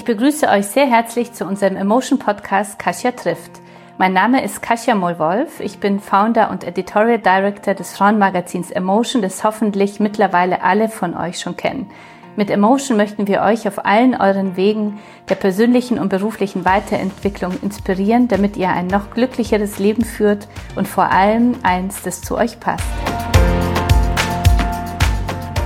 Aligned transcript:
Ich 0.00 0.06
begrüße 0.06 0.48
euch 0.48 0.66
sehr 0.66 0.86
herzlich 0.86 1.34
zu 1.34 1.44
unserem 1.44 1.76
Emotion 1.76 2.18
Podcast 2.18 2.78
Kasia 2.78 3.12
trifft. 3.12 3.50
Mein 3.98 4.14
Name 4.14 4.42
ist 4.42 4.62
Kasia 4.62 4.94
Mollwolf. 4.94 5.60
Ich 5.60 5.78
bin 5.78 6.00
Founder 6.00 6.50
und 6.50 6.64
Editorial 6.64 7.18
Director 7.18 7.74
des 7.74 7.94
Frauenmagazins 7.98 8.70
Emotion, 8.70 9.20
das 9.20 9.44
hoffentlich 9.44 10.00
mittlerweile 10.00 10.62
alle 10.62 10.88
von 10.88 11.14
euch 11.14 11.38
schon 11.38 11.58
kennen. 11.58 11.90
Mit 12.34 12.48
Emotion 12.48 12.96
möchten 12.96 13.28
wir 13.28 13.42
euch 13.42 13.68
auf 13.68 13.84
allen 13.84 14.14
euren 14.14 14.56
Wegen 14.56 14.98
der 15.28 15.34
persönlichen 15.34 15.98
und 15.98 16.08
beruflichen 16.08 16.64
Weiterentwicklung 16.64 17.52
inspirieren, 17.60 18.26
damit 18.26 18.56
ihr 18.56 18.70
ein 18.70 18.86
noch 18.86 19.10
glücklicheres 19.10 19.78
Leben 19.78 20.06
führt 20.06 20.48
und 20.76 20.88
vor 20.88 21.10
allem 21.12 21.56
eins, 21.62 22.00
das 22.00 22.22
zu 22.22 22.38
euch 22.38 22.58
passt. 22.58 22.88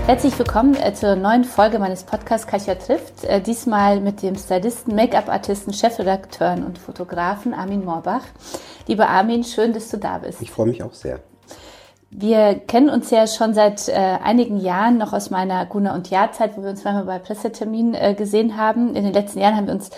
Herzlich 0.07 0.39
willkommen 0.39 0.77
äh, 0.77 0.93
zur 0.93 1.17
neuen 1.17 1.45
Folge 1.45 1.79
meines 1.79 2.05
Podcasts 2.05 2.47
Kasia 2.47 2.75
trifft. 2.75 3.25
Äh, 3.25 3.41
diesmal 3.41 4.01
mit 4.01 4.21
dem 4.21 4.37
Stylisten, 4.37 4.95
Make-up-Artisten, 4.95 5.73
Chefredakteuren 5.73 6.63
und 6.63 6.77
Fotografen 6.77 7.55
Armin 7.55 7.87
Moorbach. 7.87 8.21
Lieber 8.87 9.09
Armin, 9.09 9.45
schön, 9.45 9.73
dass 9.73 9.89
du 9.89 9.97
da 9.97 10.19
bist. 10.19 10.43
Ich 10.43 10.51
freue 10.51 10.67
mich 10.67 10.83
auch 10.83 10.93
sehr. 10.93 11.21
Wir 12.11 12.55
kennen 12.55 12.91
uns 12.91 13.11
ja 13.11 13.27
schon 13.27 13.55
seit 13.55 13.89
äh, 13.89 13.95
einigen 13.95 14.61
Jahren, 14.61 14.99
noch 14.99 15.15
aus 15.15 15.31
meiner 15.31 15.65
Guna- 15.65 15.95
und 15.95 16.11
Jahrzeit, 16.11 16.59
wo 16.59 16.63
wir 16.63 16.69
uns 16.69 16.85
manchmal 16.85 17.07
bei 17.07 17.19
Presseterminen 17.19 17.95
äh, 17.95 18.13
gesehen 18.13 18.59
haben. 18.59 18.95
In 18.95 19.05
den 19.05 19.15
letzten 19.15 19.41
Jahren 19.41 19.57
haben 19.57 19.69
wir 19.69 19.75
uns 19.75 19.89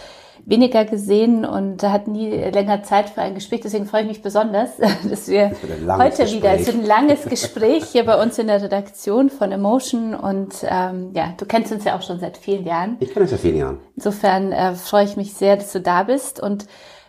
weniger 0.47 0.85
gesehen 0.85 1.45
und 1.45 1.83
hat 1.83 2.07
nie 2.07 2.31
länger 2.31 2.85
Zeit 2.85 3.11
für 3.11 3.21
ein 3.21 3.35
Gespräch. 3.35 3.61
Deswegen 3.63 3.85
freue 3.85 4.03
ich 4.03 4.09
mich 4.09 4.23
besonders, 4.23 4.71
dass 5.11 5.29
wir 5.29 5.51
heute 5.51 6.23
Gespräch. 6.23 6.35
wieder, 6.37 6.55
es 6.55 6.67
wird 6.67 6.77
ein 6.77 6.87
langes 6.87 7.25
Gespräch 7.25 7.85
hier 7.87 8.07
bei 8.07 8.21
uns 8.23 8.39
in 8.39 8.47
der 8.47 8.63
Redaktion 8.63 9.29
von 9.29 9.51
Emotion 9.51 10.15
und 10.15 10.55
ähm, 10.63 11.11
ja, 11.15 11.35
du 11.37 11.45
kennst 11.47 11.73
uns 11.73 11.85
ja 11.85 11.97
auch 11.99 12.03
schon 12.03 12.21
seit 12.21 12.37
vielen 12.37 12.65
Jahren. 12.65 12.97
Ich 13.01 13.09
kenne 13.09 13.23
uns 13.23 13.31
seit 13.31 13.41
vielen 13.41 13.59
Jahren. 13.59 13.79
Insofern 13.97 14.53
äh, 14.53 14.75
freue 14.75 15.05
ich 15.05 15.17
mich 15.17 15.35
sehr, 15.35 15.57
dass 15.57 15.73
du 15.73 15.81
da 15.81 16.05
bist 16.05 16.41
und 16.41 16.67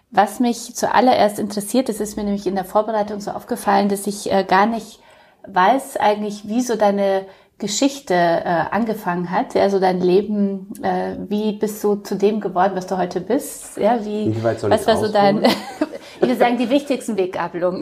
was 0.10 0.40
mich 0.40 0.74
zuallererst 0.74 1.38
interessiert, 1.38 1.90
das 1.90 2.00
ist 2.00 2.18
mir 2.18 2.24
nämlich 2.24 2.48
in 2.48 2.56
der 2.56 2.66
Vorbereitung 2.66 3.20
so 3.20 3.32
aufgefallen, 3.32 3.88
dass 3.88 4.08
ich 4.08 4.32
äh, 4.32 4.44
gar 4.46 4.66
nicht 4.66 5.00
weiß 5.48 5.98
eigentlich, 5.98 6.48
wie 6.48 6.62
so 6.62 6.76
deine 6.76 7.26
Geschichte 7.60 8.14
äh, 8.14 8.44
angefangen 8.72 9.32
hat, 9.32 9.56
also 9.56 9.80
dein 9.80 10.00
Leben, 10.00 10.72
äh, 10.84 11.16
wie 11.28 11.54
bist 11.54 11.84
du 11.84 11.96
zu 11.96 12.16
dem 12.16 12.40
geworden, 12.40 12.74
was 12.76 12.86
du 12.86 12.98
heute 12.98 13.20
bist? 13.20 13.78
Ja, 13.78 14.00
wie, 14.04 14.36
wie 14.36 14.44
weit 14.44 14.60
soll 14.60 14.70
was 14.70 14.86
war 14.86 14.98
so 14.98 15.12
dein, 15.12 15.44
ich 16.16 16.22
würde 16.22 16.36
sagen, 16.36 16.58
die 16.58 16.70
wichtigsten 16.70 17.18
Wegabelungen. 17.18 17.82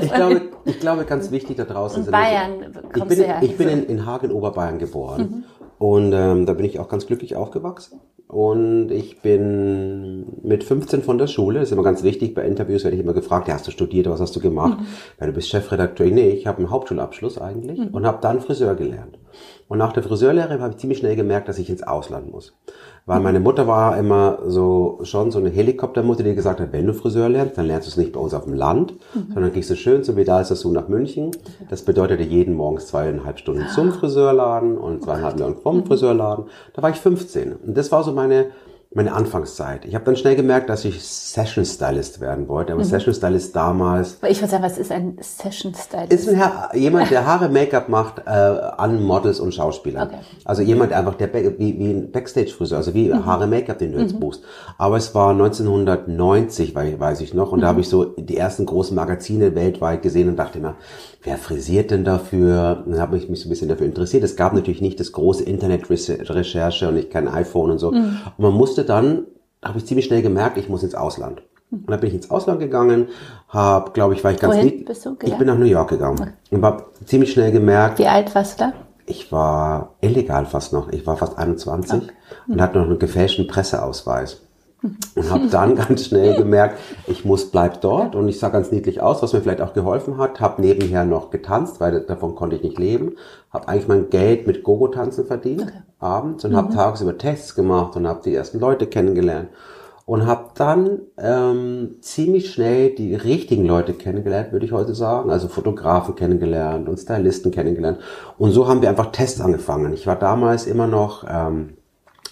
ich 0.00 0.12
glaube, 0.12 0.42
ich 0.64 0.78
glaube, 0.78 1.04
ganz 1.04 1.32
wichtig 1.32 1.56
da 1.56 1.64
draußen 1.64 1.98
in 1.98 2.04
sind 2.04 2.12
Bayern 2.12 2.72
so, 2.94 3.02
ich 3.02 3.04
bin, 3.04 3.24
ich 3.40 3.56
bin 3.56 3.68
in, 3.68 3.86
in 3.86 4.06
Hagen, 4.06 4.30
Oberbayern 4.30 4.78
geboren 4.78 5.20
mhm. 5.20 5.44
und 5.78 6.12
ähm, 6.12 6.46
da 6.46 6.52
bin 6.52 6.64
ich 6.64 6.78
auch 6.78 6.88
ganz 6.88 7.06
glücklich 7.06 7.34
aufgewachsen 7.34 8.00
und 8.28 8.90
ich 8.90 9.22
bin 9.22 10.26
mit 10.42 10.62
15 10.62 11.02
von 11.02 11.16
der 11.16 11.28
Schule, 11.28 11.60
das 11.60 11.68
ist 11.68 11.72
immer 11.72 11.82
ganz 11.82 12.02
wichtig, 12.02 12.34
bei 12.34 12.44
Interviews 12.44 12.84
werde 12.84 12.94
ich 12.94 13.02
immer 13.02 13.14
gefragt, 13.14 13.48
ja, 13.48 13.54
hast 13.54 13.66
du 13.66 13.70
studiert, 13.70 14.06
was 14.06 14.20
hast 14.20 14.36
du 14.36 14.40
gemacht? 14.40 14.78
Mhm. 14.78 14.86
Ja, 15.18 15.26
du 15.26 15.32
bist 15.32 15.48
Chefredakteur. 15.48 16.08
Nee, 16.08 16.30
ich 16.30 16.46
habe 16.46 16.58
einen 16.58 16.70
Hauptschulabschluss 16.70 17.38
eigentlich 17.38 17.78
mhm. 17.78 17.88
und 17.88 18.06
habe 18.06 18.18
dann 18.20 18.42
Friseur 18.42 18.74
gelernt. 18.74 19.18
Und 19.66 19.78
nach 19.78 19.92
der 19.92 20.02
Friseurlehre 20.02 20.60
habe 20.60 20.72
ich 20.72 20.78
ziemlich 20.78 20.98
schnell 20.98 21.16
gemerkt, 21.16 21.48
dass 21.48 21.58
ich 21.58 21.70
ins 21.70 21.82
Ausland 21.82 22.30
muss. 22.30 22.54
Weil 23.08 23.20
meine 23.20 23.40
Mutter 23.40 23.66
war 23.66 23.96
immer 23.96 24.38
so 24.46 25.00
schon 25.02 25.30
so 25.30 25.38
eine 25.38 25.48
Helikoptermutter, 25.48 26.22
die 26.22 26.34
gesagt 26.34 26.60
hat, 26.60 26.72
wenn 26.72 26.86
du 26.86 26.92
Friseur 26.92 27.30
lernst, 27.30 27.56
dann 27.56 27.64
lernst 27.64 27.88
du 27.88 27.90
es 27.90 27.96
nicht 27.96 28.12
bei 28.12 28.20
uns 28.20 28.34
auf 28.34 28.44
dem 28.44 28.52
Land, 28.52 28.92
mhm. 29.14 29.32
sondern 29.32 29.52
gehst 29.52 29.70
du 29.70 29.76
schön 29.76 30.04
zum 30.04 30.16
Vidal 30.16 30.44
Sassoon 30.44 30.74
nach 30.74 30.88
München. 30.88 31.30
Das 31.70 31.80
bedeutete 31.80 32.22
jeden 32.22 32.54
morgens 32.54 32.88
zweieinhalb 32.88 33.38
Stunden 33.38 33.66
zum 33.74 33.92
Friseurladen 33.92 34.76
und 34.76 35.04
zweieinhalb 35.04 35.36
Stunden 35.36 35.58
vom 35.62 35.86
Friseurladen. 35.86 36.44
Da 36.74 36.82
war 36.82 36.90
ich 36.90 36.96
15. 36.96 37.54
Und 37.54 37.78
das 37.78 37.90
war 37.90 38.04
so 38.04 38.12
meine 38.12 38.48
meine 38.94 39.12
Anfangszeit. 39.12 39.84
Ich 39.84 39.94
habe 39.94 40.06
dann 40.06 40.16
schnell 40.16 40.34
gemerkt, 40.34 40.70
dass 40.70 40.84
ich 40.86 41.02
Session 41.02 41.66
Stylist 41.66 42.20
werden 42.22 42.48
wollte. 42.48 42.72
Aber 42.72 42.82
mhm. 42.82 42.86
Session 42.86 43.12
Stylist 43.12 43.54
damals. 43.54 44.18
Ich 44.26 44.40
würde 44.40 44.50
sagen, 44.50 44.64
was 44.64 44.78
ist 44.78 44.90
ein 44.90 45.18
Session 45.20 45.74
Stylist? 45.74 46.10
Ist 46.12 46.28
ein 46.28 46.36
Herr, 46.36 46.70
jemand, 46.74 47.10
der 47.10 47.26
Haare, 47.26 47.50
Make-up 47.50 47.90
macht 47.90 48.20
äh, 48.26 48.30
an 48.30 49.02
Models 49.02 49.40
und 49.40 49.52
Schauspielern. 49.52 50.08
Okay. 50.08 50.18
Also 50.46 50.62
jemand 50.62 50.94
einfach, 50.94 51.16
der 51.16 51.32
wie, 51.34 51.78
wie 51.78 51.90
ein 51.90 52.10
Backstage-Friseur, 52.10 52.78
also 52.78 52.94
wie 52.94 53.08
mhm. 53.08 53.26
Haare, 53.26 53.46
Make-up, 53.46 53.78
den 53.78 53.92
du 53.92 54.00
jetzt 54.00 54.14
mhm. 54.14 54.20
buchst. 54.20 54.42
Aber 54.78 54.96
es 54.96 55.14
war 55.14 55.32
1990, 55.32 56.74
weiß 56.74 57.20
ich 57.20 57.34
noch, 57.34 57.52
und 57.52 57.60
da 57.60 57.66
habe 57.66 57.76
mhm. 57.76 57.82
ich 57.82 57.88
so 57.90 58.04
die 58.04 58.38
ersten 58.38 58.64
großen 58.64 58.96
Magazine 58.96 59.54
weltweit 59.54 60.00
gesehen 60.00 60.30
und 60.30 60.36
dachte 60.36 60.60
mir, 60.60 60.76
wer 61.22 61.36
frisiert 61.36 61.90
denn 61.90 62.04
dafür? 62.04 62.84
dann 62.86 63.00
habe 63.00 63.16
ich 63.16 63.28
mich 63.28 63.40
so 63.40 63.48
ein 63.48 63.50
bisschen 63.50 63.68
dafür 63.68 63.86
interessiert. 63.86 64.24
Es 64.24 64.36
gab 64.36 64.52
natürlich 64.52 64.80
nicht 64.80 65.00
das 65.00 65.12
große 65.12 65.44
Internet-Recherche 65.44 66.88
und 66.88 66.96
ich 66.96 67.10
kein 67.10 67.28
iPhone 67.28 67.70
und 67.72 67.78
so. 67.78 67.90
Mhm. 67.90 68.18
Und 68.36 68.38
man 68.38 68.52
musste 68.52 68.84
dann, 68.84 69.26
habe 69.62 69.78
ich 69.78 69.86
ziemlich 69.86 70.06
schnell 70.06 70.22
gemerkt, 70.22 70.58
ich 70.58 70.68
muss 70.68 70.82
ins 70.82 70.94
Ausland. 70.94 71.42
Mhm. 71.70 71.78
Und 71.80 71.90
dann 71.90 72.00
bin 72.00 72.08
ich 72.08 72.14
ins 72.14 72.30
Ausland 72.30 72.60
gegangen, 72.60 73.08
habe, 73.48 73.92
glaube 73.92 74.14
ich, 74.14 74.24
war 74.24 74.32
ich 74.32 74.38
ganz 74.38 74.54
Wohin 74.54 74.68
lieb. 74.68 74.86
Bist 74.86 75.04
du 75.06 75.16
ich 75.22 75.36
bin 75.36 75.46
nach 75.46 75.58
New 75.58 75.64
York 75.64 75.90
gegangen 75.90 76.18
okay. 76.20 76.32
und 76.50 76.64
habe 76.64 76.84
ziemlich 77.04 77.32
schnell 77.32 77.52
gemerkt. 77.52 77.98
Wie 77.98 78.06
alt 78.06 78.34
warst 78.34 78.60
du 78.60 78.64
da? 78.64 78.72
Ich 79.06 79.32
war 79.32 79.94
illegal 80.02 80.44
fast 80.44 80.72
noch. 80.72 80.90
Ich 80.90 81.06
war 81.06 81.16
fast 81.16 81.38
21 81.38 82.02
okay. 82.02 82.12
und 82.46 82.60
hatte 82.60 82.78
noch 82.78 82.86
einen 82.86 82.98
gefälschten 82.98 83.46
Presseausweis 83.46 84.42
und 85.14 85.30
habe 85.30 85.48
dann 85.48 85.74
ganz 85.88 86.06
schnell 86.06 86.36
gemerkt, 86.36 86.78
ich 87.06 87.24
muss 87.24 87.50
bleib 87.50 87.80
dort 87.80 88.14
und 88.14 88.28
ich 88.28 88.38
sah 88.38 88.48
ganz 88.48 88.70
niedlich 88.70 89.00
aus, 89.00 89.22
was 89.22 89.32
mir 89.32 89.40
vielleicht 89.40 89.60
auch 89.60 89.74
geholfen 89.74 90.18
hat. 90.18 90.40
Habe 90.40 90.62
nebenher 90.62 91.04
noch 91.04 91.30
getanzt, 91.30 91.80
weil 91.80 92.00
davon 92.00 92.34
konnte 92.34 92.56
ich 92.56 92.62
nicht 92.62 92.78
leben. 92.78 93.16
Habe 93.50 93.68
eigentlich 93.68 93.88
mein 93.88 94.10
Geld 94.10 94.46
mit 94.46 94.62
Gogo-Tanzen 94.62 95.26
verdient 95.26 95.62
okay. 95.62 95.82
abends 95.98 96.44
und 96.44 96.52
mhm. 96.52 96.56
habe 96.56 96.74
tagsüber 96.74 97.18
Tests 97.18 97.54
gemacht 97.54 97.96
und 97.96 98.06
habe 98.06 98.20
die 98.24 98.34
ersten 98.34 98.60
Leute 98.60 98.86
kennengelernt 98.86 99.48
und 100.08 100.26
habe 100.26 100.52
dann 100.54 101.00
ähm, 101.18 101.96
ziemlich 102.00 102.50
schnell 102.50 102.94
die 102.94 103.14
richtigen 103.14 103.66
Leute 103.66 103.92
kennengelernt, 103.92 104.52
würde 104.52 104.64
ich 104.64 104.72
heute 104.72 104.94
sagen. 104.94 105.28
Also 105.28 105.48
Fotografen 105.48 106.14
kennengelernt 106.14 106.88
und 106.88 106.96
Stylisten 106.96 107.50
kennengelernt. 107.50 107.98
Und 108.38 108.52
so 108.52 108.68
haben 108.68 108.80
wir 108.80 108.88
einfach 108.88 109.12
Tests 109.12 109.42
angefangen. 109.42 109.92
Ich 109.92 110.06
war 110.06 110.16
damals 110.16 110.66
immer 110.66 110.86
noch 110.86 111.26
ähm, 111.28 111.74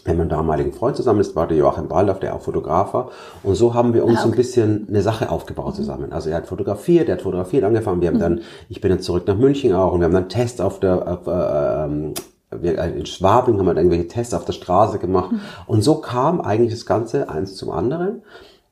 mit 0.07 0.19
meinem 0.19 0.29
damaligen 0.29 0.73
Freund 0.73 0.97
zusammen 0.97 1.21
ist, 1.21 1.37
war 1.37 1.47
der 1.47 1.57
Joachim 1.57 1.89
Baldauf, 1.89 2.21
der 2.21 2.35
auch 2.35 2.43
Fotograf 2.43 2.95
war. 2.95 3.11
Und 3.43 3.55
so 3.55 3.75
haben 3.75 3.95
wir 3.95 4.05
uns 4.05 4.19
ah, 4.19 4.21
okay. 4.21 4.29
so 4.29 4.33
ein 4.33 4.37
bisschen 4.37 4.87
eine 4.89 5.03
Sache 5.03 5.31
aufgebaut 5.31 5.75
mhm. 5.75 5.77
zusammen. 5.77 6.13
Also 6.13 6.31
er 6.31 6.37
hat 6.37 6.47
fotografiert, 6.47 7.09
er 7.09 7.17
hat 7.17 7.23
fotografiert 7.23 7.65
angefangen. 7.65 8.01
Wir 8.01 8.09
haben 8.09 8.17
mhm. 8.17 8.21
dann, 8.21 8.41
ich 8.69 8.81
bin 8.81 8.91
dann 8.91 9.01
zurück 9.01 9.27
nach 9.27 9.37
München 9.37 9.73
auch 9.73 9.93
und 9.93 10.01
wir 10.01 10.07
haben 10.07 10.15
dann 10.15 10.29
Tests 10.29 10.61
auf 10.61 10.81
der, 10.81 11.07
auf, 11.07 11.27
äh, 11.27 11.85
ähm, 11.85 12.15
wir, 12.51 12.79
äh, 12.79 12.91
in 12.99 13.07
Schwabing 13.07 13.59
haben 13.59 13.67
wir 13.67 13.75
dann 13.75 13.85
irgendwelche 13.85 14.09
Tests 14.09 14.35
auf 14.35 14.45
der 14.45 14.53
Straße 14.53 14.99
gemacht. 14.99 15.33
Mhm. 15.33 15.41
Und 15.67 15.83
so 15.83 15.97
kam 15.97 16.41
eigentlich 16.41 16.73
das 16.73 16.87
Ganze 16.87 17.29
eins 17.29 17.57
zum 17.57 17.71
anderen. 17.71 18.23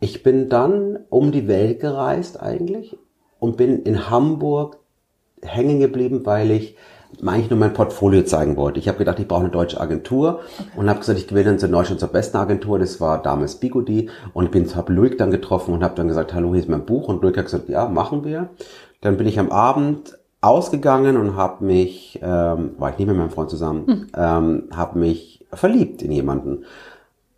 Ich 0.00 0.22
bin 0.22 0.48
dann 0.48 0.98
um 1.08 1.32
die 1.32 1.48
Welt 1.48 1.80
gereist 1.80 2.40
eigentlich 2.40 2.96
und 3.38 3.56
bin 3.56 3.82
in 3.82 4.10
Hamburg 4.10 4.78
hängen 5.42 5.80
geblieben, 5.80 6.22
weil 6.24 6.50
ich 6.50 6.76
eigentlich 7.26 7.50
nur 7.50 7.58
mein 7.58 7.72
Portfolio 7.72 8.22
zeigen 8.22 8.56
wollte. 8.56 8.78
Ich 8.78 8.88
habe 8.88 8.98
gedacht, 8.98 9.18
ich 9.18 9.28
brauche 9.28 9.40
eine 9.40 9.50
deutsche 9.50 9.80
Agentur 9.80 10.40
okay. 10.58 10.68
und 10.76 10.88
habe 10.88 11.00
gesagt, 11.00 11.18
ich 11.18 11.26
gewinne 11.26 11.50
dann 11.50 11.58
zur 11.58 11.68
Neustadt 11.68 12.00
zur 12.00 12.08
besten 12.08 12.36
Agentur. 12.36 12.78
Das 12.78 13.00
war 13.00 13.22
damals 13.22 13.56
Bigodi 13.56 14.10
und 14.32 14.50
bin 14.50 14.74
habe 14.74 14.92
Luik 14.92 15.18
dann 15.18 15.30
getroffen 15.30 15.74
und 15.74 15.84
habe 15.84 15.94
dann 15.94 16.08
gesagt, 16.08 16.34
hallo, 16.34 16.50
hier 16.50 16.60
ist 16.60 16.68
mein 16.68 16.84
Buch 16.84 17.08
und 17.08 17.22
Luik 17.22 17.36
hat 17.36 17.46
gesagt, 17.46 17.68
ja, 17.68 17.88
machen 17.88 18.24
wir. 18.24 18.48
Dann 19.00 19.16
bin 19.16 19.26
ich 19.26 19.38
am 19.38 19.50
Abend 19.52 20.18
ausgegangen 20.40 21.16
und 21.16 21.36
habe 21.36 21.64
mich, 21.64 22.18
ähm, 22.22 22.72
war 22.78 22.90
ich 22.90 22.98
nicht 22.98 23.08
mit 23.08 23.16
meinem 23.16 23.30
Freund 23.30 23.50
zusammen, 23.50 23.86
hm. 23.86 24.06
ähm, 24.16 24.62
habe 24.74 24.98
mich 24.98 25.46
verliebt 25.52 26.02
in 26.02 26.12
jemanden. 26.12 26.64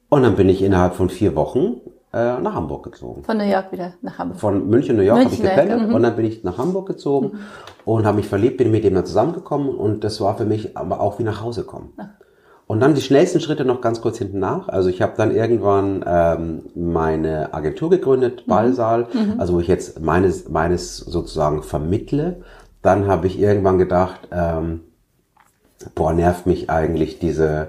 Und 0.08 0.22
dann 0.22 0.37
bin 0.37 0.49
ich 0.49 0.62
innerhalb 0.62 0.94
von 0.94 1.08
vier 1.08 1.34
Wochen 1.34 1.81
äh, 2.12 2.38
nach 2.41 2.55
Hamburg 2.55 2.85
gezogen. 2.85 3.23
Von 3.25 3.38
New 3.38 3.44
York 3.44 3.73
wieder 3.73 3.94
nach 4.03 4.19
Hamburg. 4.19 4.41
Von 4.41 4.69
München, 4.69 4.97
New 4.97 5.03
York 5.03 5.25
habe 5.25 5.35
ich 5.35 5.43
gependelt 5.43 5.88
mhm. 5.88 5.94
und 5.94 6.03
dann 6.03 6.17
bin 6.17 6.25
ich 6.25 6.44
nach 6.44 6.58
Hamburg 6.58 6.87
gezogen 6.87 7.32
mhm. 7.32 7.38
und 7.85 8.06
habe 8.06 8.17
mich 8.17 8.29
verliebt, 8.29 8.58
bin 8.58 8.70
mit 8.70 8.85
dem 8.85 8.94
dann 8.94 9.06
zusammengekommen 9.06 9.69
und 9.75 10.05
das 10.05 10.20
war 10.20 10.37
für 10.37 10.44
mich 10.44 10.76
aber 10.76 11.00
auch 11.00 11.19
wie 11.19 11.25
nach 11.25 11.43
Hause 11.43 11.64
kommen. 11.64 11.93
Ach. 11.97 12.08
Und 12.69 12.81
dann 12.81 12.94
die 12.94 13.00
schnellsten 13.00 13.41
Schritte 13.41 13.64
noch 13.64 13.81
ganz 13.81 14.00
kurz 14.00 14.19
hinten 14.19 14.41
nach. 14.41 14.69
Also 14.69 14.88
ich 14.88 15.00
habe 15.00 15.12
dann 15.17 15.32
irgendwann 15.35 16.05
ähm, 16.05 16.62
meine 16.75 17.55
Agentur 17.55 17.91
gegründet, 17.91 18.43
mhm. 18.44 18.50
Ballsaal, 18.50 19.06
mhm. 19.12 19.35
also 19.38 19.55
wo 19.55 19.61
ich 19.61 19.69
jetzt 19.69 20.00
meines, 20.00 20.49
meines 20.49 20.97
sozusagen 20.99 21.62
vermittle. 21.62 22.43
Dann 22.82 23.06
habe 23.06 23.29
ich 23.29 23.38
irgendwann 23.38 23.79
gedacht, 23.79 24.29
ähm, 24.32 24.81
boah, 25.94 26.12
nervt 26.12 26.47
mich 26.47 26.69
eigentlich 26.69 27.20
diese 27.20 27.69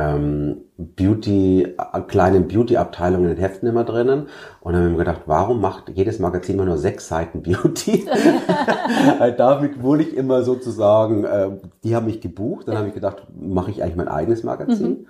ähm, 0.00 0.56
Beauty, 0.78 1.76
kleinen 2.08 2.48
Beauty-Abteilungen 2.48 3.28
in 3.28 3.36
den 3.36 3.38
Heften 3.38 3.68
immer 3.68 3.84
drinnen. 3.84 4.28
Und 4.60 4.72
dann 4.72 4.84
haben 4.84 4.92
wir 4.92 4.98
gedacht, 4.98 5.22
warum 5.26 5.60
macht 5.60 5.90
jedes 5.90 6.18
Magazin 6.18 6.54
immer 6.54 6.64
nur 6.64 6.78
sechs 6.78 7.08
Seiten 7.08 7.42
Beauty? 7.42 8.08
Damit 9.36 9.82
wurde 9.82 10.04
ich 10.04 10.16
immer 10.16 10.42
sozusagen, 10.42 11.24
äh, 11.24 11.50
die 11.84 11.94
haben 11.94 12.06
mich 12.06 12.20
gebucht. 12.20 12.68
Dann 12.68 12.78
habe 12.78 12.88
ich 12.88 12.94
gedacht, 12.94 13.26
mache 13.38 13.70
ich 13.70 13.82
eigentlich 13.82 13.96
mein 13.96 14.08
eigenes 14.08 14.42
Magazin. 14.42 14.88
Mhm. 14.88 15.06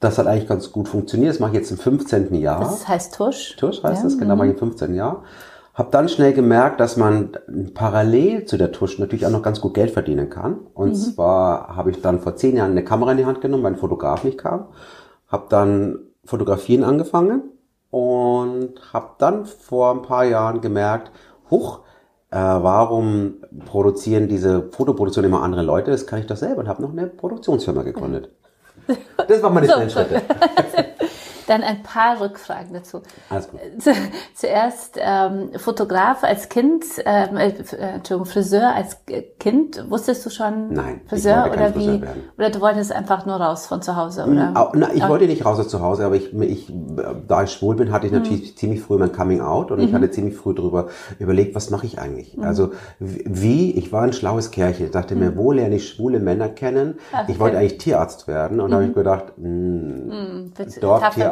Das 0.00 0.18
hat 0.18 0.26
eigentlich 0.26 0.48
ganz 0.48 0.72
gut 0.72 0.88
funktioniert. 0.88 1.30
Das 1.30 1.40
mache 1.40 1.52
ich 1.52 1.58
jetzt 1.58 1.70
im 1.70 1.78
15. 1.78 2.34
Jahr. 2.34 2.60
Das 2.60 2.86
heißt 2.88 3.14
Tusch. 3.14 3.56
Tusch 3.56 3.82
heißt 3.82 4.02
ja, 4.02 4.08
das, 4.08 4.18
genau, 4.18 4.36
mache 4.36 4.48
ich 4.48 4.52
im 4.54 4.58
15. 4.58 4.94
Jahr. 4.94 5.22
Hab 5.74 5.90
dann 5.90 6.08
schnell 6.08 6.32
gemerkt, 6.32 6.78
dass 6.78 6.96
man 6.96 7.30
parallel 7.74 8.44
zu 8.44 8.56
der 8.56 8.70
Tusch 8.70 8.98
natürlich 8.98 9.26
auch 9.26 9.30
noch 9.30 9.42
ganz 9.42 9.60
gut 9.60 9.74
Geld 9.74 9.90
verdienen 9.90 10.30
kann. 10.30 10.58
Und 10.72 10.90
mhm. 10.90 10.94
zwar 10.94 11.76
habe 11.76 11.90
ich 11.90 12.00
dann 12.00 12.20
vor 12.20 12.36
zehn 12.36 12.56
Jahren 12.56 12.70
eine 12.70 12.84
Kamera 12.84 13.10
in 13.10 13.18
die 13.18 13.26
Hand 13.26 13.40
genommen, 13.40 13.64
weil 13.64 13.72
ein 13.72 13.78
Fotograf 13.78 14.22
nicht 14.22 14.38
kam 14.38 14.68
habe 15.34 15.46
dann 15.48 15.98
Fotografieren 16.24 16.84
angefangen 16.84 17.42
und 17.90 18.80
habe 18.92 19.10
dann 19.18 19.46
vor 19.46 19.92
ein 19.92 20.02
paar 20.02 20.24
Jahren 20.24 20.60
gemerkt, 20.60 21.10
huch, 21.50 21.80
äh, 22.30 22.36
warum 22.36 23.42
produzieren 23.66 24.28
diese 24.28 24.70
Fotoproduktion 24.70 25.24
immer 25.24 25.42
andere 25.42 25.62
Leute? 25.62 25.90
Das 25.90 26.06
kann 26.06 26.20
ich 26.20 26.26
doch 26.26 26.36
selber 26.36 26.60
und 26.60 26.68
habe 26.68 26.82
noch 26.82 26.92
eine 26.92 27.08
Produktionsfirma 27.08 27.82
gegründet. 27.82 28.30
Das 29.28 29.42
waren 29.42 29.54
meine 29.54 29.66
schnellen 29.66 29.88
Schritte. 29.88 30.20
Dann 31.46 31.62
ein 31.62 31.82
paar 31.82 32.20
Rückfragen 32.20 32.72
dazu. 32.72 33.02
Alles 33.28 33.48
gut. 33.50 33.60
Zuerst 34.34 34.98
ähm, 34.98 35.50
Fotograf 35.56 36.24
als 36.24 36.48
Kind, 36.48 36.84
ähm, 37.04 37.36
äh, 37.36 37.48
Entschuldigung, 37.48 38.26
Friseur 38.26 38.74
als 38.74 38.98
Kind. 39.38 39.84
Wusstest 39.90 40.24
du 40.24 40.30
schon 40.30 40.72
Nein, 40.72 41.00
Friseur 41.06 41.50
oder 41.52 41.74
wie? 41.74 42.00
Werden. 42.00 42.24
Oder 42.38 42.50
du 42.50 42.60
wolltest 42.60 42.92
einfach 42.92 43.26
nur 43.26 43.36
raus 43.36 43.66
von 43.66 43.82
zu 43.82 43.96
Hause 43.96 44.24
oder? 44.24 44.70
Na, 44.74 44.92
ich 44.92 45.06
wollte 45.06 45.26
nicht 45.26 45.44
raus 45.44 45.58
aus 45.58 45.68
zu 45.68 45.80
Hause, 45.80 46.04
aber 46.04 46.16
ich, 46.16 46.32
ich, 46.32 46.72
da 47.28 47.42
ich 47.42 47.50
schwul 47.50 47.76
bin, 47.76 47.92
hatte 47.92 48.06
ich 48.06 48.12
natürlich 48.12 48.52
mhm. 48.52 48.56
ziemlich 48.56 48.80
früh 48.80 48.98
mein 48.98 49.12
Coming 49.12 49.40
Out 49.40 49.70
und 49.70 49.78
mhm. 49.78 49.84
ich 49.84 49.92
hatte 49.92 50.10
ziemlich 50.10 50.36
früh 50.36 50.54
darüber 50.54 50.88
überlegt, 51.18 51.54
was 51.54 51.70
mache 51.70 51.86
ich 51.86 51.98
eigentlich? 51.98 52.36
Mhm. 52.36 52.44
Also 52.44 52.70
wie? 52.98 53.72
Ich 53.72 53.92
war 53.92 54.02
ein 54.02 54.12
schlaues 54.12 54.50
Kerlchen. 54.50 54.90
Dachte 54.90 55.14
mir, 55.14 55.32
mhm. 55.32 55.36
wo 55.36 55.52
lerne 55.52 55.76
ich 55.76 55.88
schwule 55.88 56.20
Männer 56.20 56.48
kennen? 56.48 56.98
Ach, 57.12 57.28
ich 57.28 57.38
wollte 57.38 57.58
eigentlich 57.58 57.78
Tierarzt 57.78 58.28
werden 58.28 58.60
und 58.60 58.70
da 58.70 58.76
habe 58.76 58.84
ich 58.84 58.90
mhm. 58.90 58.94
gedacht, 58.94 59.24
mh, 59.36 59.46
hm, 59.46 60.52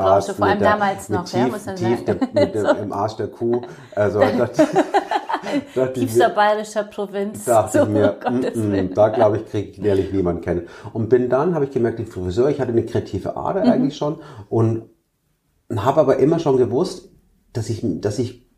Branche, 0.03 0.35
vor 0.35 0.47
allem 0.47 0.59
der, 0.59 0.71
damals 0.71 1.09
noch, 1.09 1.25
tief, 1.25 1.41
ja, 1.41 1.49
muss 1.49 1.67
man 1.67 1.77
tief 1.77 2.05
sagen. 2.05 2.21
Der, 2.35 2.45
mit 2.45 2.55
dem, 2.55 2.67
im 2.83 2.93
Arsch 2.93 3.17
der 3.17 3.29
Kuh. 3.29 3.63
Also 3.95 4.21
Tiefster 5.95 6.31
bayerischer 6.31 6.85
Provinz. 6.85 7.45
Dachte 7.45 7.79
so, 7.79 7.85
ich 7.85 7.91
mir, 7.91 8.17
mm, 8.31 8.59
mm, 8.59 8.95
da 8.95 9.09
glaube 9.09 9.39
ich, 9.39 9.47
kriege 9.47 9.71
ich 9.71 9.85
ehrlich 9.85 10.13
niemanden 10.13 10.43
kennen. 10.43 10.69
Und 10.93 11.09
bin 11.09 11.29
dann, 11.29 11.55
habe 11.55 11.65
ich 11.65 11.71
gemerkt, 11.71 11.99
den 11.99 12.07
Friseur, 12.07 12.49
ich 12.49 12.61
hatte 12.61 12.73
eine 12.73 12.87
kreative 12.87 13.37
Ader 13.37 13.65
mhm. 13.65 13.71
eigentlich 13.71 13.97
schon 13.97 14.19
und 14.49 14.85
habe 15.75 16.01
aber 16.01 16.19
immer 16.19 16.39
schon 16.39 16.57
gewusst, 16.57 17.11
dass 17.53 17.69
ich, 17.69 17.83
dass 18.01 18.19
ich 18.19 18.52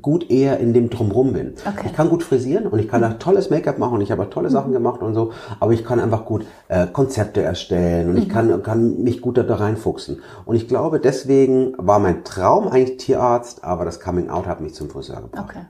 gut 0.00 0.30
eher 0.30 0.58
in 0.58 0.72
dem 0.72 0.88
Drumrum 0.88 1.34
bin. 1.34 1.54
Okay. 1.66 1.86
Ich 1.86 1.92
kann 1.92 2.08
gut 2.08 2.22
frisieren 2.22 2.66
und 2.66 2.78
ich 2.78 2.88
kann 2.88 3.04
auch 3.04 3.18
tolles 3.18 3.50
Make-up 3.50 3.78
machen 3.78 3.94
und 3.94 4.00
ich 4.00 4.10
habe 4.10 4.22
auch 4.22 4.30
tolle 4.30 4.50
Sachen 4.50 4.70
mhm. 4.70 4.74
gemacht 4.74 5.02
und 5.02 5.14
so, 5.14 5.32
aber 5.58 5.72
ich 5.72 5.84
kann 5.84 6.00
einfach 6.00 6.24
gut 6.24 6.46
äh, 6.68 6.86
Konzepte 6.86 7.42
erstellen 7.42 8.08
und 8.08 8.14
mhm. 8.14 8.22
ich 8.22 8.28
kann, 8.28 8.62
kann 8.62 9.02
mich 9.02 9.20
gut 9.20 9.36
da 9.36 9.42
reinfuchsen. 9.54 10.22
Und 10.46 10.56
ich 10.56 10.66
glaube, 10.66 10.98
deswegen 10.98 11.74
war 11.76 11.98
mein 11.98 12.24
Traum 12.24 12.68
eigentlich 12.68 12.96
Tierarzt, 12.98 13.62
aber 13.62 13.84
das 13.84 14.00
Coming 14.00 14.30
Out 14.30 14.46
hat 14.46 14.60
mich 14.60 14.74
zum 14.74 14.88
Friseur 14.88 15.20
gebracht. 15.20 15.44
Okay. 15.50 15.66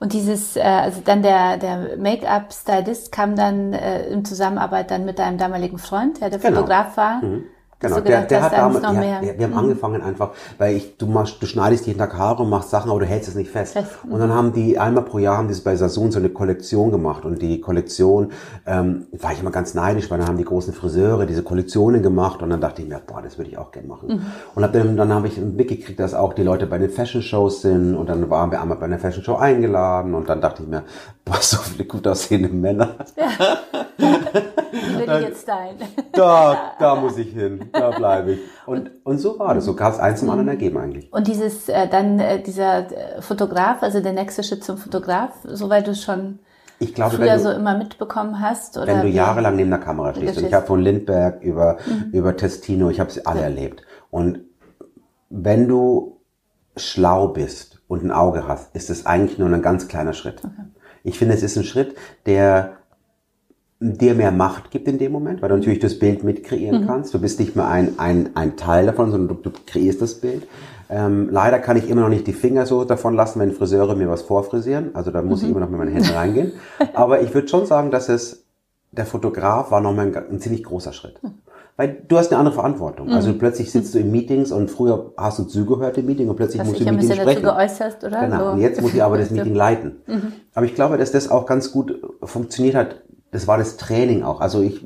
Und 0.00 0.12
dieses, 0.12 0.56
äh, 0.56 0.60
also 0.60 1.00
dann 1.04 1.22
der, 1.22 1.56
der 1.56 1.96
Make-up-Stylist 1.96 3.10
kam 3.10 3.34
dann 3.34 3.72
äh, 3.72 4.06
in 4.08 4.24
Zusammenarbeit 4.24 4.90
dann 4.90 5.04
mit 5.04 5.18
deinem 5.18 5.38
damaligen 5.38 5.78
Freund, 5.78 6.20
der 6.20 6.30
der 6.30 6.38
genau. 6.38 6.56
Fotograf 6.56 6.96
war. 6.96 7.22
Mhm. 7.22 7.44
Genau, 7.80 7.96
gedacht, 7.96 8.08
der, 8.08 8.40
der 8.40 8.42
hat 8.42 8.52
damals. 8.52 8.82
Ja, 8.82 9.20
wir, 9.22 9.44
haben 9.44 9.52
mhm. 9.52 9.58
angefangen 9.58 10.02
einfach, 10.02 10.30
weil 10.58 10.74
ich, 10.74 10.96
du 10.96 11.06
machst, 11.06 11.40
du 11.40 11.46
schneidest 11.46 11.86
jeden 11.86 12.00
Tag 12.00 12.14
Haare 12.14 12.42
und 12.42 12.50
machst 12.50 12.70
Sachen, 12.70 12.90
aber 12.90 12.98
du 12.98 13.06
hältst 13.06 13.28
es 13.28 13.36
nicht 13.36 13.50
fest. 13.50 13.74
fest. 13.74 13.98
Und 14.08 14.18
dann 14.18 14.34
haben 14.34 14.52
die 14.52 14.78
einmal 14.78 15.04
pro 15.04 15.18
Jahr 15.18 15.38
haben 15.38 15.46
die 15.46 15.54
bei 15.60 15.76
Sasun 15.76 16.10
so 16.10 16.18
eine 16.18 16.28
Kollektion 16.28 16.90
gemacht 16.90 17.24
und 17.24 17.40
die 17.40 17.60
Kollektion 17.60 18.32
ähm, 18.66 19.06
war 19.12 19.32
ich 19.32 19.40
immer 19.40 19.52
ganz 19.52 19.74
neidisch, 19.74 20.10
weil 20.10 20.18
dann 20.18 20.26
haben 20.26 20.38
die 20.38 20.44
großen 20.44 20.74
Friseure 20.74 21.24
diese 21.24 21.44
Kollektionen 21.44 22.02
gemacht 22.02 22.42
und 22.42 22.50
dann 22.50 22.60
dachte 22.60 22.82
ich 22.82 22.88
mir, 22.88 23.00
boah, 23.06 23.22
das 23.22 23.38
würde 23.38 23.50
ich 23.50 23.58
auch 23.58 23.70
gerne 23.70 23.86
machen. 23.86 24.08
Mhm. 24.08 24.22
Und 24.56 24.64
hab 24.64 24.72
dann, 24.72 24.96
dann 24.96 25.12
habe 25.12 25.28
ich 25.28 25.38
mitgekriegt, 25.38 26.00
dass 26.00 26.14
auch 26.14 26.32
die 26.32 26.42
Leute 26.42 26.66
bei 26.66 26.78
den 26.78 26.90
Fashion 26.90 27.22
Shows 27.22 27.62
sind 27.62 27.94
und 27.94 28.08
dann 28.08 28.28
waren 28.28 28.50
wir 28.50 28.60
einmal 28.60 28.78
bei 28.78 28.86
einer 28.86 28.98
Fashion 28.98 29.22
Show 29.22 29.36
eingeladen 29.36 30.14
und 30.14 30.28
dann 30.28 30.40
dachte 30.40 30.64
ich 30.64 30.68
mir, 30.68 30.82
boah, 31.24 31.40
so 31.40 31.58
viele 31.58 31.84
gut 31.84 32.08
aussehende 32.08 32.48
Männer. 32.48 32.96
Ja. 33.16 33.28
Will 34.72 35.02
ich 35.02 35.28
jetzt 35.28 35.46
sein. 35.46 35.76
Da, 36.12 36.72
da 36.78 36.94
muss 36.94 37.16
ich 37.18 37.32
hin, 37.32 37.67
da 37.72 37.90
bleibe 37.90 38.32
ich. 38.32 38.40
Und, 38.66 38.90
und 39.04 39.18
so 39.18 39.38
war 39.38 39.54
das. 39.54 39.64
So 39.64 39.74
gab 39.74 39.92
es 39.92 39.98
eins 39.98 40.20
zum 40.20 40.30
anderen 40.30 40.48
ergeben 40.48 40.78
eigentlich. 40.78 41.12
Und 41.12 41.26
dieses, 41.26 41.68
äh, 41.68 41.88
dann 41.88 42.18
äh, 42.18 42.42
dieser 42.42 42.90
äh, 42.90 43.22
Fotograf, 43.22 43.82
also 43.82 44.00
der 44.00 44.12
nächste 44.12 44.42
Schritt 44.42 44.64
zum 44.64 44.78
Fotograf, 44.78 45.32
soweit 45.44 45.86
du 45.86 45.94
schon 45.94 46.38
ich 46.80 46.94
glaube, 46.94 47.16
früher 47.16 47.34
du, 47.34 47.40
so 47.40 47.50
immer 47.50 47.76
mitbekommen 47.76 48.40
hast? 48.40 48.78
Oder 48.78 48.94
wenn 48.94 49.02
du 49.02 49.08
jahrelang 49.08 49.56
neben 49.56 49.70
der 49.70 49.80
Kamera 49.80 50.14
stehst. 50.14 50.38
Und 50.38 50.46
ich 50.46 50.54
habe 50.54 50.66
von 50.66 50.80
Lindberg 50.80 51.42
über, 51.42 51.78
mhm. 51.86 52.10
über 52.12 52.36
Testino, 52.36 52.90
ich 52.90 53.00
habe 53.00 53.10
sie 53.10 53.26
alle 53.26 53.40
ja. 53.40 53.46
erlebt. 53.46 53.82
Und 54.10 54.40
wenn 55.28 55.68
du 55.68 56.20
schlau 56.76 57.28
bist 57.28 57.80
und 57.88 58.04
ein 58.04 58.12
Auge 58.12 58.46
hast, 58.46 58.74
ist 58.76 58.90
es 58.90 59.06
eigentlich 59.06 59.38
nur 59.38 59.48
ein 59.48 59.62
ganz 59.62 59.88
kleiner 59.88 60.12
Schritt. 60.12 60.38
Okay. 60.44 60.68
Ich 61.02 61.18
finde, 61.18 61.34
es 61.34 61.42
ist 61.42 61.56
ein 61.56 61.64
Schritt, 61.64 61.96
der 62.26 62.77
dir 63.80 64.14
mehr 64.14 64.32
Macht 64.32 64.70
gibt 64.70 64.88
in 64.88 64.98
dem 64.98 65.12
Moment, 65.12 65.40
weil 65.40 65.50
du 65.50 65.56
natürlich 65.56 65.78
das 65.78 65.98
Bild 65.98 66.24
mitkreieren 66.24 66.82
mhm. 66.82 66.86
kannst. 66.86 67.14
Du 67.14 67.20
bist 67.20 67.38
nicht 67.38 67.54
mehr 67.54 67.68
ein, 67.68 67.98
ein, 67.98 68.30
ein 68.34 68.56
Teil 68.56 68.86
davon, 68.86 69.10
sondern 69.10 69.36
du, 69.36 69.50
du 69.50 69.56
kreierst 69.66 70.02
das 70.02 70.14
Bild. 70.14 70.48
Ähm, 70.90 71.28
leider 71.30 71.58
kann 71.58 71.76
ich 71.76 71.88
immer 71.88 72.00
noch 72.00 72.08
nicht 72.08 72.26
die 72.26 72.32
Finger 72.32 72.66
so 72.66 72.84
davon 72.84 73.14
lassen, 73.14 73.40
wenn 73.40 73.52
Friseure 73.52 73.94
mir 73.94 74.08
was 74.08 74.22
vorfrisieren. 74.22 74.90
Also 74.94 75.10
da 75.10 75.22
muss 75.22 75.42
mhm. 75.42 75.44
ich 75.44 75.50
immer 75.52 75.60
noch 75.60 75.70
mit 75.70 75.78
meinen 75.78 75.92
Händen 75.92 76.10
reingehen. 76.10 76.52
Aber 76.94 77.20
ich 77.20 77.32
würde 77.34 77.46
schon 77.46 77.66
sagen, 77.66 77.90
dass 77.90 78.08
es, 78.08 78.44
der 78.90 79.06
Fotograf 79.06 79.70
war 79.70 79.80
nochmal 79.80 80.06
ein, 80.06 80.16
ein 80.16 80.40
ziemlich 80.40 80.64
großer 80.64 80.92
Schritt. 80.92 81.22
Mhm. 81.22 81.34
Weil 81.76 82.02
du 82.08 82.18
hast 82.18 82.32
eine 82.32 82.40
andere 82.40 82.56
Verantwortung. 82.56 83.10
Also 83.10 83.30
mhm. 83.30 83.38
plötzlich 83.38 83.70
sitzt 83.70 83.94
du 83.94 84.00
in 84.00 84.10
Meetings 84.10 84.50
und 84.50 84.68
früher 84.68 85.12
hast 85.16 85.38
du 85.38 85.44
zugehört 85.44 85.96
im 85.98 86.06
Meeting 86.06 86.28
und 86.28 86.34
plötzlich 86.34 86.64
musst 86.64 86.80
du 86.80 86.84
im 86.84 86.96
Meeting 86.96 87.12
sprechen. 87.12 87.44
Dazu 87.44 87.56
geäußert, 87.56 88.02
oder? 88.02 88.20
Genau. 88.22 88.38
So. 88.38 88.50
Und 88.52 88.60
jetzt 88.60 88.82
muss 88.82 88.94
ich 88.94 89.02
aber 89.02 89.18
das 89.18 89.30
Meeting 89.30 89.54
leiten. 89.54 90.00
Mhm. 90.08 90.32
Aber 90.54 90.66
ich 90.66 90.74
glaube, 90.74 90.98
dass 90.98 91.12
das 91.12 91.30
auch 91.30 91.46
ganz 91.46 91.70
gut 91.70 92.00
funktioniert 92.24 92.74
hat 92.74 92.96
das 93.30 93.46
war 93.46 93.58
das 93.58 93.76
Training 93.76 94.22
auch. 94.22 94.40
Also 94.40 94.62
ich, 94.62 94.84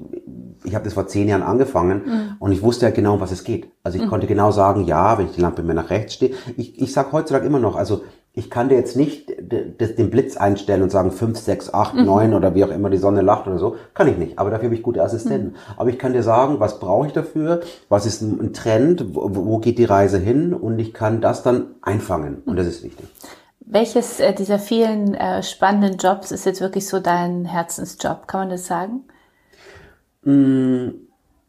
ich 0.64 0.74
habe 0.74 0.84
das 0.84 0.94
vor 0.94 1.06
zehn 1.06 1.28
Jahren 1.28 1.42
angefangen 1.42 2.02
mhm. 2.04 2.36
und 2.38 2.52
ich 2.52 2.62
wusste 2.62 2.86
ja 2.86 2.92
genau, 2.92 3.14
um 3.14 3.20
was 3.20 3.32
es 3.32 3.44
geht. 3.44 3.68
Also 3.82 3.98
ich 3.98 4.04
mhm. 4.04 4.08
konnte 4.08 4.26
genau 4.26 4.50
sagen, 4.50 4.84
ja, 4.84 5.18
wenn 5.18 5.26
ich 5.26 5.32
die 5.32 5.40
Lampe 5.40 5.62
mir 5.62 5.74
nach 5.74 5.90
rechts 5.90 6.14
stehe. 6.14 6.34
Ich, 6.56 6.80
ich 6.80 6.92
sage 6.92 7.12
heutzutage 7.12 7.46
immer 7.46 7.60
noch, 7.60 7.76
also 7.76 8.02
ich 8.34 8.48
kann 8.48 8.70
dir 8.70 8.76
jetzt 8.76 8.96
nicht 8.96 9.30
den 9.38 10.10
Blitz 10.10 10.38
einstellen 10.38 10.82
und 10.82 10.90
sagen 10.90 11.10
fünf, 11.10 11.38
sechs, 11.38 11.72
acht, 11.72 11.94
mhm. 11.94 12.06
neun 12.06 12.34
oder 12.34 12.54
wie 12.54 12.64
auch 12.64 12.70
immer 12.70 12.88
die 12.88 12.96
Sonne 12.96 13.20
lacht 13.20 13.46
oder 13.46 13.58
so. 13.58 13.76
Kann 13.92 14.08
ich 14.08 14.16
nicht. 14.16 14.38
Aber 14.38 14.48
dafür 14.48 14.68
habe 14.68 14.74
ich 14.74 14.82
gute 14.82 15.02
Assistenten. 15.02 15.48
Mhm. 15.48 15.56
Aber 15.76 15.90
ich 15.90 15.98
kann 15.98 16.14
dir 16.14 16.22
sagen, 16.22 16.58
was 16.58 16.80
brauche 16.80 17.06
ich 17.06 17.12
dafür? 17.12 17.60
Was 17.90 18.06
ist 18.06 18.22
ein 18.22 18.54
Trend? 18.54 19.14
Wo, 19.14 19.28
wo 19.34 19.58
geht 19.58 19.76
die 19.76 19.84
Reise 19.84 20.18
hin? 20.18 20.54
Und 20.54 20.78
ich 20.78 20.94
kann 20.94 21.20
das 21.20 21.42
dann 21.42 21.74
einfangen. 21.82 22.38
Und 22.46 22.56
das 22.56 22.66
ist 22.66 22.82
wichtig. 22.82 23.06
Welches 23.72 24.20
äh, 24.20 24.34
dieser 24.34 24.58
vielen 24.58 25.14
äh, 25.14 25.42
spannenden 25.42 25.96
Jobs 25.96 26.30
ist 26.30 26.44
jetzt 26.44 26.60
wirklich 26.60 26.86
so 26.86 27.00
dein 27.00 27.46
Herzensjob? 27.46 28.28
Kann 28.28 28.40
man 28.40 28.50
das 28.50 28.66
sagen? 28.66 29.04
Mm, 30.24 30.88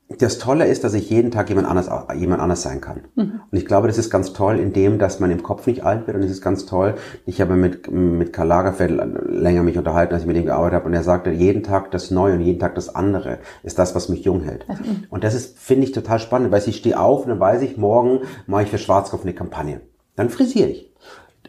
das 0.08 0.38
Tolle 0.38 0.68
ist, 0.68 0.86
dass 0.86 0.94
ich 0.94 1.10
jeden 1.10 1.32
Tag 1.32 1.50
jemand 1.50 1.68
anders, 1.68 1.89
jemand 2.15 2.42
anders 2.42 2.62
sein 2.62 2.80
kann. 2.80 3.01
Mhm. 3.15 3.42
Und 3.51 3.58
ich 3.58 3.65
glaube, 3.65 3.88
das 3.88 3.98
ist 3.98 4.10
ganz 4.10 4.32
toll, 4.32 4.58
indem, 4.58 5.00
dass 5.00 5.20
man 5.20 5.32
im 5.32 5.44
Kopf 5.44 5.68
nicht 5.68 5.84
alt 5.84 6.08
wird. 6.08 6.15
Und 6.15 6.24
es 6.24 6.32
ist 6.32 6.42
ganz 6.42 6.65
toll. 6.65 6.96
Ich 7.25 7.42
habe 7.42 7.56
mit, 7.56 7.92
mit 7.92 8.32
Karl 8.32 8.48
Lagerfeld 8.48 9.01
länger 9.27 9.63
mich 9.63 9.77
unterhalten, 9.77 10.13
als 10.13 10.24
ich 10.24 10.27
mit 10.27 10.38
ihm 10.38 10.46
gearbeitet 10.46 10.75
habe. 10.75 10.86
Und 10.86 10.94
er 10.94 11.03
sagte, 11.03 11.30
jeden 11.30 11.63
Tag 11.63 11.92
das 11.92 12.10
Neue 12.10 12.36
und 12.36 12.42
jeden 12.42 12.60
Tag 12.60 12.75
das 12.75 12.96
andere 12.96 13.39
ist 13.63 13.80
das, 13.80 13.96
was 13.96 14.08
mich 14.08 14.24
jung 14.24 14.39
hält. 14.39 14.65
Mhm. 14.70 15.08
Und 15.10 15.25
das 15.25 15.34
ist, 15.34 15.60
finde 15.60 15.88
ich, 15.88 15.92
total 15.92 16.20
spannend, 16.20 16.53
weil 16.53 16.63
ich 16.65 16.77
stehe 16.77 16.98
auf 16.98 17.24
und 17.24 17.30
dann 17.32 17.39
weiß 17.42 17.63
ich, 17.63 17.75
morgen 17.75 18.22
mache 18.48 18.63
ich 18.63 18.70
für 18.70 18.77
Schwarzkopf 18.77 19.24
eine 19.24 19.34
Kampagne. 19.34 19.82
Dann 20.15 20.30
frisiere 20.30 20.70
ich. 20.70 20.92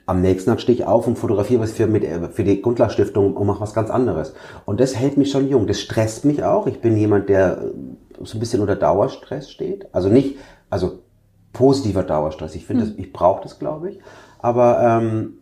Am 0.06 0.20
nächsten 0.20 0.50
Tag 0.50 0.61
stehe 0.61 0.76
ich 0.76 0.84
auf 0.84 1.06
und 1.06 1.16
fotografiere 1.16 1.62
was 1.62 1.73
für, 1.73 1.87
mit, 1.87 2.04
äh, 2.04 2.28
für 2.28 2.44
die 2.44 2.61
Grundlagstiftung 2.61 3.37
und 3.37 3.46
mache 3.46 3.61
was 3.61 3.75
ganz 3.75 3.90
anderes. 3.90 4.34
Und 4.66 4.80
das 4.80 4.96
hält 4.96 5.16
mich 5.16 5.30
schon 5.30 5.49
jung. 5.49 5.66
Das 5.66 5.80
stresst 5.80 6.25
mich 6.25 6.44
auch. 6.44 6.66
Ich 6.66 6.80
bin 6.80 6.96
jemand, 6.96 7.28
der 7.28 7.58
äh, 7.58 8.25
so 8.25 8.37
ein 8.37 8.40
bisschen 8.40 8.61
unter 8.61 8.76
Dauerstress 8.76 9.50
steht. 9.50 9.87
Also 9.94 10.08
nicht, 10.08 10.37
also 10.70 11.00
positiver 11.52 12.02
Dauerstress. 12.02 12.54
Ich 12.54 12.66
finde, 12.66 12.84
hm. 12.84 12.94
ich 12.96 13.12
brauche 13.12 13.42
das, 13.42 13.58
glaube 13.58 13.90
ich. 13.90 14.00
Aber 14.38 14.80
ähm, 14.82 15.38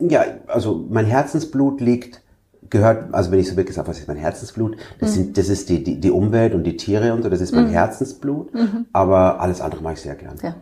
ja, 0.00 0.24
also 0.48 0.84
mein 0.90 1.06
Herzensblut 1.06 1.80
liegt 1.80 2.22
gehört, 2.70 3.14
also 3.14 3.30
wenn 3.30 3.38
ich 3.38 3.48
so 3.48 3.56
wirklich 3.56 3.76
sage, 3.76 3.88
was 3.88 3.98
ist 3.98 4.08
mein 4.08 4.16
Herzensblut, 4.16 4.76
das, 4.98 5.10
mhm. 5.10 5.14
sind, 5.14 5.38
das 5.38 5.48
ist 5.48 5.68
die, 5.68 5.84
die, 5.84 6.00
die 6.00 6.10
Umwelt 6.10 6.54
und 6.54 6.64
die 6.64 6.76
Tiere 6.76 7.12
und 7.12 7.22
so, 7.22 7.28
das 7.28 7.40
ist 7.40 7.54
mein 7.54 7.66
mhm. 7.66 7.70
Herzensblut, 7.70 8.52
mhm. 8.54 8.86
aber 8.92 9.40
alles 9.40 9.60
andere 9.60 9.82
mache 9.82 9.94
ich 9.94 10.00
sehr 10.00 10.14
gern. 10.14 10.36
Ja. 10.42 10.54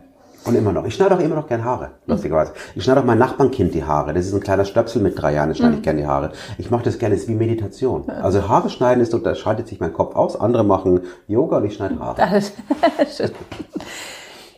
Und 0.43 0.55
immer 0.55 0.71
noch. 0.71 0.85
Ich 0.85 0.95
schneide 0.95 1.15
auch 1.15 1.19
immer 1.19 1.35
noch 1.35 1.47
gern 1.47 1.63
Haare, 1.63 1.91
lustigerweise. 2.07 2.53
Ich 2.75 2.83
schneide 2.83 3.01
auch 3.01 3.05
mein 3.05 3.19
Nachbarnkind 3.19 3.73
die 3.75 3.83
Haare. 3.83 4.13
Das 4.13 4.25
ist 4.25 4.33
ein 4.33 4.39
kleiner 4.39 4.65
Stöpsel 4.65 5.01
mit 5.01 5.21
drei 5.21 5.33
Jahren, 5.33 5.49
das 5.49 5.59
schneide 5.59 5.73
ich 5.73 5.79
mhm. 5.79 5.83
gern 5.83 5.97
die 5.97 6.07
Haare. 6.07 6.31
Ich 6.57 6.71
mache 6.71 6.83
das 6.83 6.97
gerne, 6.97 7.15
es 7.15 7.21
ist 7.21 7.27
wie 7.27 7.35
Meditation. 7.35 8.09
Also 8.09 8.47
Haare 8.47 8.69
schneiden 8.69 9.01
ist 9.01 9.13
da 9.13 9.35
schaltet 9.35 9.67
sich 9.67 9.79
mein 9.79 9.93
Kopf 9.93 10.15
aus. 10.15 10.39
Andere 10.39 10.63
machen 10.63 11.01
Yoga 11.27 11.57
und 11.57 11.65
ich 11.65 11.75
schneide 11.75 11.99
Haare. 11.99 12.41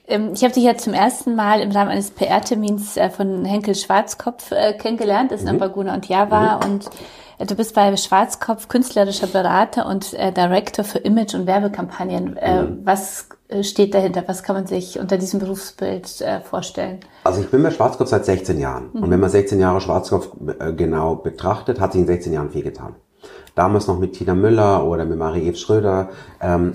Ähm, 0.05 0.31
ich 0.33 0.43
habe 0.43 0.53
dich 0.53 0.63
ja 0.63 0.75
zum 0.75 0.93
ersten 0.93 1.35
Mal 1.35 1.61
im 1.61 1.71
Rahmen 1.71 1.89
eines 1.89 2.11
PR-Termins 2.11 2.97
äh, 2.97 3.09
von 3.09 3.45
Henkel 3.45 3.73
Schwarzkopf 3.73 4.51
äh, 4.51 4.73
kennengelernt, 4.73 5.31
das 5.31 5.41
ist 5.41 5.47
in 5.47 5.55
mhm. 5.55 5.61
Laguna 5.61 5.93
und 5.93 6.09
Java 6.09 6.57
mhm. 6.57 6.71
und 6.71 6.89
Du 7.47 7.55
bist 7.55 7.75
bei 7.75 7.95
Schwarzkopf 7.97 8.67
künstlerischer 8.67 9.27
Berater 9.27 9.85
und 9.87 10.13
äh, 10.13 10.31
Director 10.31 10.85
für 10.85 10.99
Image- 10.99 11.33
und 11.33 11.45
Werbekampagnen. 11.45 12.37
Äh, 12.37 12.63
mhm. 12.63 12.81
Was 12.85 13.27
äh, 13.49 13.63
steht 13.63 13.93
dahinter? 13.93 14.23
Was 14.27 14.43
kann 14.43 14.55
man 14.55 14.67
sich 14.67 14.99
unter 14.99 15.17
diesem 15.17 15.39
Berufsbild 15.39 16.21
äh, 16.21 16.41
vorstellen? 16.41 16.99
Also 17.23 17.41
ich 17.41 17.49
bin 17.49 17.61
bei 17.63 17.71
Schwarzkopf 17.71 18.09
seit 18.09 18.25
16 18.25 18.59
Jahren. 18.59 18.91
Mhm. 18.93 19.03
Und 19.03 19.11
wenn 19.11 19.19
man 19.19 19.29
16 19.29 19.59
Jahre 19.59 19.81
Schwarzkopf 19.81 20.29
äh, 20.59 20.73
genau 20.73 21.15
betrachtet, 21.15 21.79
hat 21.79 21.93
sich 21.93 22.01
in 22.01 22.07
16 22.07 22.33
Jahren 22.33 22.51
viel 22.51 22.63
getan. 22.63 22.95
Damals 23.55 23.87
noch 23.87 23.99
mit 23.99 24.13
Tina 24.13 24.35
Müller 24.35 24.85
oder 24.85 25.05
mit 25.05 25.17
Marie-Eve 25.17 25.57
Schröder. 25.57 26.09
Ähm, 26.39 26.71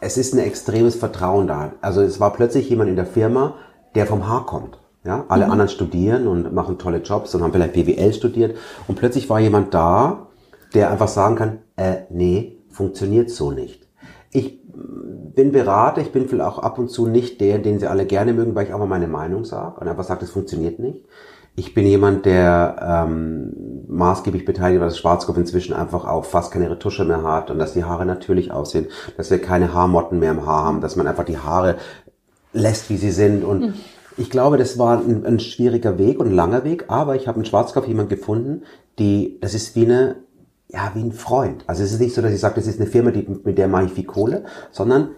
es 0.00 0.16
ist 0.16 0.34
ein 0.34 0.40
extremes 0.40 0.96
Vertrauen 0.96 1.46
da. 1.46 1.72
Also 1.80 2.02
es 2.02 2.20
war 2.20 2.32
plötzlich 2.32 2.68
jemand 2.68 2.90
in 2.90 2.96
der 2.96 3.06
Firma, 3.06 3.54
der 3.94 4.06
vom 4.06 4.28
Haar 4.28 4.44
kommt. 4.44 4.78
Ja, 5.04 5.26
alle 5.28 5.46
mhm. 5.46 5.52
anderen 5.52 5.68
studieren 5.68 6.26
und 6.26 6.52
machen 6.54 6.78
tolle 6.78 6.98
Jobs 6.98 7.34
und 7.34 7.42
haben 7.42 7.52
vielleicht 7.52 7.74
BWL 7.74 8.12
studiert. 8.14 8.56
Und 8.88 8.96
plötzlich 8.96 9.28
war 9.28 9.38
jemand 9.38 9.74
da, 9.74 10.28
der 10.72 10.90
einfach 10.90 11.08
sagen 11.08 11.36
kann, 11.36 11.58
äh, 11.76 12.02
nee, 12.10 12.58
funktioniert 12.70 13.30
so 13.30 13.50
nicht. 13.50 13.86
Ich 14.30 14.60
bin 15.34 15.52
Berater, 15.52 16.00
ich 16.00 16.12
bin 16.12 16.28
vielleicht 16.28 16.48
auch 16.48 16.58
ab 16.58 16.78
und 16.78 16.90
zu 16.90 17.06
nicht 17.06 17.40
der, 17.40 17.58
den 17.58 17.78
sie 17.78 17.86
alle 17.86 18.06
gerne 18.06 18.32
mögen, 18.32 18.54
weil 18.54 18.66
ich 18.66 18.74
einfach 18.74 18.86
meine 18.86 19.06
Meinung 19.06 19.44
sage 19.44 19.80
und 19.80 19.88
einfach 19.88 20.04
sage, 20.04 20.20
das 20.20 20.30
funktioniert 20.30 20.78
nicht. 20.78 21.04
Ich 21.56 21.74
bin 21.74 21.86
jemand, 21.86 22.26
der 22.26 23.06
ähm, 23.06 23.84
maßgeblich 23.88 24.44
beteiligt 24.44 24.80
war, 24.80 24.88
dass 24.88 24.98
Schwarzkopf 24.98 25.36
inzwischen 25.36 25.72
einfach 25.72 26.04
auch 26.04 26.24
fast 26.24 26.50
keine 26.50 26.68
Retusche 26.68 27.04
mehr 27.04 27.22
hat 27.22 27.50
und 27.50 27.58
dass 27.58 27.74
die 27.74 27.84
Haare 27.84 28.06
natürlich 28.06 28.50
aussehen, 28.50 28.86
dass 29.16 29.30
wir 29.30 29.40
keine 29.40 29.72
Haarmotten 29.72 30.18
mehr 30.18 30.32
im 30.32 30.46
Haar 30.46 30.64
haben, 30.64 30.80
dass 30.80 30.96
man 30.96 31.06
einfach 31.06 31.24
die 31.24 31.38
Haare 31.38 31.76
lässt, 32.52 32.90
wie 32.90 32.96
sie 32.96 33.12
sind. 33.12 33.44
Und 33.44 33.60
mhm. 33.60 33.74
Ich 34.16 34.30
glaube, 34.30 34.56
das 34.58 34.78
war 34.78 34.98
ein, 35.00 35.24
ein, 35.24 35.40
schwieriger 35.40 35.98
Weg 35.98 36.18
und 36.18 36.28
ein 36.28 36.34
langer 36.34 36.64
Weg, 36.64 36.84
aber 36.88 37.16
ich 37.16 37.26
habe 37.28 37.38
in 37.38 37.44
Schwarzkopf 37.44 37.86
jemand 37.86 38.08
gefunden, 38.08 38.62
die, 38.98 39.38
das 39.40 39.54
ist 39.54 39.74
wie 39.76 39.84
eine, 39.84 40.16
ja, 40.68 40.92
wie 40.94 41.02
ein 41.02 41.12
Freund. 41.12 41.64
Also 41.66 41.82
es 41.82 41.92
ist 41.92 42.00
nicht 42.00 42.14
so, 42.14 42.22
dass 42.22 42.32
ich 42.32 42.40
sage, 42.40 42.56
das 42.56 42.66
ist 42.66 42.80
eine 42.80 42.88
Firma, 42.88 43.10
die, 43.10 43.26
mit 43.44 43.58
der 43.58 43.68
mache 43.68 43.86
ich 43.86 43.92
viel 43.92 44.04
Kohle, 44.04 44.44
sondern 44.70 45.10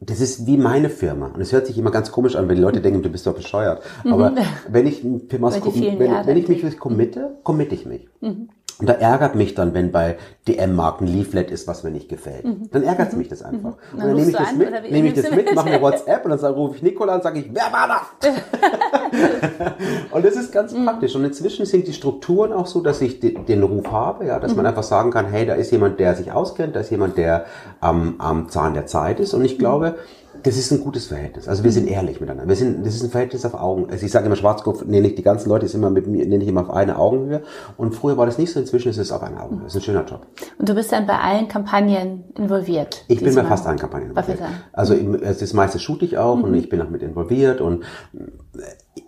das 0.00 0.20
ist 0.20 0.46
wie 0.46 0.56
meine 0.56 0.90
Firma. 0.90 1.28
Und 1.28 1.40
es 1.40 1.52
hört 1.52 1.66
sich 1.66 1.76
immer 1.76 1.90
ganz 1.90 2.12
komisch 2.12 2.36
an, 2.36 2.48
wenn 2.48 2.56
die 2.56 2.62
Leute 2.62 2.80
denken, 2.80 3.02
du 3.02 3.08
bist 3.08 3.26
doch 3.26 3.34
bescheuert. 3.34 3.82
Mhm. 4.04 4.12
Aber 4.12 4.34
wenn 4.68 4.86
ich, 4.86 5.02
wenn, 5.02 5.28
wenn, 5.30 6.36
ich 6.36 6.62
mich 6.62 6.78
committe, 6.78 7.38
committe 7.42 7.74
ich 7.74 7.86
mich. 7.86 8.08
Mhm. 8.20 8.48
Und 8.80 8.88
da 8.88 8.92
ärgert 8.92 9.34
mich 9.34 9.54
dann, 9.54 9.74
wenn 9.74 9.90
bei 9.90 10.16
DM-Marken 10.46 11.06
Leaflet 11.06 11.50
ist, 11.50 11.66
was 11.66 11.82
mir 11.82 11.90
nicht 11.90 12.08
gefällt. 12.08 12.44
Mhm. 12.44 12.68
Dann 12.70 12.84
ärgert 12.84 13.12
mhm. 13.12 13.18
mich 13.18 13.28
das 13.28 13.42
einfach. 13.42 13.76
Mhm. 13.92 13.92
Und 13.92 13.98
dann, 13.98 14.06
dann 14.06 14.16
nehme 14.16 14.30
ich 14.30 14.36
das 14.36 14.48
an, 14.48 14.58
mit, 14.58 14.90
nehme 14.92 15.08
ich 15.08 15.14
das 15.14 15.30
mit, 15.32 15.54
mache 15.54 15.68
eine 15.68 15.82
WhatsApp 15.82 16.24
und 16.24 16.30
dann 16.30 16.54
rufe 16.54 16.76
ich 16.76 16.82
Nikola 16.82 17.16
und 17.16 17.24
sage 17.24 17.40
ich, 17.40 17.50
wer 17.52 17.72
war 17.72 17.88
das? 17.88 18.30
und 20.12 20.24
das 20.24 20.36
ist 20.36 20.52
ganz 20.52 20.72
mhm. 20.72 20.84
praktisch. 20.84 21.16
Und 21.16 21.24
inzwischen 21.24 21.66
sind 21.66 21.88
die 21.88 21.92
Strukturen 21.92 22.52
auch 22.52 22.66
so, 22.66 22.80
dass 22.80 23.00
ich 23.00 23.18
den, 23.18 23.46
den 23.46 23.64
Ruf 23.64 23.90
habe, 23.90 24.26
ja, 24.26 24.38
dass 24.38 24.54
man 24.54 24.62
mhm. 24.62 24.68
einfach 24.68 24.84
sagen 24.84 25.10
kann, 25.10 25.26
hey, 25.26 25.44
da 25.44 25.54
ist 25.54 25.72
jemand, 25.72 25.98
der 25.98 26.14
sich 26.14 26.30
auskennt, 26.30 26.76
da 26.76 26.80
ist 26.80 26.90
jemand, 26.90 27.16
der 27.16 27.46
am, 27.80 28.14
am 28.18 28.48
Zahn 28.48 28.74
der 28.74 28.86
Zeit 28.86 29.18
ist. 29.18 29.34
Und 29.34 29.44
ich 29.44 29.58
glaube, 29.58 29.96
das 30.42 30.56
ist 30.56 30.70
ein 30.70 30.80
gutes 30.80 31.06
Verhältnis. 31.06 31.48
Also 31.48 31.64
wir 31.64 31.72
sind 31.72 31.88
ehrlich 31.88 32.20
miteinander. 32.20 32.48
Wir 32.48 32.56
sind, 32.56 32.86
das 32.86 32.94
ist 32.94 33.02
ein 33.02 33.10
Verhältnis 33.10 33.44
auf 33.44 33.54
Augen. 33.54 33.90
Also 33.90 34.04
ich 34.06 34.12
sage 34.12 34.26
immer 34.26 34.36
Schwarzkopf, 34.36 34.84
nenne 34.84 35.08
ich 35.08 35.14
die 35.14 35.22
ganzen 35.22 35.48
Leute 35.48 35.66
ist 35.66 35.74
immer 35.74 35.90
mit 35.90 36.06
mir, 36.06 36.26
nenne 36.26 36.42
ich 36.42 36.48
immer 36.48 36.62
auf 36.62 36.70
eine 36.70 36.98
Augenhöhe. 36.98 37.42
Und 37.76 37.94
früher 37.94 38.16
war 38.16 38.26
das 38.26 38.38
nicht 38.38 38.52
so, 38.52 38.60
inzwischen 38.60 38.90
ist 38.90 38.98
es 38.98 39.10
auf 39.10 39.22
einer 39.22 39.42
Augenhöhe. 39.42 39.64
Das 39.64 39.74
ist 39.74 39.82
ein 39.82 39.84
schöner 39.84 40.04
Job. 40.04 40.26
Und 40.58 40.68
du 40.68 40.74
bist 40.74 40.92
dann 40.92 41.06
bei 41.06 41.18
allen 41.18 41.48
Kampagnen 41.48 42.24
involviert? 42.36 43.04
Ich 43.08 43.22
bin 43.22 43.34
bei 43.34 43.44
fast 43.44 43.66
allen 43.66 43.78
Kampagnen 43.78 44.10
involviert. 44.10 44.38
Also 44.72 44.94
das 44.94 45.52
meiste 45.52 45.78
shoot 45.78 46.02
ich 46.02 46.18
auch 46.18 46.36
mhm. 46.36 46.44
und 46.44 46.54
ich 46.54 46.68
bin 46.68 46.80
auch 46.82 46.90
mit 46.90 47.02
involviert 47.02 47.60
und 47.60 47.84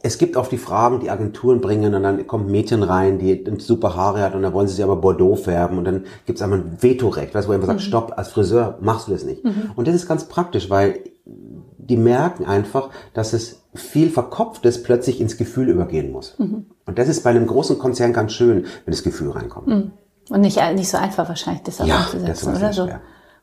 es 0.02 0.18
gibt 0.18 0.36
oft 0.36 0.50
die 0.52 0.58
Fragen, 0.58 1.00
die 1.00 1.10
Agenturen 1.10 1.60
bringen 1.60 1.94
und 1.94 2.02
dann 2.02 2.26
kommt 2.26 2.46
ein 2.46 2.50
Mädchen 2.50 2.82
rein, 2.82 3.18
die 3.18 3.44
super 3.58 3.94
Haare 3.94 4.20
hat 4.20 4.34
und 4.34 4.42
dann 4.42 4.52
wollen 4.52 4.68
sie 4.68 4.74
sie 4.74 4.82
aber 4.82 4.96
Bordeaux 4.96 5.36
färben 5.36 5.78
und 5.78 5.84
dann 5.84 6.04
gibt 6.26 6.38
es 6.38 6.42
einmal 6.42 6.60
ein 6.60 6.82
Vetorecht, 6.82 7.34
weißt, 7.34 7.48
wo 7.48 7.52
jemand 7.52 7.68
mhm. 7.68 7.72
sagt, 7.74 7.82
stopp, 7.82 8.12
als 8.16 8.28
Friseur 8.28 8.78
machst 8.80 9.08
du 9.08 9.12
das 9.12 9.24
nicht. 9.24 9.44
Mhm. 9.44 9.72
Und 9.76 9.88
das 9.88 9.94
ist 9.94 10.08
ganz 10.08 10.24
praktisch, 10.24 10.70
weil 10.70 11.00
die 11.24 11.96
merken 11.96 12.44
einfach, 12.44 12.90
dass 13.14 13.32
es 13.32 13.62
viel 13.74 14.10
Verkopftes 14.10 14.82
plötzlich 14.82 15.20
ins 15.20 15.36
Gefühl 15.36 15.68
übergehen 15.68 16.12
muss. 16.12 16.38
Mhm. 16.38 16.66
Und 16.86 16.98
das 16.98 17.08
ist 17.08 17.22
bei 17.22 17.30
einem 17.30 17.46
großen 17.46 17.78
Konzern 17.78 18.12
ganz 18.12 18.32
schön, 18.32 18.64
wenn 18.84 18.92
das 18.92 19.02
Gefühl 19.02 19.30
reinkommt. 19.30 19.66
Mhm. 19.68 19.92
Und 20.28 20.40
nicht, 20.40 20.58
nicht 20.74 20.88
so 20.88 20.98
einfach 20.98 21.28
wahrscheinlich, 21.28 21.64
das 21.64 21.80
auch 21.80 21.86
ja, 21.86 21.98
umzusetzen, 21.98 22.56
oder 22.56 22.72
so. 22.72 22.84
Schwer. 22.84 23.00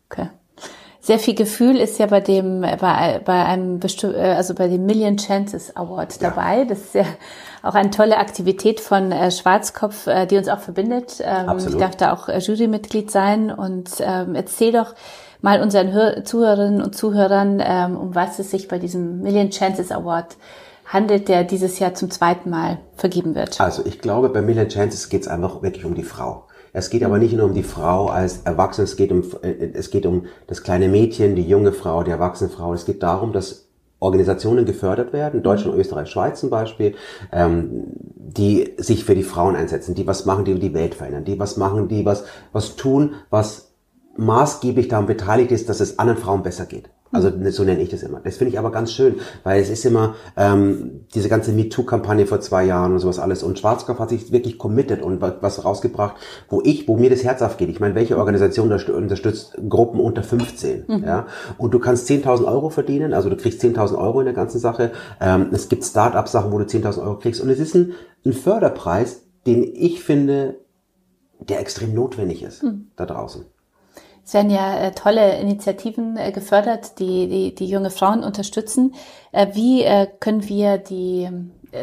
Okay. 0.09 0.29
Sehr 1.07 1.19
viel 1.19 1.35
Gefühl 1.35 1.77
ist 1.77 1.99
ja 1.99 2.05
bei 2.07 2.19
dem, 2.19 2.59
bei, 2.59 3.21
bei 3.23 3.45
einem 3.45 3.79
bestimmten, 3.79 4.19
äh, 4.19 4.33
also 4.35 4.53
bei 4.53 4.67
dem 4.67 4.85
Million 4.85 5.15
Chances 5.15 5.73
Award 5.73 6.21
dabei. 6.21 6.57
Ja. 6.57 6.65
Das 6.65 6.79
ist 6.79 6.95
ja 6.95 7.05
auch 7.63 7.75
eine 7.75 7.91
tolle 7.91 8.17
Aktivität 8.17 8.81
von 8.81 9.13
äh, 9.13 9.31
Schwarzkopf, 9.31 10.07
äh, 10.07 10.25
die 10.25 10.35
uns 10.35 10.49
auch 10.49 10.59
verbindet. 10.59 11.21
Ähm, 11.23 11.47
Absolut. 11.47 11.75
Ich 11.75 11.79
darf 11.79 11.95
da 11.95 12.11
auch 12.11 12.27
äh, 12.27 12.39
Jurymitglied 12.39 13.09
sein 13.09 13.51
und 13.51 13.89
ähm, 14.01 14.35
erzähl 14.35 14.73
doch, 14.73 14.95
mal 15.41 15.61
unseren 15.61 15.93
Hör 15.93 16.25
Zuhörerinnen 16.25 16.81
und 16.81 16.93
Zuhörern, 16.93 17.63
ähm, 17.63 17.95
um 17.95 18.13
was 18.13 18.37
es 18.39 18.51
sich 18.51 18.67
bei 18.67 18.77
diesem 18.77 19.21
Million 19.21 19.49
Chances 19.49 19.93
Award 19.93 20.35
handelt, 20.87 21.29
der 21.29 21.45
dieses 21.45 21.79
Jahr 21.79 21.93
zum 21.93 22.11
zweiten 22.11 22.49
Mal 22.49 22.79
vergeben 22.97 23.33
wird. 23.33 23.61
Also 23.61 23.85
ich 23.85 23.99
glaube, 23.99 24.27
bei 24.27 24.41
Million 24.41 24.67
Chances 24.67 25.07
geht 25.07 25.21
es 25.21 25.29
einfach 25.29 25.61
wirklich 25.61 25.85
um 25.85 25.95
die 25.95 26.03
Frau. 26.03 26.47
Es 26.73 26.89
geht 26.89 27.03
aber 27.03 27.17
nicht 27.17 27.33
nur 27.33 27.45
um 27.45 27.53
die 27.53 27.63
Frau 27.63 28.07
als 28.07 28.41
Erwachsene, 28.43 28.85
es 28.85 28.95
geht 28.95 29.11
um, 29.11 29.23
äh, 29.41 29.71
es 29.73 29.89
geht 29.89 30.05
um 30.05 30.25
das 30.47 30.63
kleine 30.63 30.87
Mädchen, 30.87 31.35
die 31.35 31.47
junge 31.47 31.71
Frau, 31.71 32.03
die 32.03 32.11
erwachsene 32.11 32.49
Frau. 32.49 32.73
Es 32.73 32.85
geht 32.85 33.03
darum, 33.03 33.33
dass 33.33 33.67
Organisationen 33.99 34.65
gefördert 34.65 35.11
werden, 35.13 35.41
Deutschland. 35.41 35.77
Österreich, 35.77 36.09
Schweiz 36.09 36.39
zum 36.39 36.49
Beispiel, 36.49 36.95
ähm, 37.31 37.85
die 38.15 38.73
sich 38.77 39.03
für 39.05 39.15
die 39.15 39.23
Frauen 39.23 39.55
einsetzen, 39.55 39.95
die 39.95 40.05
was 40.05 40.25
machen, 40.25 40.45
die 40.45 40.55
die 40.55 40.73
Welt 40.73 40.95
verändern, 40.95 41.25
die 41.25 41.39
was 41.39 41.57
machen, 41.57 41.87
die 41.87 42.05
was, 42.05 42.25
was 42.51 42.75
tun, 42.75 43.15
was 43.29 43.71
maßgeblich 44.17 44.87
daran 44.87 45.07
beteiligt 45.07 45.51
ist, 45.51 45.69
dass 45.69 45.79
es 45.79 45.99
anderen 45.99 46.19
Frauen 46.19 46.43
besser 46.43 46.65
geht. 46.65 46.89
Also 47.11 47.31
so 47.51 47.63
nenne 47.63 47.81
ich 47.81 47.89
das 47.89 48.03
immer. 48.03 48.19
Das 48.19 48.37
finde 48.37 48.51
ich 48.53 48.59
aber 48.59 48.71
ganz 48.71 48.91
schön, 48.91 49.15
weil 49.43 49.61
es 49.61 49.69
ist 49.69 49.85
immer 49.85 50.15
ähm, 50.35 51.05
diese 51.13 51.29
ganze 51.29 51.51
MeToo-Kampagne 51.51 52.25
vor 52.25 52.41
zwei 52.41 52.65
Jahren 52.65 52.93
und 52.93 52.99
sowas 52.99 53.19
alles. 53.19 53.43
Und 53.43 53.59
Schwarzkopf 53.59 53.99
hat 53.99 54.09
sich 54.09 54.31
wirklich 54.31 54.57
committed 54.57 55.01
und 55.01 55.21
was 55.21 55.63
rausgebracht, 55.63 56.15
wo 56.49 56.61
ich, 56.63 56.87
wo 56.87 56.97
mir 56.97 57.09
das 57.09 57.23
Herz 57.23 57.41
aufgeht. 57.41 57.69
Ich 57.69 57.79
meine, 57.79 57.95
welche 57.95 58.17
Organisation 58.17 58.71
unterstützt 58.71 59.57
Gruppen 59.69 59.99
unter 59.99 60.23
15? 60.23 60.85
Mhm. 60.87 61.03
Ja? 61.03 61.27
Und 61.57 61.73
du 61.73 61.79
kannst 61.79 62.09
10.000 62.09 62.45
Euro 62.45 62.69
verdienen, 62.69 63.13
also 63.13 63.29
du 63.29 63.37
kriegst 63.37 63.61
10.000 63.61 63.97
Euro 63.97 64.19
in 64.19 64.25
der 64.25 64.35
ganzen 64.35 64.59
Sache. 64.59 64.91
Ähm, 65.21 65.47
es 65.51 65.69
gibt 65.69 65.85
Start-up-Sachen, 65.85 66.51
wo 66.51 66.57
du 66.57 66.65
10.000 66.65 67.01
Euro 67.01 67.17
kriegst. 67.19 67.41
Und 67.41 67.49
es 67.49 67.59
ist 67.59 67.75
ein, 67.75 67.93
ein 68.25 68.33
Förderpreis, 68.33 69.21
den 69.45 69.63
ich 69.63 70.03
finde, 70.03 70.55
der 71.39 71.59
extrem 71.59 71.93
notwendig 71.93 72.43
ist 72.43 72.63
mhm. 72.63 72.87
da 72.95 73.05
draußen. 73.05 73.45
Es 74.27 74.33
werden 74.33 74.49
ja 74.49 74.77
äh, 74.77 74.91
tolle 74.91 75.39
Initiativen 75.39 76.17
äh, 76.17 76.33
gefördert, 76.33 76.99
die, 76.99 77.29
die 77.29 77.55
die 77.55 77.65
junge 77.65 77.89
Frauen 77.89 78.25
unterstützen. 78.25 78.93
Äh, 79.31 79.47
wie 79.53 79.85
können 80.19 80.49
wir 80.49 80.77
die 80.79 81.29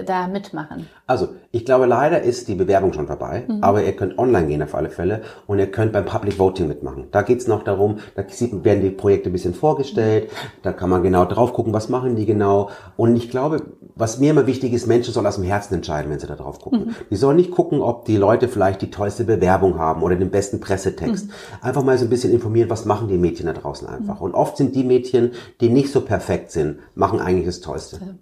da 0.03 0.27
mitmachen? 0.27 0.89
Also, 1.07 1.29
ich 1.53 1.65
glaube, 1.65 1.87
leider 1.87 2.23
ist 2.23 2.49
die 2.49 2.55
Bewerbung 2.55 2.93
schon 2.93 3.07
vorbei, 3.07 3.45
mhm. 3.47 3.63
aber 3.63 3.85
ihr 3.85 3.93
könnt 3.93 4.19
online 4.19 4.47
gehen 4.47 4.63
auf 4.63 4.75
alle 4.75 4.91
Fälle 4.91 5.23
und 5.47 5.59
ihr 5.59 5.71
könnt 5.71 5.93
beim 5.93 6.05
Public 6.05 6.39
Voting 6.39 6.67
mitmachen. 6.67 7.09
Da 7.11 7.23
geht's 7.23 7.47
noch 7.47 7.63
darum, 7.63 7.99
da 8.17 8.25
werden 8.65 8.83
die 8.83 8.91
Projekte 8.91 9.31
ein 9.31 9.33
bisschen 9.33 9.55
vorgestellt, 9.55 10.31
da 10.63 10.73
kann 10.73 10.91
man 10.91 11.03
genau 11.03 11.25
drauf 11.25 11.53
gucken, 11.53 11.73
was 11.73 11.89
machen 11.89 12.17
die 12.17 12.27
genau. 12.27 12.71
Und 12.97 13.17
ich 13.17 13.31
glaube, 13.31 13.63
was 13.95 14.19
mir 14.19 14.31
immer 14.31 14.47
wichtig 14.47 14.73
ist, 14.73 14.87
Menschen 14.87 15.13
sollen 15.13 15.27
aus 15.27 15.37
dem 15.37 15.45
Herzen 15.45 15.75
entscheiden, 15.75 16.11
wenn 16.11 16.19
sie 16.19 16.27
da 16.27 16.35
drauf 16.35 16.59
gucken. 16.59 16.87
Mhm. 16.87 16.95
Die 17.11 17.17
sollen 17.17 17.37
nicht 17.37 17.51
gucken, 17.51 17.81
ob 17.81 18.05
die 18.07 18.17
Leute 18.17 18.49
vielleicht 18.49 18.83
die 18.83 18.91
tollste 18.91 19.25
Bewerbung 19.25 19.79
haben 19.79 20.03
oder 20.03 20.17
den 20.17 20.31
besten 20.31 20.61
Pressetext. 20.61 21.27
Mhm. 21.27 21.33
Einfach 21.61 21.85
mal 21.85 21.97
so 21.99 22.05
ein 22.05 22.11
bisschen 22.11 22.33
informieren, 22.33 22.71
was 22.71 22.85
machen 22.85 23.09
die 23.09 23.19
Mädchen 23.19 23.47
da 23.47 23.53
draußen 23.53 23.87
einfach. 23.87 24.17
Mhm. 24.17 24.27
Und 24.27 24.35
oft 24.35 24.57
sind 24.57 24.75
die 24.75 24.85
Mädchen, 24.85 25.33
die 25.61 25.69
nicht 25.69 25.93
so 25.93 26.01
perfekt 26.01 26.51
sind, 26.51 26.79
machen 26.95 27.21
eigentlich 27.21 27.47
das 27.47 27.61
Tollste. 27.61 28.17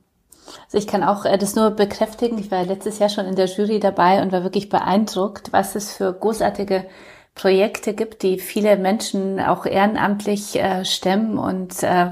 Also 0.64 0.78
ich 0.78 0.87
kann 0.87 1.02
auch 1.02 1.25
äh, 1.25 1.38
das 1.38 1.54
nur 1.54 1.71
bekräftigen. 1.71 2.38
Ich 2.38 2.50
war 2.50 2.64
letztes 2.64 2.99
Jahr 2.99 3.09
schon 3.09 3.26
in 3.26 3.37
der 3.37 3.47
Jury 3.47 3.80
dabei 3.80 4.23
und 4.23 4.32
war 4.32 4.42
wirklich 4.42 4.68
beeindruckt, 4.68 5.52
was 5.52 5.75
es 5.75 5.92
für 5.92 6.12
großartige 6.12 6.87
Projekte 7.35 7.94
gibt, 7.94 8.23
die 8.23 8.38
viele 8.38 8.76
Menschen 8.76 9.40
auch 9.40 9.64
ehrenamtlich 9.64 10.56
äh, 10.56 10.85
stemmen 10.85 11.38
und 11.38 11.82
äh, 11.82 12.11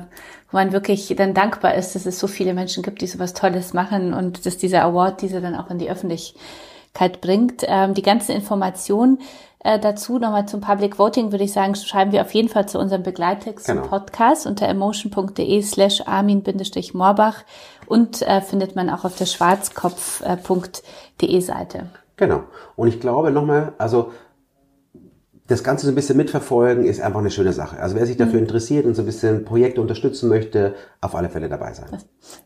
wo 0.51 0.57
man 0.57 0.73
wirklich 0.73 1.15
dann 1.17 1.35
dankbar 1.35 1.75
ist, 1.75 1.95
dass 1.95 2.07
es 2.07 2.19
so 2.19 2.27
viele 2.27 2.55
Menschen 2.55 2.83
gibt, 2.83 3.03
die 3.03 3.07
sowas 3.07 3.35
Tolles 3.35 3.73
machen 3.73 4.15
und 4.15 4.47
dass 4.47 4.57
dieser 4.57 4.83
Award 4.83 5.23
diese 5.23 5.41
dann 5.41 5.55
auch 5.55 5.71
in 5.71 5.79
die 5.79 5.91
Öffentlichkeit 5.91 7.21
bringt. 7.21 7.65
Ähm, 7.67 7.95
die 7.95 8.03
ganzen 8.03 8.33
Informationen 8.33 9.21
äh, 9.63 9.79
dazu 9.79 10.19
nochmal 10.19 10.47
zum 10.47 10.63
Public 10.63 10.99
Voting 10.99 11.33
würde 11.33 11.45
ich 11.45 11.53
sagen, 11.53 11.75
schreiben 11.75 12.13
wir 12.13 12.23
auf 12.23 12.33
jeden 12.33 12.49
Fall 12.49 12.67
zu 12.67 12.79
unserem 12.79 13.03
Begleittext 13.03 13.67
genau. 13.67 13.83
zum 13.83 13.91
Podcast 13.91 14.47
unter 14.47 14.67
emotion.de 14.67 15.63
slash 15.63 16.01
armin-morbach 16.07 17.45
und 17.91 18.23
äh, 18.23 18.41
findet 18.41 18.77
man 18.77 18.89
auch 18.89 19.05
auf 19.05 19.17
der 19.17 19.27
schwarzkopf.de 19.27 21.41
Seite. 21.41 21.91
Genau. 22.17 22.45
Und 22.77 22.87
ich 22.87 23.01
glaube 23.01 23.33
nochmal, 23.33 23.73
also 23.79 24.13
das 25.51 25.65
Ganze 25.65 25.87
so 25.87 25.93
ein 25.93 25.97
bisschen 25.97 26.17
mitverfolgen 26.17 26.85
ist 26.85 27.01
einfach 27.01 27.19
eine 27.19 27.31
schöne 27.31 27.53
Sache. 27.53 27.81
Also 27.81 27.97
wer 27.97 28.07
sich 28.07 28.17
dafür 28.17 28.35
mhm. 28.35 28.47
interessiert 28.47 28.87
und 28.87 28.95
so 28.95 29.03
ein 29.03 29.07
bisschen 29.07 29.45
Projekte 29.45 29.81
unterstützen 29.81 30.29
möchte, 30.29 30.75
auf 31.01 31.17
alle 31.17 31.29
Fälle 31.29 31.49
dabei 31.49 31.73
sein. 31.73 31.89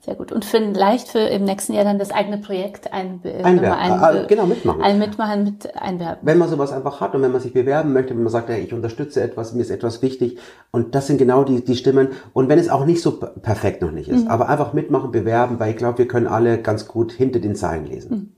Sehr 0.01 0.15
gut. 0.15 0.33
Und 0.33 0.47
vielleicht 0.47 1.09
für 1.09 1.19
im 1.19 1.45
nächsten 1.45 1.75
Jahr 1.75 1.85
dann 1.85 1.99
das 1.99 2.13
eigene 2.13 2.39
Projekt 2.39 2.95
ein, 2.95 3.21
einwerben. 3.23 3.79
Ein, 3.79 3.93
ah, 3.93 4.25
genau, 4.27 4.47
mitmachen. 4.47 4.81
Ein 4.81 4.99
Mitmachen 4.99 5.45
mit 5.45 5.77
einwerben. 5.77 6.21
Wenn 6.23 6.39
man 6.39 6.49
sowas 6.49 6.73
einfach 6.73 7.03
hat 7.03 7.15
und 7.15 7.21
wenn 7.21 7.31
man 7.31 7.43
sich 7.43 7.53
bewerben 7.53 7.93
möchte, 7.93 8.15
wenn 8.15 8.23
man 8.23 8.33
sagt, 8.33 8.49
hey, 8.49 8.63
ich 8.63 8.73
unterstütze 8.73 9.21
etwas, 9.21 9.53
mir 9.53 9.61
ist 9.61 9.71
etwas 9.71 10.01
wichtig. 10.01 10.39
Und 10.71 10.95
das 10.95 11.07
sind 11.07 11.19
genau 11.19 11.45
die, 11.45 11.63
die 11.63 11.77
Stimmen. 11.77 12.09
Und 12.33 12.49
wenn 12.49 12.59
es 12.59 12.71
auch 12.71 12.87
nicht 12.87 13.03
so 13.03 13.21
perfekt 13.21 13.83
noch 13.83 13.93
nicht 13.93 14.09
ist, 14.09 14.25
mhm. 14.25 14.31
aber 14.31 14.49
einfach 14.49 14.73
mitmachen, 14.73 15.11
bewerben, 15.11 15.61
weil 15.61 15.73
ich 15.73 15.77
glaube, 15.77 15.99
wir 15.99 16.09
können 16.09 16.27
alle 16.27 16.57
ganz 16.57 16.89
gut 16.89 17.13
hinter 17.13 17.39
den 17.39 17.55
Zeilen 17.55 17.85
lesen. 17.85 18.11
Mhm. 18.11 18.34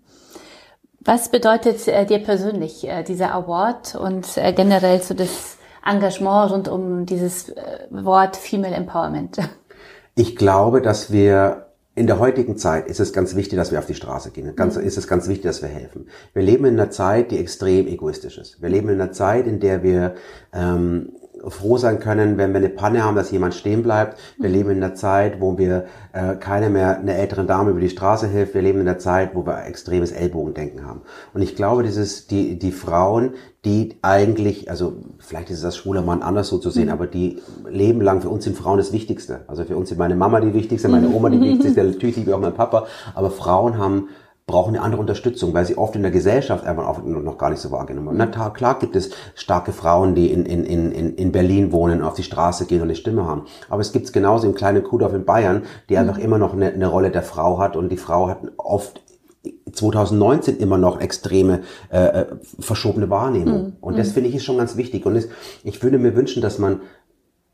Was 1.06 1.28
bedeutet 1.28 1.86
äh, 1.86 2.04
dir 2.04 2.18
persönlich 2.18 2.86
äh, 2.86 3.04
dieser 3.04 3.32
Award 3.32 3.94
und 3.94 4.36
äh, 4.36 4.52
generell 4.52 5.00
so 5.00 5.14
das 5.14 5.56
Engagement 5.84 6.50
rund 6.50 6.68
um 6.68 7.06
dieses 7.06 7.50
äh, 7.50 7.86
Wort 7.90 8.36
Female 8.36 8.74
Empowerment? 8.74 9.38
Ich 10.18 10.34
glaube, 10.34 10.80
dass 10.80 11.12
wir 11.12 11.66
in 11.94 12.06
der 12.06 12.18
heutigen 12.18 12.56
Zeit 12.56 12.88
ist 12.88 13.00
es 13.00 13.12
ganz 13.12 13.36
wichtig, 13.36 13.58
dass 13.58 13.70
wir 13.70 13.78
auf 13.78 13.84
die 13.84 13.94
Straße 13.94 14.30
gehen. 14.30 14.56
Ganz, 14.56 14.76
mhm. 14.76 14.84
ist 14.84 14.96
es 14.96 15.06
ganz 15.06 15.28
wichtig, 15.28 15.44
dass 15.44 15.60
wir 15.60 15.68
helfen. 15.68 16.08
Wir 16.32 16.42
leben 16.42 16.64
in 16.64 16.80
einer 16.80 16.90
Zeit, 16.90 17.32
die 17.32 17.38
extrem 17.38 17.86
egoistisch 17.86 18.38
ist. 18.38 18.62
Wir 18.62 18.70
leben 18.70 18.88
in 18.88 18.98
einer 18.98 19.12
Zeit, 19.12 19.46
in 19.46 19.60
der 19.60 19.82
wir 19.82 20.14
ähm, 20.54 21.10
froh 21.48 21.76
sein 21.76 21.98
können, 22.00 22.38
wenn 22.38 22.52
wir 22.52 22.58
eine 22.58 22.68
Panne 22.68 23.04
haben, 23.04 23.16
dass 23.16 23.30
jemand 23.30 23.54
stehen 23.54 23.82
bleibt. 23.82 24.18
Wir 24.38 24.48
leben 24.48 24.70
in 24.70 24.82
einer 24.82 24.94
Zeit, 24.94 25.40
wo 25.40 25.58
wir 25.58 25.86
äh, 26.12 26.34
keine 26.36 26.70
mehr 26.70 26.98
eine 26.98 27.14
ältere 27.14 27.44
Dame 27.44 27.70
über 27.70 27.80
die 27.80 27.88
Straße 27.88 28.26
hilft. 28.26 28.54
Wir 28.54 28.62
leben 28.62 28.80
in 28.80 28.88
einer 28.88 28.98
Zeit, 28.98 29.34
wo 29.34 29.46
wir 29.46 29.64
extremes 29.66 30.12
Ellbogendenken 30.12 30.86
haben. 30.86 31.02
Und 31.34 31.42
ich 31.42 31.56
glaube, 31.56 31.82
dieses 31.82 32.26
die 32.26 32.58
die 32.58 32.72
Frauen, 32.72 33.34
die 33.64 33.96
eigentlich, 34.02 34.70
also 34.70 34.94
vielleicht 35.18 35.50
ist 35.50 35.56
es 35.56 35.62
das 35.62 35.76
schwuler 35.76 36.02
Mann 36.02 36.22
anders 36.22 36.48
so 36.48 36.58
zu 36.58 36.70
sehen, 36.70 36.86
mhm. 36.86 36.92
aber 36.92 37.06
die 37.06 37.40
leben 37.68 38.00
lang 38.00 38.20
für 38.20 38.28
uns 38.28 38.44
sind 38.44 38.56
Frauen 38.56 38.78
das 38.78 38.92
Wichtigste. 38.92 39.40
Also 39.48 39.64
für 39.64 39.76
uns 39.76 39.88
sind 39.88 39.98
meine 39.98 40.16
Mama 40.16 40.40
die 40.40 40.54
wichtigste, 40.54 40.88
meine 40.88 41.08
Oma 41.08 41.30
die 41.30 41.40
wichtigste, 41.40 41.82
natürlich 41.82 42.16
liebe 42.16 42.30
ich 42.30 42.34
auch 42.36 42.40
mein 42.40 42.54
Papa. 42.54 42.86
Aber 43.14 43.30
Frauen 43.30 43.78
haben 43.78 44.08
brauchen 44.46 44.76
eine 44.76 44.84
andere 44.84 45.00
Unterstützung, 45.00 45.54
weil 45.54 45.66
sie 45.66 45.76
oft 45.76 45.96
in 45.96 46.02
der 46.02 46.12
Gesellschaft 46.12 46.64
einfach 46.64 47.02
noch 47.04 47.36
gar 47.36 47.50
nicht 47.50 47.58
so 47.58 47.72
wahrgenommen 47.72 48.16
werden. 48.16 48.32
Na 48.32 48.50
klar 48.50 48.78
gibt 48.78 48.94
es 48.94 49.10
starke 49.34 49.72
Frauen, 49.72 50.14
die 50.14 50.30
in, 50.30 50.46
in, 50.46 50.64
in, 50.64 51.16
in 51.16 51.32
Berlin 51.32 51.72
wohnen, 51.72 52.00
auf 52.00 52.14
die 52.14 52.22
Straße 52.22 52.66
gehen 52.66 52.80
und 52.80 52.84
eine 52.84 52.94
Stimme 52.94 53.26
haben. 53.26 53.46
Aber 53.68 53.80
es 53.80 53.90
gibt 53.90 54.06
es 54.06 54.12
genauso 54.12 54.46
im 54.46 54.54
kleinen 54.54 54.84
Kuhdorf 54.84 55.14
in 55.14 55.24
Bayern, 55.24 55.64
die 55.88 55.94
mhm. 55.94 56.00
einfach 56.00 56.18
immer 56.18 56.38
noch 56.38 56.52
eine, 56.52 56.72
eine 56.72 56.86
Rolle 56.86 57.10
der 57.10 57.24
Frau 57.24 57.58
hat 57.58 57.76
und 57.76 57.88
die 57.88 57.96
Frau 57.96 58.28
hat 58.28 58.38
oft 58.56 59.02
2019 59.72 60.58
immer 60.58 60.78
noch 60.78 61.00
extreme 61.00 61.62
äh, 61.90 62.20
äh, 62.20 62.26
verschobene 62.60 63.10
Wahrnehmung. 63.10 63.62
Mhm. 63.64 63.72
Und 63.80 63.98
das 63.98 64.10
mhm. 64.10 64.12
finde 64.12 64.28
ich 64.28 64.36
ist 64.36 64.44
schon 64.44 64.58
ganz 64.58 64.76
wichtig. 64.76 65.06
Und 65.06 65.16
es, 65.16 65.28
ich 65.64 65.82
würde 65.82 65.98
mir 65.98 66.14
wünschen, 66.14 66.40
dass 66.40 66.60
man 66.60 66.82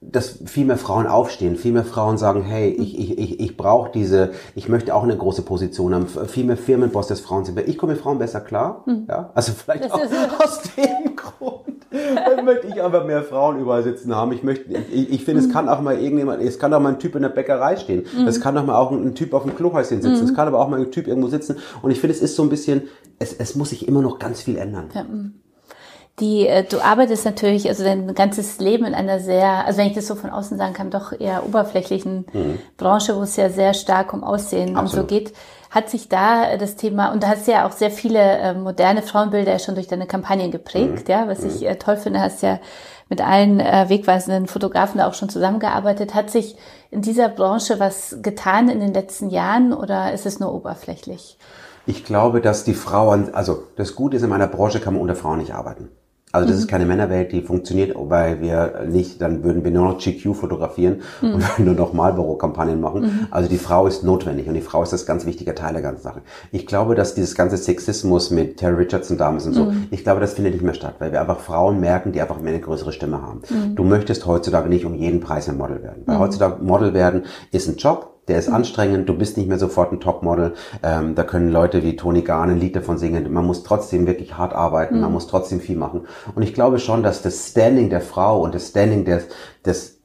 dass 0.03 0.41
viel 0.47 0.67
mehr 0.67 0.77
Frauen 0.77 1.07
aufstehen, 1.07 1.57
viel 1.57 1.73
mehr 1.73 1.85
Frauen 1.85 2.19
sagen, 2.19 2.43
hey, 2.43 2.71
ich, 2.71 2.99
ich, 2.99 3.19
ich, 3.19 3.41
ich 3.41 3.57
brauche 3.57 3.91
diese, 3.93 4.33
ich 4.55 4.69
möchte 4.69 4.95
auch 4.95 5.05
eine 5.05 5.17
große 5.17 5.43
Position 5.43 5.95
haben, 5.95 6.07
viel 6.07 6.45
mehr 6.45 6.57
Firmenboss, 6.57 7.07
dass 7.07 7.21
Frauen 7.21 7.45
sind. 7.45 7.59
Ich 7.67 7.79
komme 7.79 7.93
mit 7.93 8.03
Frauen 8.03 8.19
besser 8.19 8.41
klar, 8.41 8.83
hm. 8.87 9.07
ja, 9.09 9.31
also 9.35 9.53
vielleicht 9.53 9.85
das 9.85 9.93
auch 9.93 10.45
aus 10.45 10.63
dem 10.77 11.17
Grund 11.17 11.73
dann 11.93 12.45
möchte 12.45 12.67
ich 12.69 12.83
einfach 12.83 13.05
mehr 13.05 13.23
Frauen 13.23 13.61
überall 13.61 13.83
sitzen 13.83 14.15
haben. 14.15 14.33
Ich 14.33 14.43
möchte, 14.43 14.73
ich, 14.73 15.11
ich 15.11 15.25
finde, 15.25 15.43
mhm. 15.43 15.49
es 15.49 15.53
kann 15.53 15.69
auch 15.69 15.81
mal 15.81 15.99
irgendjemand, 15.99 16.43
es 16.43 16.59
kann 16.59 16.73
auch 16.73 16.81
mal 16.81 16.91
ein 16.91 16.99
Typ 16.99 17.15
in 17.15 17.23
der 17.23 17.29
Bäckerei 17.29 17.77
stehen. 17.77 18.05
Mhm. 18.17 18.27
Es 18.27 18.41
kann 18.41 18.57
auch 18.57 18.65
mal 18.65 18.77
auch 18.77 18.91
ein, 18.91 19.15
Typ 19.15 19.35
auf 19.35 19.43
dem 19.43 19.55
Klohäuschen 19.55 20.01
sitzen. 20.01 20.23
Mhm. 20.23 20.25
Es 20.25 20.35
kann 20.35 20.49
aber 20.49 20.59
auch 20.59 20.69
mal 20.69 20.81
ein 20.81 20.91
Typ 20.91 21.07
irgendwo 21.07 21.29
sitzen. 21.29 21.57
Und 21.83 21.91
ich 21.91 22.01
finde, 22.01 22.15
es 22.17 22.23
ist 22.23 22.37
so 22.37 22.43
ein 22.43 22.49
bisschen, 22.49 22.83
es, 23.19 23.35
es 23.35 23.55
muss 23.55 23.71
sich 23.71 23.87
immer 23.87 24.03
noch 24.03 24.19
ganz 24.19 24.43
viel 24.43 24.57
ändern. 24.57 24.89
Ja. 24.95 25.05
Die 26.21 26.47
äh, 26.47 26.65
du 26.65 26.81
arbeitest 26.81 27.25
natürlich, 27.25 27.69
also 27.69 27.85
dein 27.85 28.15
ganzes 28.15 28.59
Leben 28.61 28.85
in 28.85 28.95
einer 28.95 29.19
sehr, 29.19 29.65
also 29.65 29.79
wenn 29.79 29.87
ich 29.87 29.95
das 29.95 30.07
so 30.07 30.15
von 30.15 30.31
außen 30.31 30.59
sagen 30.59 30.75
kann, 30.75 30.91
doch 30.91 31.19
eher 31.19 31.45
oberflächlichen 31.47 32.27
mhm. 32.33 32.59
Branche, 32.77 33.17
wo 33.17 33.23
es 33.23 33.37
ja 33.37 33.49
sehr 33.49 33.73
stark 33.73 34.13
um 34.13 34.23
Aussehen 34.23 34.77
Absolut. 34.77 35.05
und 35.05 35.11
so 35.11 35.15
geht. 35.17 35.33
Hat 35.71 35.89
sich 35.89 36.11
da 36.11 36.59
das 36.59 36.77
Thema, 36.77 37.13
und 37.13 37.23
da 37.23 37.29
hast 37.29 37.47
du 37.47 37.53
ja 37.53 37.67
auch 37.67 37.73
sehr 37.73 37.91
viele 37.91 38.19
äh, 38.19 38.53
moderne 38.53 39.01
Frauenbilder 39.01 39.59
schon 39.59 39.75
durch 39.75 39.89
deine 39.89 40.07
Kampagnen 40.07 40.51
geprägt, 40.51 41.09
mhm. 41.09 41.13
ja, 41.13 41.29
was 41.29 41.45
ich 41.45 41.63
mhm. 41.63 41.69
äh, 41.69 41.77
toll 41.77 41.97
finde, 41.97 42.21
hast 42.21 42.43
ja 42.43 42.61
mit 43.09 43.23
allen 43.23 43.59
äh, 43.59 43.87
wegweisenden 43.89 44.47
Fotografen 44.47 44.99
da 44.99 45.09
auch 45.09 45.15
schon 45.15 45.31
zusammengearbeitet. 45.31 46.15
Hat 46.15 46.31
sich 46.31 46.57
in 46.91 47.01
dieser 47.01 47.31
Branche 47.31 47.81
was 47.81 48.19
getan 48.23 48.69
in 48.69 48.81
den 48.81 48.93
letzten 48.93 49.31
Jahren 49.31 49.73
oder 49.73 50.13
ist 50.13 50.27
es 50.27 50.41
nur 50.41 50.53
oberflächlich? 50.53 51.39
Ich 51.87 52.05
glaube, 52.05 52.41
dass 52.41 52.65
die 52.65 52.75
Frauen, 52.75 53.35
also 53.35 53.65
das 53.77 53.95
Gute 53.95 54.17
ist, 54.17 54.23
in 54.23 54.31
meiner 54.31 54.47
Branche 54.47 54.79
kann 54.79 54.95
man 54.95 55.03
unter 55.03 55.17
Frauen 55.17 55.39
nicht 55.39 55.55
arbeiten. 55.55 55.89
Also 56.33 56.49
das 56.49 56.57
mhm. 56.57 56.63
ist 56.63 56.69
keine 56.69 56.87
Männerwelt, 56.87 57.31
die 57.33 57.43
funktioniert, 57.43 57.95
weil 57.95 58.41
wir 58.41 58.87
nicht, 58.89 59.21
dann 59.21 59.45
würden 59.45 59.63
wir 59.65 59.71
nur 59.71 59.85
noch 59.85 59.99
GQ 59.99 60.35
fotografieren 60.35 61.03
mhm. 61.21 61.35
und 61.35 61.43
würden 61.43 61.65
nur 61.67 61.75
noch 61.75 61.93
Marlboro-Kampagnen 61.93 62.81
machen. 62.81 63.03
Mhm. 63.03 63.27
Also 63.31 63.51
die 63.51 63.59
Frau 63.59 63.87
ist 63.87 64.03
notwendig 64.03 64.49
und 64.49 64.55
die 64.55 64.63
Frau 64.63 64.83
ist 64.83 64.93
das 64.93 65.05
ganz 65.05 65.27
wichtige 65.27 65.55
Teil 65.55 65.75
der 65.75 65.83
ganzen 65.83 66.03
Sache. 66.03 66.23
Ich 66.51 66.67
glaube, 66.67 66.95
dass 66.95 67.15
dieses 67.15 67.35
ganze 67.35 67.59
Sexismus 67.59 68.31
mit 68.31 68.57
Terry 68.57 68.77
Richardson 68.77 69.19
damals 69.19 69.47
und 69.47 69.53
so, 69.53 69.67
mhm. 69.67 69.89
ich 69.91 70.03
glaube, 70.05 70.21
das 70.21 70.33
findet 70.33 70.55
nicht 70.55 70.65
mehr 70.65 70.75
statt, 70.75 70.95
weil 70.99 71.13
wir 71.13 71.21
einfach 71.21 71.39
Frauen 71.39 71.81
merken, 71.81 72.13
die 72.13 72.21
einfach 72.23 72.41
mehr 72.41 72.55
eine 72.55 72.63
größere 72.63 72.93
Stimme 72.93 73.21
haben. 73.21 73.43
Mhm. 73.51 73.77
Du 73.77 73.85
möchtest 73.85 74.27
heutzutage 74.27 74.71
nicht 74.71 74.87
um 74.87 74.95
jeden 74.95 75.21
Preis 75.21 75.49
ein 75.51 75.59
Model 75.59 75.83
werden. 75.83 76.03
Weil 76.07 76.17
mhm. 76.17 76.21
heutzutage 76.21 76.65
Model 76.65 76.95
werden 76.95 77.25
ist 77.51 77.69
ein 77.69 77.77
Job, 77.77 78.12
der 78.29 78.39
ist 78.39 78.49
anstrengend, 78.49 79.09
du 79.09 79.15
bist 79.15 79.37
nicht 79.37 79.49
mehr 79.49 79.59
sofort 79.59 79.93
ein 79.93 80.01
Topmodel. 80.01 80.55
Ähm, 80.83 81.15
da 81.15 81.25
können 81.25 81.51
Leute 81.51 81.83
wie 81.83 81.97
Toni 81.97 82.23
Garn 82.23 82.51
ein 82.51 82.61
Lied 82.61 82.77
davon 82.77 82.99
singen. 82.99 83.33
Man 83.33 83.47
muss 83.47 83.65
trotzdem 83.65 84.07
wirklich 84.07 84.37
hart 84.37 84.53
arbeiten, 84.53 84.97
mhm. 84.97 85.01
man 85.03 85.13
muss 85.13 85.27
trotzdem 85.27 85.61
viel 85.61 85.77
machen. 85.77 86.07
Und 86.35 86.43
ich 86.43 86.55
glaube 86.55 86.79
schon, 86.79 87.03
dass 87.03 87.23
das 87.23 87.49
Standing 87.49 87.91
der 87.91 88.01
Frau 88.01 88.41
und 88.41 88.55
das 88.55 88.69
Standing 88.69 89.05
des, 89.05 89.27
des 89.67 90.02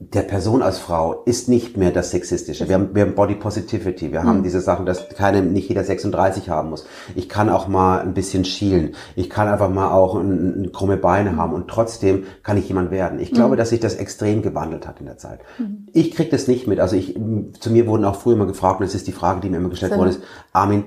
der 0.00 0.22
Person 0.22 0.62
als 0.62 0.78
Frau 0.78 1.24
ist 1.24 1.48
nicht 1.48 1.76
mehr 1.76 1.90
das 1.90 2.12
Sexistische. 2.12 2.68
Wir 2.68 2.76
haben, 2.76 2.94
wir 2.94 3.02
haben 3.02 3.16
Body 3.16 3.34
Positivity. 3.34 4.12
Wir 4.12 4.22
mhm. 4.22 4.26
haben 4.26 4.42
diese 4.44 4.60
Sachen, 4.60 4.86
dass 4.86 5.08
keine, 5.08 5.42
nicht 5.42 5.68
jeder 5.68 5.82
36 5.82 6.48
haben 6.48 6.70
muss. 6.70 6.86
Ich 7.16 7.28
kann 7.28 7.48
auch 7.50 7.66
mal 7.66 8.00
ein 8.00 8.14
bisschen 8.14 8.44
schielen. 8.44 8.94
Ich 9.16 9.28
kann 9.28 9.48
einfach 9.48 9.68
mal 9.70 9.90
auch 9.90 10.14
ein, 10.14 10.62
ein 10.62 10.72
krumme 10.72 10.98
Beine 10.98 11.36
haben 11.36 11.52
und 11.52 11.66
trotzdem 11.66 12.24
kann 12.44 12.56
ich 12.56 12.68
jemand 12.68 12.92
werden. 12.92 13.18
Ich 13.18 13.32
glaube, 13.32 13.54
mhm. 13.54 13.58
dass 13.58 13.70
sich 13.70 13.80
das 13.80 13.96
extrem 13.96 14.42
gewandelt 14.42 14.86
hat 14.86 15.00
in 15.00 15.06
der 15.06 15.18
Zeit. 15.18 15.40
Mhm. 15.58 15.88
Ich 15.92 16.12
krieg 16.12 16.30
das 16.30 16.46
nicht 16.46 16.68
mit. 16.68 16.78
Also 16.78 16.94
ich, 16.94 17.18
zu 17.58 17.70
mir 17.70 17.88
wurden 17.88 18.04
auch 18.04 18.16
früher 18.16 18.34
immer 18.34 18.46
gefragt, 18.46 18.78
und 18.78 18.86
das 18.86 18.94
ist 18.94 19.08
die 19.08 19.12
Frage, 19.12 19.40
die 19.40 19.50
mir 19.50 19.56
immer 19.56 19.68
gestellt 19.68 19.92
so. 19.92 19.98
worden 19.98 20.10
ist, 20.10 20.22
Armin, 20.52 20.84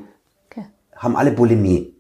okay. 0.50 0.68
haben 0.96 1.18
alle 1.18 1.32
Bulimie? 1.32 1.98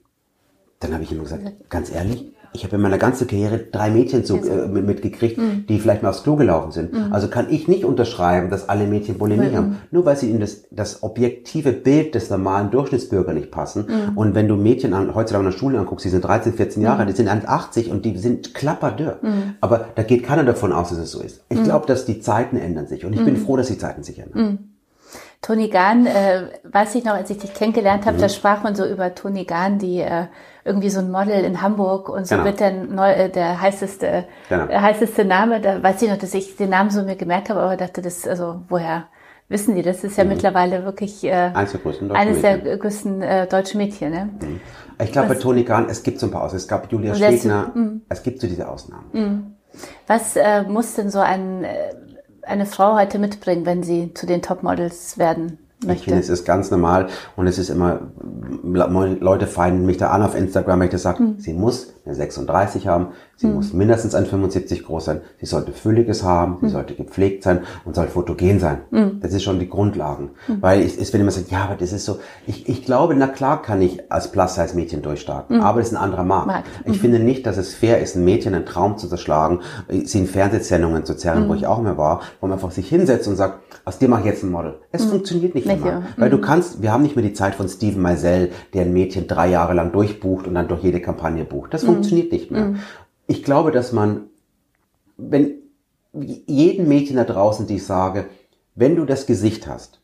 Dann 0.80 0.94
habe 0.94 1.04
ich 1.04 1.12
immer 1.12 1.24
gesagt, 1.24 1.70
ganz 1.70 1.92
ehrlich, 1.94 2.34
ich 2.54 2.66
habe 2.66 2.76
in 2.76 2.82
meiner 2.82 2.98
ganzen 2.98 3.28
Karriere 3.28 3.60
drei 3.60 3.90
Mädchen 3.90 4.26
so, 4.26 4.36
äh, 4.36 4.68
mitgekriegt, 4.68 5.38
mhm. 5.38 5.66
die 5.68 5.80
vielleicht 5.80 6.04
mal 6.04 6.10
aufs 6.10 6.24
Klo 6.24 6.36
gelaufen 6.36 6.72
sind. 6.72 6.94
Mhm. 6.94 7.14
Also 7.14 7.30
kann 7.30 7.48
ich 7.50 7.68
nicht 7.68 7.86
unterschreiben, 7.86 8.50
dass 8.50 8.68
alle 8.68 8.88
Mädchen 8.88 9.18
Bulimie 9.18 9.50
mhm. 9.50 9.56
haben. 9.56 9.78
Nur 9.92 10.06
weil 10.06 10.18
sie 10.18 10.30
in 10.30 10.40
das, 10.42 10.64
das 10.70 11.02
objektive 11.02 11.72
Bild 11.72 12.14
des 12.14 12.30
normalen 12.30 12.70
Durchschnittsbürger 12.70 13.34
nicht 13.34 13.52
passen. 13.52 13.86
Mhm. 13.88 14.18
Und 14.18 14.36
wenn 14.36 14.50
du 14.50 14.58
Mädchen 14.58 14.94
an, 14.94 15.16
heutzutage 15.16 15.46
an 15.46 15.52
der 15.52 15.58
Schule 15.58 15.80
anguckst, 15.80 16.06
die 16.06 16.10
sind 16.10 16.26
13, 16.26 16.54
14 16.54 16.84
Jahre, 16.84 17.04
mhm. 17.04 17.08
die 17.08 17.14
sind 17.14 17.30
1,80 17.30 17.90
und 17.90 18.04
die 18.04 18.18
sind 18.18 18.54
klapperdürr. 18.54 19.20
Mhm. 19.22 19.56
Aber 19.62 19.86
da 19.96 20.04
geht 20.04 20.24
keiner 20.24 20.44
davon 20.44 20.74
aus, 20.74 20.90
dass 20.90 20.98
es 20.98 21.12
so 21.12 21.22
ist. 21.22 21.44
Ich 21.48 21.64
glaube, 21.64 21.86
dass 21.88 22.06
die 22.06 22.20
Zeiten 22.20 22.58
ändern 22.58 22.88
sich. 22.88 23.06
Und 23.06 23.14
ich 23.14 23.24
bin 23.24 23.38
froh, 23.38 23.56
dass 23.56 23.68
die 23.68 23.78
Zeiten 23.78 24.04
sich 24.04 24.20
ändern. 24.20 24.72
Toni 25.42 25.70
Gahn, 25.70 26.06
äh, 26.06 26.44
weiß 26.64 26.94
ich 26.96 27.04
noch, 27.04 27.14
als 27.14 27.30
ich 27.32 27.40
dich 27.40 27.54
kennengelernt 27.54 28.06
habe, 28.06 28.18
da 28.18 28.30
sprach 28.30 28.62
man 28.62 28.76
so 28.76 28.86
über 28.86 29.16
Toni 29.16 29.46
Gahn, 29.46 29.80
die 29.80 30.00
äh, 30.00 30.26
irgendwie 30.64 30.90
so 30.90 31.00
ein 31.00 31.12
Model 31.12 31.44
in 31.44 31.62
Hamburg 31.62 32.10
und 32.10 32.28
so 32.28 32.36
genau. 32.36 32.46
wird 32.46 32.60
der, 32.60 32.72
neu, 32.72 33.12
äh, 33.12 33.30
der 33.30 33.62
heißeste, 33.62 34.26
genau. 34.50 34.68
der 34.68 34.82
heißeste 34.82 35.26
Name. 35.26 35.60
Da 35.62 35.82
weiß 35.82 36.02
ich 36.02 36.10
noch, 36.10 36.18
dass 36.18 36.34
ich 36.34 36.56
den 36.56 36.70
Namen 36.70 36.90
so 36.90 37.04
mir 37.04 37.16
gemerkt 37.16 37.50
habe, 37.50 37.60
aber 37.62 37.78
dachte, 37.78 38.02
das, 38.02 38.28
also 38.28 38.62
woher 38.70 39.06
wissen 39.50 39.76
die? 39.76 39.82
Das 39.82 40.04
ist 40.04 40.18
ja 40.18 40.24
mhm. 40.24 40.32
mittlerweile 40.32 40.86
wirklich 40.86 41.24
äh, 41.24 41.52
eines 41.54 41.72
der 41.72 41.82
größten, 41.82 42.12
eines 42.12 42.42
der 42.42 42.78
größten 42.78 43.22
äh, 43.22 43.48
deutschen 43.48 43.80
Mädchen. 43.80 44.12
Ne? 44.12 44.30
Mhm. 44.40 44.62
Ich 45.02 45.12
glaube 45.12 45.30
bei 45.30 45.36
Toni 45.36 45.64
Gahn, 45.64 45.88
es 45.90 46.04
gibt 46.04 46.20
so 46.20 46.28
ein 46.28 46.32
paar 46.32 46.44
Ausnahmen. 46.44 46.58
Es 46.58 46.68
gab 46.68 46.92
Julia 46.92 47.16
Stegner, 47.16 47.72
mhm. 47.74 48.02
es 48.10 48.22
gibt 48.22 48.40
so 48.40 48.48
diese 48.48 48.68
Ausnahmen. 48.70 49.06
Mhm. 49.14 49.56
Was 50.08 50.36
äh, 50.36 50.64
muss 50.64 50.96
denn 50.96 51.10
so 51.10 51.20
ein, 51.20 51.64
äh, 51.64 51.94
eine 52.44 52.66
Frau 52.66 52.96
heute 52.96 53.18
mitbringen, 53.20 53.66
wenn 53.66 53.84
sie 53.84 54.14
zu 54.14 54.26
den 54.26 54.42
Topmodels 54.42 55.18
werden 55.18 55.58
Möchte. 55.84 56.00
Ich 56.00 56.04
finde, 56.04 56.20
es 56.20 56.30
ist 56.30 56.46
ganz 56.46 56.70
normal 56.70 57.08
und 57.36 57.48
es 57.48 57.58
ist 57.58 57.70
immer, 57.70 58.12
Leute 58.64 59.48
feinden 59.48 59.86
mich 59.86 59.98
da 59.98 60.12
an 60.12 60.22
auf 60.22 60.36
Instagram, 60.36 60.80
wenn 60.80 60.86
ich 60.86 60.92
das 60.92 61.02
sage, 61.02 61.24
mhm. 61.24 61.40
sie 61.40 61.54
muss 61.54 61.94
eine 62.06 62.16
36 62.16 62.88
haben, 62.88 63.10
sie 63.36 63.48
mhm. 63.48 63.56
muss 63.56 63.74
mindestens 63.74 64.14
ein 64.14 64.26
75 64.26 64.84
groß 64.84 65.06
sein, 65.06 65.22
sie 65.40 65.46
sollte 65.48 65.72
Fülliges 65.72 66.24
haben, 66.24 66.58
sie 66.62 66.68
mhm. 66.68 66.72
sollte 66.72 66.94
gepflegt 66.96 67.44
sein 67.44 67.62
und 67.84 67.96
soll 67.96 68.08
fotogen 68.08 68.60
sein. 68.60 68.82
Mhm. 68.92 69.20
Das 69.22 69.34
ist 69.34 69.44
schon 69.44 69.60
die 69.60 69.70
Grundlagen. 69.70 70.32
Mhm. 70.48 70.62
Weil 70.62 70.82
ich, 70.82 71.00
ich 71.00 71.12
will 71.14 71.22
immer 71.22 71.32
sagen, 71.32 71.48
ja, 71.50 71.64
aber 71.64 71.76
das 71.76 71.94
ist 71.94 72.06
so, 72.06 72.20
ich, 72.46 72.70
ich 72.70 72.86
glaube, 72.86 73.16
na 73.16 73.28
klar 73.28 73.62
kann 73.62 73.82
ich 73.82 74.12
als 74.12 74.32
Plus-Size-Mädchen 74.32 75.02
durchstarten, 75.02 75.58
mhm. 75.58 75.64
aber 75.64 75.80
das 75.80 75.90
ist 75.90 75.96
ein 75.96 76.04
anderer 76.04 76.24
Markt. 76.24 76.48
Markt. 76.48 76.68
Ich 76.86 77.00
finde 77.00 77.20
nicht, 77.20 77.46
dass 77.48 77.58
es 77.58 77.74
fair 77.74 78.00
ist, 78.00 78.16
ein 78.16 78.24
Mädchen 78.24 78.54
einen 78.54 78.66
Traum 78.66 78.98
zu 79.00 79.08
zerschlagen, 79.08 79.62
sie 79.90 80.20
in 80.20 80.28
Fernsehsendungen 80.28 81.06
zu 81.06 81.16
zerren, 81.16 81.50
wo 81.50 81.56
ich 81.56 81.66
auch 81.66 81.82
mehr 81.82 81.98
war, 81.98 82.22
wo 82.40 82.48
man 82.48 82.54
einfach 82.54 82.72
sich 82.72 82.88
hinsetzt 82.88 83.28
und 83.28 83.36
sagt, 83.36 83.60
aus 83.86 83.98
dir 83.98 84.10
mache 84.10 84.22
ich 84.22 84.28
jetzt 84.28 84.44
ein 84.44 84.52
Model. 84.52 84.76
Es 84.92 85.06
funktioniert 85.06 85.56
nicht 85.56 85.71
ja. 85.80 86.04
Weil 86.18 86.30
mhm. 86.30 86.32
du 86.32 86.42
kannst, 86.42 86.82
wir 86.82 86.92
haben 86.92 87.04
nicht 87.04 87.16
mehr 87.16 87.26
die 87.26 87.34
Zeit 87.34 87.56
von 87.56 87.70
Steven 87.70 88.02
Meisel, 88.02 88.52
der 88.74 88.84
ein 88.84 88.94
Mädchen 88.94 89.28
drei 89.28 89.50
Jahre 89.50 89.74
lang 89.74 89.92
durchbucht 89.92 90.48
und 90.48 90.56
dann 90.56 90.68
durch 90.68 90.84
jede 90.84 91.02
Kampagne 91.02 91.46
bucht. 91.46 91.74
Das 91.74 91.84
mhm. 91.84 91.88
funktioniert 91.88 92.32
nicht 92.32 92.52
mehr. 92.52 92.66
Mhm. 92.66 92.80
Ich 93.28 93.44
glaube, 93.44 93.72
dass 93.72 93.92
man, 93.92 94.24
wenn 95.18 95.54
jeden 96.14 96.88
Mädchen 96.88 97.16
da 97.16 97.24
draußen, 97.24 97.68
die 97.68 97.76
ich 97.76 97.86
sage, 97.86 98.26
wenn 98.76 98.96
du 98.96 99.06
das 99.06 99.26
Gesicht 99.26 99.68
hast, 99.68 100.01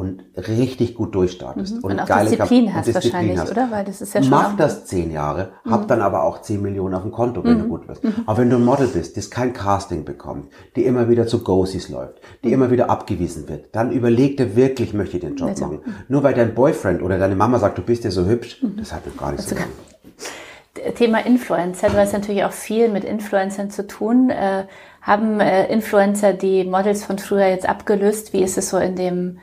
und 0.00 0.24
richtig 0.34 0.94
gut 0.94 1.14
durchstartest 1.14 1.76
mhm. 1.76 1.84
und, 1.84 1.92
und 1.92 2.00
auch 2.00 2.06
geile 2.06 2.30
Disziplin 2.30 2.66
Kap 2.66 2.74
hast 2.74 2.86
Disziplin 2.86 3.12
wahrscheinlich, 3.12 3.38
hast. 3.38 3.50
oder? 3.50 3.70
Weil 3.70 3.84
das 3.84 4.00
ist 4.00 4.14
ja 4.14 4.22
schon 4.22 4.30
Mach 4.30 4.56
das 4.56 4.86
zehn 4.86 5.12
Jahre, 5.12 5.50
mhm. 5.62 5.70
hab 5.70 5.88
dann 5.88 6.00
aber 6.00 6.24
auch 6.24 6.40
zehn 6.40 6.62
Millionen 6.62 6.94
auf 6.94 7.02
dem 7.02 7.12
Konto, 7.12 7.44
wenn 7.44 7.58
mhm. 7.58 7.62
du 7.64 7.68
gut 7.68 7.86
wirst. 7.86 8.02
Mhm. 8.02 8.14
Aber 8.24 8.38
wenn 8.38 8.48
du 8.48 8.56
ein 8.56 8.64
Model 8.64 8.86
bist, 8.86 9.18
das 9.18 9.30
kein 9.30 9.52
Casting 9.52 10.06
bekommt, 10.06 10.48
die 10.74 10.86
immer 10.86 11.10
wieder 11.10 11.26
zu 11.26 11.44
Ghosties 11.44 11.90
läuft, 11.90 12.14
die 12.42 12.48
mhm. 12.48 12.54
immer 12.54 12.70
wieder 12.70 12.88
abgewiesen 12.88 13.46
wird, 13.46 13.74
dann 13.76 13.92
überleg 13.92 14.38
dir 14.38 14.56
wirklich, 14.56 14.94
möchte 14.94 15.18
ich 15.18 15.22
den 15.22 15.36
Job 15.36 15.50
also. 15.50 15.66
machen. 15.66 15.80
Nur 16.08 16.22
weil 16.22 16.32
dein 16.32 16.54
Boyfriend 16.54 17.02
oder 17.02 17.18
deine 17.18 17.36
Mama 17.36 17.58
sagt, 17.58 17.76
du 17.76 17.82
bist 17.82 18.04
ja 18.04 18.10
so 18.10 18.24
hübsch, 18.24 18.62
mhm. 18.62 18.76
das 18.78 18.94
hat 18.94 19.06
doch 19.06 19.14
gar 19.18 19.32
nicht 19.32 19.40
also 19.40 19.54
so. 19.54 19.60
Thema 20.94 21.26
Influencer. 21.26 21.90
Du 21.90 21.96
hast 21.96 22.14
natürlich 22.14 22.44
auch 22.44 22.52
viel 22.52 22.88
mit 22.88 23.04
Influencern 23.04 23.70
zu 23.70 23.86
tun. 23.86 24.30
Äh, 24.30 24.64
haben 25.02 25.40
äh, 25.40 25.66
Influencer 25.66 26.32
die 26.32 26.64
Models 26.64 27.04
von 27.04 27.18
früher 27.18 27.46
jetzt 27.46 27.68
abgelöst? 27.68 28.32
Wie 28.32 28.42
ist 28.42 28.58
es 28.58 28.70
so 28.70 28.78
in 28.78 28.96
dem 28.96 29.38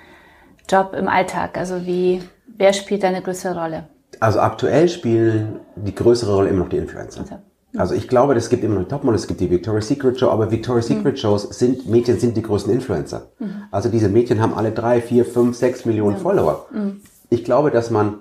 Job 0.69 0.93
im 0.97 1.07
Alltag? 1.07 1.57
Also 1.57 1.85
wie, 1.85 2.21
wer 2.57 2.73
spielt 2.73 3.03
da 3.03 3.07
eine 3.07 3.21
größere 3.21 3.59
Rolle? 3.59 3.87
Also 4.19 4.39
aktuell 4.39 4.89
spielen 4.89 5.59
die 5.75 5.93
größere 5.93 6.33
Rolle 6.33 6.49
immer 6.49 6.59
noch 6.59 6.69
die 6.69 6.77
Influencer. 6.77 7.21
Also, 7.21 7.35
also 7.75 7.95
ich 7.95 8.07
glaube, 8.07 8.33
es 8.35 8.49
gibt 8.49 8.63
immer 8.63 8.79
noch 8.79 8.87
Topmodels, 8.87 9.23
es 9.23 9.27
gibt 9.27 9.39
die 9.39 9.51
Victoria's 9.51 9.87
Secret 9.87 10.19
Show, 10.19 10.29
aber 10.29 10.49
Victoria's 10.49 10.87
Secret 10.87 11.13
mhm. 11.13 11.17
Shows 11.17 11.43
sind, 11.43 11.87
Mädchen 11.87 12.19
sind 12.19 12.35
die 12.35 12.41
größten 12.41 12.73
Influencer. 12.73 13.31
Mhm. 13.39 13.63
Also 13.71 13.89
diese 13.89 14.09
Mädchen 14.09 14.41
haben 14.41 14.53
alle 14.53 14.71
drei, 14.71 15.01
vier, 15.01 15.25
fünf, 15.25 15.55
sechs 15.55 15.85
Millionen 15.85 16.15
ja. 16.15 16.21
Follower. 16.21 16.65
Mhm. 16.71 17.01
Ich 17.29 17.43
glaube, 17.43 17.71
dass 17.71 17.91
man 17.91 18.19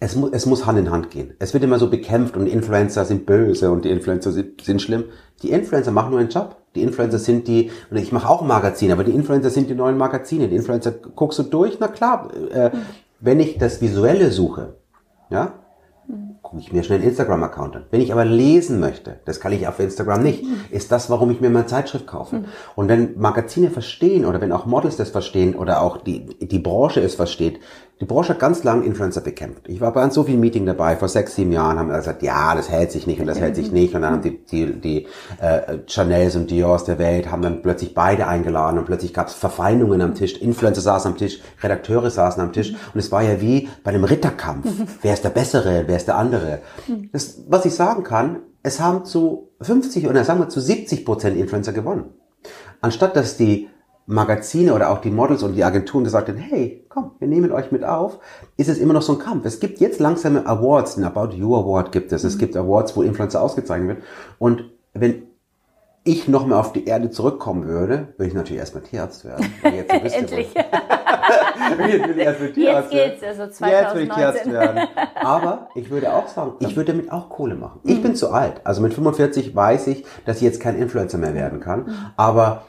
es, 0.00 0.16
mu 0.16 0.28
es 0.30 0.44
muss 0.44 0.66
Hand 0.66 0.78
in 0.78 0.90
Hand 0.90 1.10
gehen. 1.10 1.34
Es 1.38 1.54
wird 1.54 1.64
immer 1.64 1.78
so 1.78 1.88
bekämpft 1.88 2.36
und 2.36 2.46
Influencer 2.46 3.04
sind 3.04 3.26
böse 3.26 3.70
und 3.70 3.84
die 3.84 3.90
Influencer 3.90 4.32
sind, 4.32 4.60
sind 4.60 4.82
schlimm. 4.82 5.04
Die 5.42 5.50
Influencer 5.50 5.92
machen 5.92 6.10
nur 6.10 6.20
einen 6.20 6.28
Job. 6.28 6.56
Die 6.74 6.82
Influencer 6.82 7.18
sind 7.18 7.46
die, 7.48 7.70
und 7.90 7.96
ich 7.96 8.12
mache 8.12 8.28
auch 8.28 8.42
ein 8.42 8.48
Magazin, 8.48 8.92
aber 8.92 9.04
die 9.04 9.12
Influencer 9.12 9.50
sind 9.50 9.70
die 9.70 9.74
neuen 9.74 9.96
Magazine. 9.96 10.48
Die 10.48 10.56
Influencer 10.56 10.92
guckst 10.92 11.38
du 11.38 11.44
durch, 11.44 11.78
na 11.80 11.88
klar, 11.88 12.30
äh, 12.52 12.70
wenn 13.20 13.40
ich 13.40 13.58
das 13.58 13.80
Visuelle 13.80 14.30
suche, 14.30 14.74
ja, 15.30 15.52
gucke 16.42 16.58
ich 16.60 16.72
mir 16.72 16.82
schnell 16.82 16.98
einen 16.98 17.08
Instagram-Account 17.08 17.76
an. 17.76 17.84
Wenn 17.90 18.02
ich 18.02 18.12
aber 18.12 18.24
lesen 18.24 18.78
möchte, 18.78 19.18
das 19.24 19.40
kann 19.40 19.52
ich 19.52 19.66
auf 19.66 19.80
Instagram 19.80 20.22
nicht, 20.22 20.44
ist 20.70 20.92
das, 20.92 21.08
warum 21.08 21.30
ich 21.30 21.40
mir 21.40 21.48
meine 21.48 21.66
Zeitschrift 21.66 22.06
kaufe. 22.06 22.44
Und 22.76 22.88
wenn 22.88 23.18
Magazine 23.18 23.70
verstehen 23.70 24.26
oder 24.26 24.40
wenn 24.40 24.52
auch 24.52 24.66
Models 24.66 24.96
das 24.96 25.10
verstehen 25.10 25.54
oder 25.54 25.80
auch 25.80 25.96
die, 25.96 26.26
die 26.40 26.58
Branche 26.58 27.00
es 27.00 27.14
versteht, 27.14 27.60
die 28.00 28.06
Branche 28.06 28.30
hat 28.30 28.40
ganz 28.40 28.64
lange 28.64 28.84
Influencer 28.84 29.20
bekämpft. 29.20 29.68
Ich 29.68 29.80
war 29.80 29.92
bei 29.92 30.08
so 30.10 30.24
vielen 30.24 30.40
Meetings 30.40 30.66
dabei, 30.66 30.96
vor 30.96 31.08
sechs, 31.08 31.36
sieben 31.36 31.52
Jahren 31.52 31.78
haben 31.78 31.88
wir 31.88 31.96
gesagt, 31.96 32.22
ja, 32.22 32.54
das 32.54 32.68
hält 32.68 32.90
sich 32.90 33.06
nicht 33.06 33.20
und 33.20 33.26
das 33.26 33.38
hält 33.38 33.54
sich 33.54 33.70
nicht. 33.70 33.94
Und 33.94 34.02
dann 34.02 34.14
haben 34.14 34.22
die, 34.22 34.44
die, 34.44 34.80
die 34.80 35.06
äh, 35.40 35.78
Chanels 35.86 36.34
und 36.34 36.50
Diors 36.50 36.84
der 36.84 36.98
Welt 36.98 37.30
haben 37.30 37.42
dann 37.42 37.62
plötzlich 37.62 37.94
beide 37.94 38.26
eingeladen 38.26 38.78
und 38.78 38.86
plötzlich 38.86 39.14
gab 39.14 39.28
es 39.28 39.34
Verfeindungen 39.34 40.02
am 40.02 40.16
Tisch. 40.16 40.36
Influencer 40.40 40.80
saßen 40.80 41.12
am 41.12 41.16
Tisch, 41.16 41.40
Redakteure 41.62 42.10
saßen 42.10 42.42
am 42.42 42.52
Tisch. 42.52 42.72
Und 42.72 42.98
es 42.98 43.12
war 43.12 43.22
ja 43.22 43.40
wie 43.40 43.68
bei 43.84 43.92
einem 43.92 44.04
Ritterkampf. 44.04 44.66
Wer 45.02 45.14
ist 45.14 45.22
der 45.24 45.30
Bessere, 45.30 45.84
wer 45.86 45.96
ist 45.96 46.08
der 46.08 46.16
andere? 46.16 46.60
Das, 47.12 47.42
was 47.48 47.64
ich 47.64 47.74
sagen 47.74 48.02
kann, 48.02 48.40
es 48.62 48.80
haben 48.80 49.04
zu 49.04 49.50
50 49.60 50.08
oder 50.08 50.24
sagen 50.24 50.40
wir 50.40 50.48
zu 50.48 50.60
70 50.60 51.04
Prozent 51.04 51.36
Influencer 51.36 51.72
gewonnen. 51.72 52.06
Anstatt 52.80 53.14
dass 53.16 53.36
die 53.36 53.68
Magazine 54.06 54.74
oder 54.74 54.90
auch 54.90 54.98
die 54.98 55.10
Models 55.10 55.42
und 55.42 55.54
die 55.54 55.64
Agenturen 55.64 56.04
gesagt 56.04 56.28
haben, 56.28 56.36
hey, 56.36 56.84
komm, 56.88 57.12
wir 57.18 57.28
nehmen 57.28 57.52
euch 57.52 57.72
mit 57.72 57.84
auf, 57.84 58.18
ist 58.56 58.68
es 58.68 58.78
immer 58.78 58.92
noch 58.92 59.02
so 59.02 59.14
ein 59.14 59.18
Kampf. 59.18 59.46
Es 59.46 59.60
gibt 59.60 59.80
jetzt 59.80 59.98
langsame 59.98 60.46
Awards, 60.46 60.96
ein 60.98 61.04
About 61.04 61.34
You 61.34 61.56
Award 61.56 61.90
gibt 61.92 62.12
es, 62.12 62.24
es 62.24 62.36
gibt 62.36 62.56
Awards, 62.56 62.96
wo 62.96 63.02
Influencer 63.02 63.40
ausgezeichnet 63.40 63.88
wird. 63.88 64.02
Und 64.38 64.70
wenn 64.92 65.22
ich 66.04 66.28
noch 66.28 66.46
mal 66.46 66.60
auf 66.60 66.74
die 66.74 66.84
Erde 66.84 67.10
zurückkommen 67.10 67.66
würde, 67.66 68.08
würde 68.18 68.28
ich 68.28 68.34
natürlich 68.34 68.60
erstmal 68.60 68.82
Tierarzt 68.82 69.24
werden. 69.24 69.50
Jetzt 69.62 69.90
Endlich. 70.14 70.48
jetzt 70.54 72.08
will 72.08 72.18
ich 72.18 72.26
erstmal 72.26 72.52
Tierarzt 72.52 72.92
jetzt 72.92 73.20
geht's, 73.20 73.40
also 73.40 73.52
2019. 73.52 73.70
Jetzt 73.70 73.94
will 73.94 74.02
ich 74.02 74.10
Tierarzt 74.10 74.52
werden. 74.52 74.88
Aber 75.14 75.68
ich 75.74 75.90
würde 75.90 76.12
auch 76.12 76.28
sagen, 76.28 76.52
ich 76.58 76.76
würde 76.76 76.92
damit 76.92 77.10
auch 77.10 77.30
Kohle 77.30 77.54
machen. 77.54 77.80
Ich 77.84 77.98
mhm. 77.98 78.02
bin 78.02 78.16
zu 78.16 78.30
alt. 78.30 78.60
Also 78.64 78.82
mit 78.82 78.92
45 78.92 79.56
weiß 79.56 79.86
ich, 79.86 80.04
dass 80.26 80.36
ich 80.36 80.42
jetzt 80.42 80.60
kein 80.60 80.76
Influencer 80.76 81.16
mehr 81.16 81.34
werden 81.34 81.60
kann. 81.60 81.86
Mhm. 81.86 81.96
Aber 82.18 82.64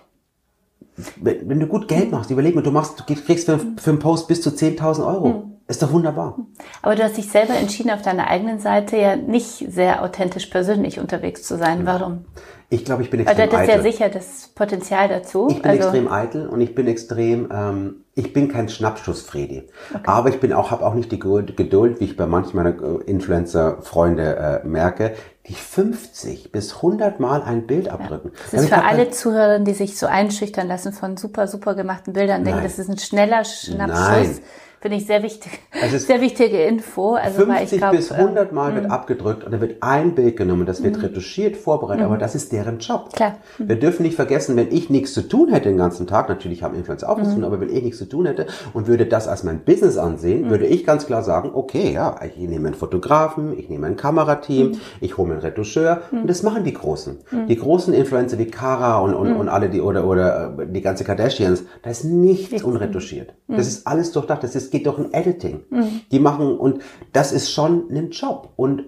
wenn, 1.18 1.60
du 1.60 1.68
gut 1.68 1.88
Geld 1.88 2.12
machst, 2.12 2.32
überleg 2.32 2.56
mal, 2.56 2.62
du 2.62 2.72
machst, 2.72 3.00
du 3.00 3.04
kriegst 3.04 3.46
für, 3.46 3.60
für 3.60 3.90
einen 3.90 4.00
Post 4.00 4.28
bis 4.28 4.42
zu 4.42 4.50
10.000 4.50 5.06
Euro. 5.06 5.26
Hm. 5.26 5.52
Ist 5.68 5.82
doch 5.82 5.92
wunderbar. 5.92 6.38
Aber 6.84 6.96
du 6.96 7.04
hast 7.04 7.18
dich 7.18 7.28
selber 7.28 7.56
entschieden, 7.56 7.90
auf 7.90 8.04
deiner 8.04 8.28
eigenen 8.28 8.60
Seite 8.60 8.98
ja 8.98 9.16
nicht 9.16 9.66
sehr 9.68 10.04
authentisch 10.04 10.46
persönlich 10.46 11.00
unterwegs 11.00 11.42
zu 11.42 11.58
sein. 11.58 11.88
Warum? 11.88 12.26
Ich 12.70 12.86
glaube, 12.86 13.02
ich 13.02 13.10
bin 13.10 13.22
extrem 13.22 13.40
eitel. 13.40 13.54
Weil 13.54 13.66
du 13.66 13.72
hast 13.72 13.78
ja 13.78 13.82
sicher 13.82 14.10
das 14.10 14.52
Potenzial 14.54 15.08
dazu. 15.08 15.48
Ich 15.50 15.64
bin 15.64 15.72
also 15.72 15.84
extrem 15.84 16.12
eitel 16.12 16.48
und 16.48 16.62
ich 16.62 16.76
bin 16.76 16.88
extrem, 16.88 17.50
ähm, 17.52 17.96
ich 18.14 18.32
bin 18.32 18.48
kein 18.48 18.70
Schnappschuss-Fredi. 18.70 19.64
Okay. 19.90 20.04
Aber 20.06 20.30
ich 20.30 20.40
bin 20.40 20.54
auch, 20.54 20.70
habe 20.70 20.86
auch 20.86 20.94
nicht 20.94 21.12
die 21.12 21.20
Geduld, 21.20 22.00
wie 22.00 22.06
ich 22.06 22.16
bei 22.16 22.28
manchen 22.28 22.58
meiner 22.58 22.70
äh, 22.70 23.04
Influencer-Freunde 23.06 24.62
äh, 24.64 24.68
merke, 24.68 25.14
die 25.48 25.54
50 25.54 26.52
bis 26.52 26.78
100 26.78 27.20
Mal 27.20 27.44
ein 27.44 27.68
Bild 27.68 27.88
abdrücken. 27.88 28.32
Ja. 28.34 28.40
Das 28.52 28.62
ist 28.64 28.70
für 28.70 28.84
alle 28.84 29.12
Zuhörer, 29.12 29.60
die 29.60 29.74
sich 29.74 29.98
so 29.98 30.08
einschüchtern 30.08 30.68
lassen 30.68 30.92
von 30.92 31.18
super, 31.18 31.48
super 31.48 31.76
gemachten 31.76 32.14
Bildern, 32.14 32.44
denken, 32.44 32.64
das 32.64 32.80
ist 32.80 32.90
ein 32.90 32.98
schneller 32.98 33.46
Schnappschuss. 33.46 34.10
Nein. 34.10 34.40
Finde 34.86 35.00
ich 35.00 35.08
sehr 35.08 35.24
wichtig. 35.24 35.52
sehr 35.98 36.22
wichtige 36.22 36.62
Info. 36.62 37.16
Also 37.16 37.44
50 37.46 37.74
ich 37.74 37.78
glaub, 37.80 37.92
bis 37.92 38.12
100 38.12 38.52
Mal 38.52 38.72
äh, 38.72 38.76
wird 38.76 38.92
abgedrückt 38.92 39.44
und 39.44 39.52
da 39.52 39.60
wird 39.60 39.82
ein 39.82 40.14
Bild 40.14 40.38
genommen, 40.38 40.68
das 40.68 40.84
wird 40.84 40.98
mhm. 40.98 41.06
retuschiert, 41.06 41.58
vorbereitet, 41.58 42.02
mhm. 42.02 42.12
aber 42.12 42.20
das 42.20 42.36
ist 42.36 42.52
deren 42.52 42.78
Job. 42.78 43.12
Klar. 43.12 43.40
Wir 43.58 43.78
dürfen 43.78 44.04
nicht 44.04 44.16
vergessen, 44.16 44.56
wenn 44.56 44.72
ich 44.72 44.92
nichts 44.92 45.16
zu 45.16 45.28
tun 45.28 45.52
hätte 45.52 45.70
den 45.70 45.80
ganzen 45.80 46.06
Tag, 46.06 46.30
natürlich 46.30 46.62
haben 46.62 46.76
Influencer 46.76 47.10
auch 47.10 47.20
was 47.20 47.30
zu 47.30 47.34
tun, 47.34 47.46
aber 47.46 47.60
wenn 47.62 47.76
ich 47.76 47.82
nichts 47.82 47.98
zu 47.98 48.08
tun 48.08 48.28
hätte 48.28 48.46
und 48.76 48.86
würde 48.86 49.08
das 49.08 49.28
als 49.28 49.44
mein 49.44 49.62
Business 49.62 49.98
ansehen, 49.98 50.52
würde 50.52 50.68
ich 50.68 50.86
ganz 50.86 51.08
klar 51.08 51.24
sagen, 51.24 51.50
okay, 51.56 51.92
ja, 51.92 52.20
ich 52.24 52.38
nehme 52.38 52.68
einen 52.68 52.76
Fotografen, 52.76 53.58
ich 53.58 53.70
nehme 53.70 53.88
ein 53.88 53.96
Kamerateam, 53.96 54.74
ich 55.02 55.18
hole 55.18 55.30
mir 55.30 55.34
einen 55.34 55.42
Retoucheur 55.42 56.02
und 56.12 56.30
das 56.30 56.44
machen 56.44 56.64
die 56.64 56.76
Großen. 56.76 57.18
Die 57.50 57.56
großen 57.56 57.92
Influencer 57.92 58.38
wie 58.38 58.46
Kara 58.46 59.00
und, 59.00 59.16
und, 59.16 59.36
und 59.36 59.50
alle 59.50 59.68
die 59.68 59.82
oder, 59.82 60.06
oder 60.06 60.54
äh, 60.60 60.68
die 60.68 60.82
ganze 60.82 61.04
Kardashians, 61.04 61.64
da 61.82 61.90
ist 61.90 62.04
nichts 62.04 62.62
unretuschiert. 62.62 63.34
Das 63.48 63.68
ist 63.68 63.88
alles 63.88 64.12
durchdacht, 64.12 64.44
das 64.44 64.56
ist 64.56 64.75
geht 64.76 64.88
doch 64.88 64.98
ein 64.98 65.14
Editing. 65.14 65.62
Mhm. 65.70 66.02
Die 66.12 66.20
machen, 66.20 66.58
und 66.58 66.82
das 67.14 67.32
ist 67.32 67.52
schon 67.52 67.90
ein 67.90 68.10
Job. 68.10 68.50
Und 68.58 68.84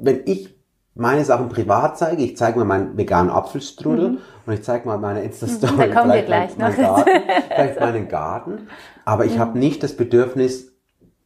wenn 0.00 0.20
ich 0.26 0.54
meine 0.94 1.24
Sachen 1.24 1.48
privat 1.48 1.98
zeige, 1.98 2.22
ich 2.22 2.36
zeige 2.36 2.58
mal 2.58 2.64
meinen 2.64 2.96
veganen 2.96 3.30
Apfelstrudel 3.30 4.10
mhm. 4.10 4.18
und 4.46 4.52
ich 4.52 4.62
zeige 4.62 4.86
mal 4.86 4.98
meine 4.98 5.22
Insta-Story. 5.22 5.76
Da 5.76 6.00
kommen 6.00 6.12
wir 6.12 6.22
gleich 6.22 6.56
noch. 6.56 6.74
Garten, 6.76 7.10
vielleicht 7.48 7.80
meinen 7.80 8.08
Garten. 8.08 8.68
Aber 9.04 9.24
ich 9.24 9.34
mhm. 9.34 9.40
habe 9.40 9.58
nicht 9.58 9.82
das 9.82 9.94
Bedürfnis, 9.94 10.72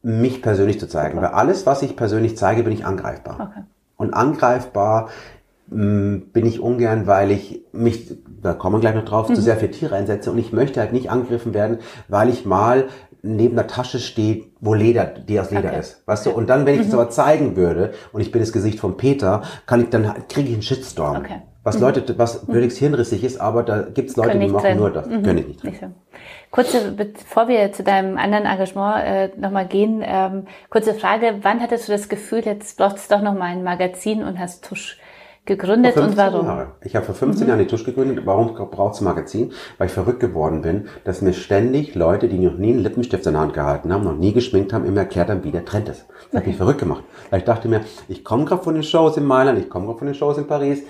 mich 0.01 0.41
persönlich 0.41 0.79
zu 0.79 0.87
zeigen. 0.87 1.19
Okay. 1.19 1.27
Weil 1.27 1.33
alles, 1.33 1.67
was 1.67 1.83
ich 1.83 1.95
persönlich 1.95 2.35
zeige, 2.37 2.63
bin 2.63 2.73
ich 2.73 2.85
angreifbar. 2.85 3.51
Okay. 3.51 3.63
Und 3.97 4.15
angreifbar 4.15 5.09
mh, 5.67 5.85
mm, 5.85 6.21
bin 6.33 6.45
ich 6.47 6.59
ungern, 6.59 7.05
weil 7.05 7.29
ich 7.29 7.63
mich, 7.71 8.17
da 8.41 8.53
kommen 8.53 8.77
wir 8.77 8.79
gleich 8.79 8.95
noch 8.95 9.05
drauf, 9.05 9.29
mhm. 9.29 9.35
zu 9.35 9.41
sehr 9.41 9.57
für 9.57 9.69
Tiere 9.69 9.95
einsetze 9.95 10.31
und 10.31 10.39
ich 10.39 10.51
möchte 10.51 10.79
halt 10.79 10.91
nicht 10.91 11.11
angegriffen 11.11 11.53
werden, 11.53 11.77
weil 12.07 12.29
ich 12.29 12.45
mal 12.45 12.87
neben 13.23 13.55
der 13.55 13.67
Tasche 13.67 13.99
steht, 13.99 14.51
wo 14.59 14.73
Leder, 14.73 15.05
die 15.05 15.39
aus 15.39 15.51
Leder 15.51 15.69
okay. 15.69 15.79
ist. 15.79 16.03
Weißt 16.07 16.25
okay. 16.25 16.33
du? 16.33 16.39
Und 16.39 16.47
dann, 16.49 16.65
wenn 16.65 16.75
ich 16.75 16.81
mhm. 16.81 16.85
das 16.85 16.93
aber 16.93 17.09
zeigen 17.09 17.55
würde 17.55 17.93
und 18.11 18.21
ich 18.21 18.31
bin 18.31 18.41
das 18.41 18.51
Gesicht 18.51 18.79
von 18.79 18.97
Peter, 18.97 19.43
kann 19.65 19.81
ich 19.81 19.89
dann 19.89 20.27
kriege 20.27 20.49
ich 20.49 20.53
einen 20.53 20.61
Shitstorm. 20.61 21.17
Okay. 21.17 21.41
Was 21.63 21.75
mhm. 21.75 21.81
Leute, 21.81 22.17
was 22.17 22.47
mhm. 22.47 22.53
völlig 22.53 22.77
hirnrissig 22.77 23.23
ist, 23.23 23.39
aber 23.39 23.63
da 23.63 23.81
gibt's 23.81 24.15
Leute, 24.15 24.39
die 24.39 24.47
machen 24.47 24.63
drin. 24.63 24.77
nur 24.77 24.91
das. 24.91 25.05
Mhm. 25.05 25.23
Können 25.23 25.37
ich 25.39 25.47
nicht. 25.47 25.63
nicht 25.63 25.79
so. 25.79 25.87
Kurze, 26.49 26.91
bevor 26.91 27.47
wir 27.47 27.71
zu 27.71 27.83
deinem 27.83 28.17
anderen 28.17 28.45
Engagement 28.45 29.05
äh, 29.05 29.29
nochmal 29.39 29.67
gehen, 29.67 30.03
ähm, 30.03 30.47
kurze 30.69 30.93
Frage, 30.93 31.35
wann 31.43 31.61
hattest 31.61 31.87
du 31.87 31.93
das 31.93 32.09
Gefühl, 32.09 32.41
jetzt 32.43 32.77
brauchst 32.77 33.09
du 33.09 33.15
doch 33.15 33.21
nochmal 33.21 33.51
ein 33.51 33.63
Magazin 33.63 34.23
und 34.23 34.37
hast 34.37 34.65
Tusch 34.65 34.97
gegründet 35.45 35.97
und 35.97 36.17
warum? 36.17 36.45
Jahre. 36.45 36.71
Ich 36.83 36.95
habe 36.95 37.05
vor 37.05 37.15
15 37.15 37.43
mhm. 37.43 37.49
Jahren 37.49 37.59
die 37.59 37.67
Tusch 37.67 37.83
gegründet. 37.83 38.25
Warum 38.25 38.53
braucht 38.53 38.95
es 38.95 39.01
Magazin? 39.01 39.51
Weil 39.77 39.87
ich 39.87 39.93
verrückt 39.93 40.19
geworden 40.19 40.61
bin, 40.61 40.87
dass 41.03 41.21
mir 41.21 41.33
ständig 41.33 41.95
Leute, 41.95 42.27
die 42.27 42.37
noch 42.37 42.57
nie 42.57 42.71
einen 42.71 42.79
Lippenstift 42.79 43.25
in 43.25 43.33
der 43.33 43.41
Hand 43.41 43.53
gehalten 43.53 43.91
haben, 43.91 44.03
noch 44.03 44.15
nie 44.15 44.33
geschminkt 44.33 44.73
haben, 44.73 44.85
immer 44.85 45.01
erklärt 45.01 45.29
haben, 45.29 45.43
wie 45.43 45.51
der 45.51 45.65
Trend 45.65 45.89
ist. 45.89 46.05
Das 46.07 46.27
okay. 46.27 46.37
hat 46.37 46.47
mich 46.47 46.57
verrückt 46.57 46.79
gemacht. 46.79 47.03
Weil 47.29 47.39
ich 47.39 47.45
dachte 47.45 47.67
mir, 47.67 47.81
ich 48.07 48.23
komme 48.23 48.45
gerade 48.45 48.63
von 48.63 48.73
den 48.73 48.83
Shows 48.83 49.17
in 49.17 49.25
Mailand, 49.25 49.59
ich 49.59 49.69
komme 49.69 49.85
gerade 49.85 49.99
von 49.99 50.07
den 50.07 50.15
Shows 50.15 50.37
in 50.37 50.47
Paris. 50.47 50.83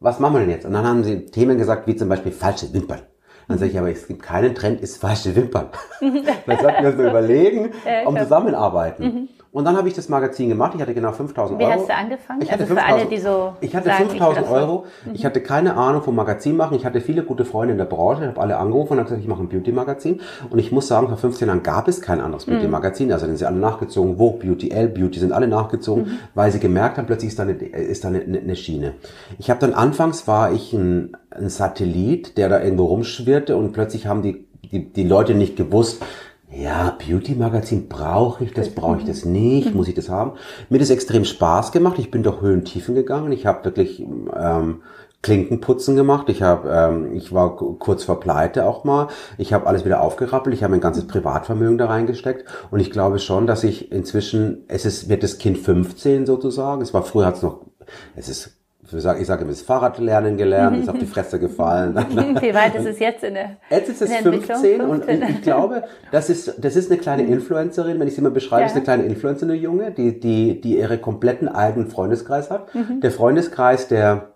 Was 0.00 0.20
machen 0.20 0.34
wir 0.34 0.40
denn 0.40 0.50
jetzt? 0.50 0.66
Und 0.66 0.72
dann 0.72 0.86
haben 0.86 1.04
sie 1.04 1.26
Themen 1.26 1.58
gesagt, 1.58 1.86
wie 1.86 1.96
zum 1.96 2.08
Beispiel 2.08 2.32
falsche 2.32 2.72
Wimpern. 2.72 3.00
Dann 3.48 3.58
sage 3.58 3.70
ich, 3.70 3.78
aber 3.78 3.90
es 3.90 4.08
gibt 4.08 4.22
keinen 4.22 4.54
Trend, 4.54 4.80
ist 4.80 5.00
falsche 5.00 5.34
Wimpern. 5.36 5.68
dann 6.00 6.58
sollten 6.58 6.82
wir 6.82 6.88
uns 6.90 6.96
mal 6.96 7.08
überlegen, 7.08 7.70
um 8.04 8.16
zusammenarbeiten. 8.16 9.28
Mhm. 9.56 9.58
Und 9.58 9.64
dann 9.64 9.76
habe 9.76 9.88
ich 9.88 9.94
das 9.94 10.08
Magazin 10.08 10.50
gemacht. 10.50 10.72
Ich 10.74 10.82
hatte 10.82 10.92
genau 10.92 11.12
5000 11.12 11.58
Euro. 11.60 11.68
Wie 11.68 11.72
hast 11.72 11.88
du 11.88 11.94
angefangen? 11.94 12.42
Ich 12.42 12.52
hatte 12.52 12.64
also 12.64 12.74
für 12.74 12.82
alle, 12.82 13.06
die 13.06 13.18
so 13.18 13.54
Ich 13.60 13.74
hatte 13.74 13.90
5000 13.90 14.48
Euro. 14.50 14.84
Mhm. 15.04 15.14
Ich 15.14 15.24
hatte 15.24 15.40
keine 15.40 15.76
Ahnung 15.76 16.02
vom 16.02 16.14
Magazin 16.14 16.56
machen. 16.56 16.76
Ich 16.76 16.84
hatte 16.84 17.00
viele 17.00 17.22
gute 17.22 17.44
Freunde 17.44 17.72
in 17.72 17.78
der 17.78 17.86
Branche. 17.86 18.22
Ich 18.22 18.28
habe 18.28 18.40
alle 18.40 18.58
angerufen 18.58 18.92
und 18.92 18.98
habe 18.98 19.08
gesagt, 19.08 19.22
ich 19.22 19.28
mache 19.28 19.42
ein 19.42 19.48
Beauty-Magazin. 19.48 20.20
Und 20.50 20.58
ich 20.58 20.72
muss 20.72 20.88
sagen, 20.88 21.08
vor 21.08 21.16
15 21.16 21.48
Jahren 21.48 21.62
gab 21.62 21.88
es 21.88 22.02
kein 22.02 22.20
anderes 22.20 22.46
mhm. 22.46 22.52
Beauty-Magazin. 22.52 23.12
Also 23.12 23.26
sind 23.26 23.38
sie 23.38 23.46
alle 23.46 23.58
nachgezogen. 23.58 24.18
Vogue, 24.18 24.38
Beauty, 24.38 24.70
L, 24.70 24.88
Beauty 24.88 25.18
sind 25.18 25.32
alle 25.32 25.48
nachgezogen, 25.48 26.04
mhm. 26.04 26.18
weil 26.34 26.52
sie 26.52 26.60
gemerkt 26.60 26.98
haben, 26.98 27.06
plötzlich 27.06 27.30
ist 27.30 27.38
da 27.38 27.44
eine, 27.44 27.52
ist 27.52 28.04
da 28.04 28.08
eine, 28.08 28.20
eine 28.20 28.56
Schiene. 28.56 28.92
Ich 29.38 29.48
habe 29.48 29.60
dann 29.60 29.72
anfangs 29.72 30.28
war 30.28 30.52
ich 30.52 30.72
ein, 30.72 31.16
ein 31.30 31.48
Satellit, 31.48 32.36
der 32.36 32.48
da 32.48 32.62
irgendwo 32.62 32.84
rumschwirrte 32.84 33.56
und 33.56 33.72
plötzlich 33.72 34.06
haben 34.06 34.22
die 34.22 34.46
die, 34.72 34.92
die 34.92 35.04
Leute 35.04 35.34
nicht 35.34 35.56
gewusst, 35.56 36.02
ja, 36.50 36.96
Beauty-Magazin 37.04 37.88
brauche 37.88 38.44
ich 38.44 38.52
das, 38.52 38.70
brauche 38.70 38.98
ich 38.98 39.04
das 39.04 39.24
nicht, 39.24 39.74
muss 39.74 39.88
ich 39.88 39.94
das 39.94 40.08
haben? 40.08 40.32
Mir 40.68 40.78
hat 40.78 40.82
es 40.82 40.90
extrem 40.90 41.24
Spaß 41.24 41.72
gemacht. 41.72 41.98
Ich 41.98 42.10
bin 42.10 42.22
durch 42.22 42.40
Höhen 42.40 42.64
Tiefen 42.64 42.94
gegangen. 42.94 43.32
Ich 43.32 43.46
habe 43.46 43.64
wirklich 43.64 44.00
ähm, 44.00 44.82
Klinkenputzen 45.22 45.96
gemacht. 45.96 46.28
Ich 46.28 46.42
habe, 46.42 46.70
ähm, 46.70 47.12
ich 47.14 47.32
war 47.32 47.56
kurz 47.56 48.04
vor 48.04 48.20
Pleite 48.20 48.64
auch 48.64 48.84
mal. 48.84 49.08
Ich 49.38 49.52
habe 49.52 49.66
alles 49.66 49.84
wieder 49.84 50.00
aufgerappelt. 50.00 50.54
Ich 50.54 50.62
habe 50.62 50.70
mein 50.70 50.80
ganzes 50.80 51.08
Privatvermögen 51.08 51.78
da 51.78 51.86
reingesteckt. 51.86 52.44
Und 52.70 52.78
ich 52.78 52.92
glaube 52.92 53.18
schon, 53.18 53.48
dass 53.48 53.64
ich 53.64 53.90
inzwischen, 53.90 54.64
es 54.68 54.84
ist, 54.84 55.08
wird 55.08 55.24
das 55.24 55.38
Kind 55.38 55.58
15 55.58 56.26
sozusagen. 56.26 56.80
Es 56.80 56.94
war 56.94 57.02
früher 57.02 57.26
hat 57.26 57.36
es 57.36 57.42
noch, 57.42 57.66
es 58.14 58.28
ist 58.28 58.55
ich 58.92 59.02
sage, 59.02 59.20
ich 59.20 59.26
sage 59.26 59.44
das 59.44 59.62
Fahrradlernen 59.62 60.36
gelernt, 60.36 60.78
ist 60.82 60.88
auf 60.88 60.98
die 60.98 61.06
Fresse 61.06 61.38
gefallen. 61.38 61.94
Wie 62.40 62.54
weit 62.54 62.74
ist 62.74 62.86
es 62.86 62.98
jetzt 62.98 63.24
in 63.24 63.34
der 63.34 63.56
Jetzt 63.70 63.88
ist 63.88 64.02
es 64.02 64.12
15 64.12 64.80
und 64.80 65.08
ich 65.08 65.42
glaube, 65.42 65.84
das 66.12 66.30
ist, 66.30 66.54
das 66.58 66.76
ist 66.76 66.90
eine 66.90 67.00
kleine 67.00 67.24
Influencerin, 67.24 67.98
wenn 67.98 68.08
ich 68.08 68.14
sie 68.14 68.20
mal 68.20 68.30
beschreibe, 68.30 68.62
ja. 68.62 68.66
ist 68.66 68.74
eine 68.74 68.84
kleine 68.84 69.04
Influencer, 69.04 69.46
eine 69.46 69.54
Junge, 69.54 69.90
die, 69.90 70.20
die, 70.20 70.60
die 70.60 70.78
ihre 70.78 70.98
kompletten 70.98 71.48
eigenen 71.48 71.88
Freundeskreis 71.88 72.50
hat. 72.50 72.74
Mhm. 72.74 73.00
Der 73.00 73.10
Freundeskreis, 73.10 73.88
der 73.88 74.30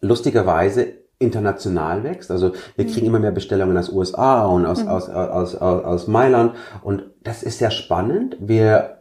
lustigerweise 0.00 0.98
international 1.18 2.04
wächst. 2.04 2.30
Also 2.30 2.52
wir 2.76 2.86
kriegen 2.86 3.00
mhm. 3.00 3.06
immer 3.06 3.18
mehr 3.18 3.32
Bestellungen 3.32 3.76
aus 3.76 3.90
USA 3.90 4.46
und 4.46 4.66
aus, 4.66 4.84
mhm. 4.84 4.88
aus, 4.88 5.08
aus, 5.08 5.54
aus, 5.56 5.84
aus 5.84 6.06
Mailand. 6.06 6.54
Und 6.82 7.04
das 7.24 7.42
ist 7.42 7.58
sehr 7.58 7.70
spannend. 7.70 8.36
Wir, 8.40 8.97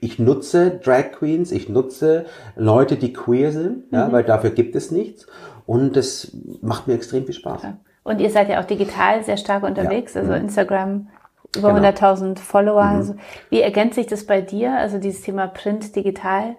ich 0.00 0.18
nutze 0.18 0.80
Drag 0.82 1.12
Queens, 1.12 1.52
ich 1.52 1.68
nutze 1.68 2.26
Leute, 2.56 2.96
die 2.96 3.12
queer 3.12 3.52
sind, 3.52 3.90
mhm. 3.90 3.98
ja, 3.98 4.12
weil 4.12 4.24
dafür 4.24 4.50
gibt 4.50 4.76
es 4.76 4.90
nichts. 4.90 5.26
Und 5.66 5.96
das 5.96 6.36
macht 6.60 6.86
mir 6.86 6.94
extrem 6.94 7.24
viel 7.24 7.34
Spaß. 7.34 7.62
Und 8.02 8.20
ihr 8.20 8.30
seid 8.30 8.48
ja 8.50 8.60
auch 8.60 8.66
digital 8.66 9.24
sehr 9.24 9.38
stark 9.38 9.62
unterwegs, 9.62 10.14
ja. 10.14 10.20
also 10.20 10.32
mhm. 10.32 10.40
Instagram 10.42 11.08
über 11.56 11.72
genau. 11.72 11.88
100.000 11.88 12.38
Follower. 12.38 12.84
Mhm. 12.84 12.96
Also 12.96 13.14
wie 13.50 13.60
ergänzt 13.60 13.94
sich 13.94 14.06
das 14.06 14.24
bei 14.24 14.40
dir? 14.40 14.76
Also 14.76 14.98
dieses 14.98 15.22
Thema 15.22 15.46
Print, 15.46 15.94
digital? 15.96 16.56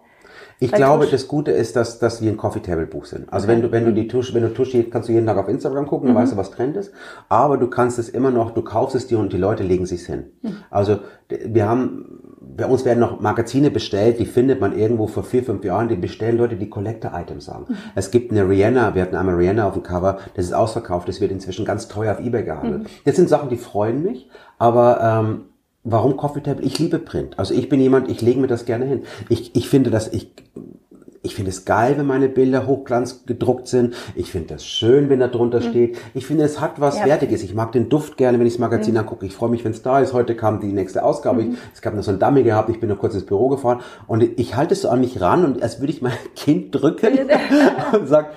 Ich 0.60 0.72
glaube, 0.72 1.06
das 1.08 1.28
Gute 1.28 1.52
ist, 1.52 1.76
dass, 1.76 2.00
dass 2.00 2.22
wir 2.22 2.32
ein 2.32 2.38
Coffee 2.38 2.62
Table 2.62 2.86
Buch 2.86 3.06
sind. 3.06 3.32
Also 3.32 3.46
okay. 3.46 3.56
wenn 3.56 3.62
du, 3.62 3.72
wenn 3.72 3.86
du 3.86 3.94
die 3.94 4.08
Tusch, 4.08 4.34
wenn 4.34 4.42
du 4.42 4.54
Tusch, 4.54 4.76
kannst 4.90 5.10
du 5.10 5.14
jeden 5.14 5.26
Tag 5.26 5.38
auf 5.38 5.50
Instagram 5.50 5.86
gucken, 5.86 6.08
dann 6.08 6.16
mhm. 6.16 6.22
weißt 6.22 6.34
du, 6.34 6.38
was 6.38 6.52
Trend 6.52 6.78
ist. 6.78 6.94
Aber 7.28 7.58
du 7.58 7.68
kannst 7.68 8.00
es 8.00 8.08
immer 8.08 8.32
noch, 8.32 8.52
du 8.52 8.62
kaufst 8.62 8.96
es 8.96 9.08
dir 9.08 9.20
und 9.20 9.34
die 9.34 9.38
Leute 9.38 9.64
legen 9.64 9.86
sich's 9.86 10.06
hin. 10.06 10.32
Mhm. 10.42 10.58
Also, 10.70 11.00
wir 11.28 11.68
haben, 11.68 12.35
bei 12.56 12.66
uns 12.66 12.86
werden 12.86 13.00
noch 13.00 13.20
Magazine 13.20 13.70
bestellt, 13.70 14.20
die 14.20 14.26
findet 14.26 14.62
man 14.62 14.78
irgendwo 14.78 15.08
vor 15.08 15.24
vier, 15.24 15.44
fünf 15.44 15.64
Jahren, 15.64 15.90
die 15.90 15.96
bestellen 15.96 16.38
Leute, 16.38 16.56
die 16.56 16.70
Collector-Items 16.70 17.48
haben. 17.50 17.66
Mhm. 17.68 17.78
Es 17.96 18.12
gibt 18.12 18.32
eine 18.32 18.48
Rihanna, 18.48 18.96
wir 18.96 19.02
hatten 19.02 19.16
einmal 19.16 19.36
Rihanna 19.36 19.68
auf 19.68 19.74
dem 19.74 19.84
Cover, 19.84 20.20
das 20.36 20.46
ist 20.46 20.54
ausverkauft, 20.54 21.08
das 21.08 21.20
wird 21.22 21.32
inzwischen 21.32 21.66
ganz 21.66 21.88
teuer 21.88 22.14
auf 22.14 22.20
Ebay 22.20 22.44
gehandelt. 22.44 22.84
Mhm. 22.84 22.88
Das 23.04 23.16
sind 23.16 23.30
Sachen, 23.30 23.50
die 23.50 23.58
freuen 23.58 24.04
mich, 24.04 24.30
aber, 24.58 25.00
ähm, 25.02 25.42
Warum 25.88 26.18
Coffee 26.18 26.42
Table? 26.42 26.66
Ich 26.66 26.80
liebe 26.80 26.98
Print. 26.98 27.38
Also 27.38 27.54
ich 27.54 27.70
bin 27.70 27.80
jemand, 27.80 28.10
ich 28.10 28.20
lege 28.20 28.40
mir 28.40 28.48
das 28.48 28.66
gerne 28.66 28.86
hin. 28.86 29.04
Ich, 29.30 29.56
ich 29.56 29.70
finde 29.70 29.92
das, 29.92 30.12
ich, 30.12 30.32
ich 31.26 31.36
finde 31.36 31.50
es 31.50 31.66
geil, 31.66 31.96
wenn 31.98 32.06
meine 32.06 32.30
Bilder 32.30 32.68
hochglanz 32.68 33.26
gedruckt 33.26 33.68
sind. 33.68 33.96
Ich 34.16 34.32
finde 34.32 34.54
das 34.54 34.66
schön, 34.66 35.10
wenn 35.10 35.20
da 35.20 35.28
drunter 35.28 35.60
mhm. 35.60 35.70
steht. 35.70 35.98
Ich 36.14 36.26
finde, 36.26 36.44
es 36.44 36.62
hat 36.62 36.80
was 36.80 37.00
ja. 37.00 37.06
Wertiges. 37.06 37.44
Ich 37.44 37.54
mag 37.54 37.72
den 37.72 37.90
Duft 37.90 38.16
gerne, 38.18 38.40
wenn 38.40 38.46
ich 38.46 38.54
das 38.54 38.60
Magazin 38.60 38.94
mhm. 38.94 39.02
angucke. 39.02 39.26
Ich 39.26 39.36
freue 39.36 39.50
mich, 39.50 39.66
wenn 39.66 39.72
es 39.72 39.82
da 39.82 40.00
ist. 40.00 40.14
Heute 40.14 40.36
kam 40.36 40.60
die 40.60 40.72
nächste 40.72 41.04
Ausgabe. 41.04 41.42
Mhm. 41.42 41.54
Ich, 41.54 41.58
es 41.74 41.82
gab 41.82 41.96
noch 41.96 42.04
so 42.04 42.12
ein 42.12 42.20
Dummy 42.20 42.44
gehabt. 42.44 42.70
Ich 42.70 42.80
bin 42.80 42.90
noch 42.90 43.00
kurz 43.00 43.16
ins 43.16 43.26
Büro 43.26 43.50
gefahren 43.50 43.82
und 44.08 44.24
ich 44.24 44.56
halte 44.56 44.74
es 44.74 44.82
so 44.84 44.90
an 44.90 45.02
mich 45.02 45.20
ran 45.20 45.44
und 45.44 45.62
als 45.62 45.80
würde 45.80 45.92
ich 45.92 46.02
mein 46.02 46.14
Kind 46.36 46.74
drücken 46.74 47.20
und 47.94 48.08
sag, 48.08 48.32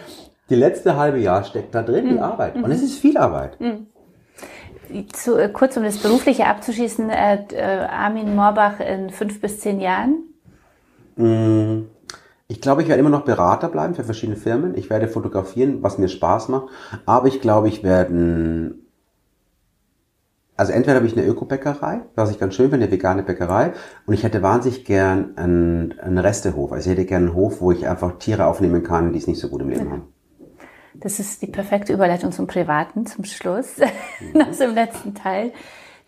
die 0.51 0.55
letzte 0.57 0.97
halbe 0.97 1.19
Jahr 1.19 1.45
steckt 1.45 1.75
da 1.75 1.83
drin, 1.83 2.07
die 2.07 2.15
mhm. 2.15 2.23
Arbeit. 2.23 2.57
Und 2.57 2.71
es 2.71 2.79
mhm. 2.79 2.85
ist 2.85 2.99
viel 2.99 3.17
Arbeit. 3.17 3.61
Mhm 3.61 3.87
zu, 5.13 5.37
äh, 5.37 5.49
kurz 5.49 5.77
um 5.77 5.83
das 5.83 5.99
Berufliche 5.99 6.47
abzuschließen, 6.47 7.11
äh, 7.11 7.45
äh, 7.53 7.63
Armin 7.63 8.35
Morbach 8.35 8.81
in 8.81 9.11
fünf 9.11 9.41
bis 9.41 9.61
zehn 9.61 9.81
Jahren? 9.81 10.25
Mm, 11.17 11.89
ich 12.49 12.61
glaube, 12.61 12.83
ich 12.83 12.89
werde 12.89 13.01
immer 13.01 13.11
noch 13.11 13.25
Berater 13.25 13.69
bleiben 13.69 13.95
für 13.95 14.05
verschiedene 14.05 14.37
Firmen. 14.37 14.77
Ich 14.77 14.91
werde 14.91 15.07
fotografieren, 15.09 15.83
was 15.83 15.99
mir 15.99 16.09
Spaß 16.09 16.49
macht. 16.49 16.69
Aber 17.07 17.29
ich 17.29 17.41
glaube, 17.41 17.69
ich 17.69 17.83
werde 17.83 18.75
also 20.59 20.73
entweder 20.73 20.97
habe 20.97 21.07
ich 21.07 21.17
eine 21.17 21.25
Öko-Bäckerei, 21.25 22.01
was 22.17 22.33
ich 22.33 22.41
ganz 22.41 22.57
schön 22.57 22.71
finde, 22.71 22.87
eine 22.87 22.93
vegane 22.93 23.23
Bäckerei, 23.23 23.75
und 24.07 24.15
ich 24.15 24.25
hätte 24.25 24.43
wahnsinnig 24.43 24.85
gern 24.85 25.37
einen, 25.37 26.01
einen 26.01 26.19
Restehof. 26.19 26.73
Also 26.73 26.91
ich 26.91 26.97
hätte 26.97 27.07
gern 27.07 27.27
einen 27.27 27.35
Hof, 27.35 27.61
wo 27.61 27.71
ich 27.71 27.87
einfach 27.87 28.19
Tiere 28.19 28.47
aufnehmen 28.47 28.83
kann, 28.83 29.13
die 29.13 29.21
es 29.21 29.29
nicht 29.29 29.39
so 29.39 29.51
gut 29.51 29.63
im 29.63 29.69
Leben 29.69 29.89
haben. 29.89 30.13
Das 30.95 31.21
ist 31.21 31.43
die 31.43 31.47
perfekte 31.47 31.93
Überleitung 31.93 32.33
zum 32.33 32.49
Privaten, 32.49 33.07
zum 33.07 33.25
Schluss, 33.25 33.77
mhm. 34.35 34.41
aus 34.43 34.59
dem 34.59 34.75
letzten 34.75 35.15
Teil. 35.15 35.53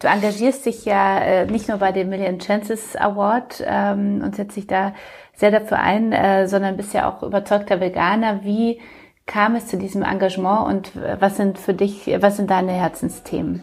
Du 0.01 0.09
engagierst 0.09 0.65
dich 0.65 0.87
ja 0.87 1.19
äh, 1.19 1.47
nicht 1.47 1.69
nur 1.69 1.77
bei 1.77 1.93
dem 1.93 2.09
Million 2.09 2.39
Chances 2.39 2.97
Award 2.97 3.63
ähm, 3.67 4.23
und 4.25 4.35
setzt 4.35 4.57
dich 4.57 4.67
da 4.67 4.95
sehr 5.37 5.51
dafür 5.51 5.79
ein, 5.79 6.13
äh, 6.13 6.49
sondern 6.49 6.79
bist 6.79 6.95
ja 6.95 7.09
auch 7.09 7.23
überzeugter 7.23 7.81
Veganer. 7.81 8.41
Wie 8.43 8.81
kam 9.27 9.57
es 9.57 9.67
zu 9.67 9.77
diesem 9.77 10.03
Engagement 10.03 10.67
und 10.67 10.93
was 11.21 11.37
sind 11.37 11.59
für 11.59 11.75
dich, 11.75 12.11
was 12.21 12.37
sind 12.37 12.51
deine 12.51 12.73
Herzensthemen? 12.73 13.63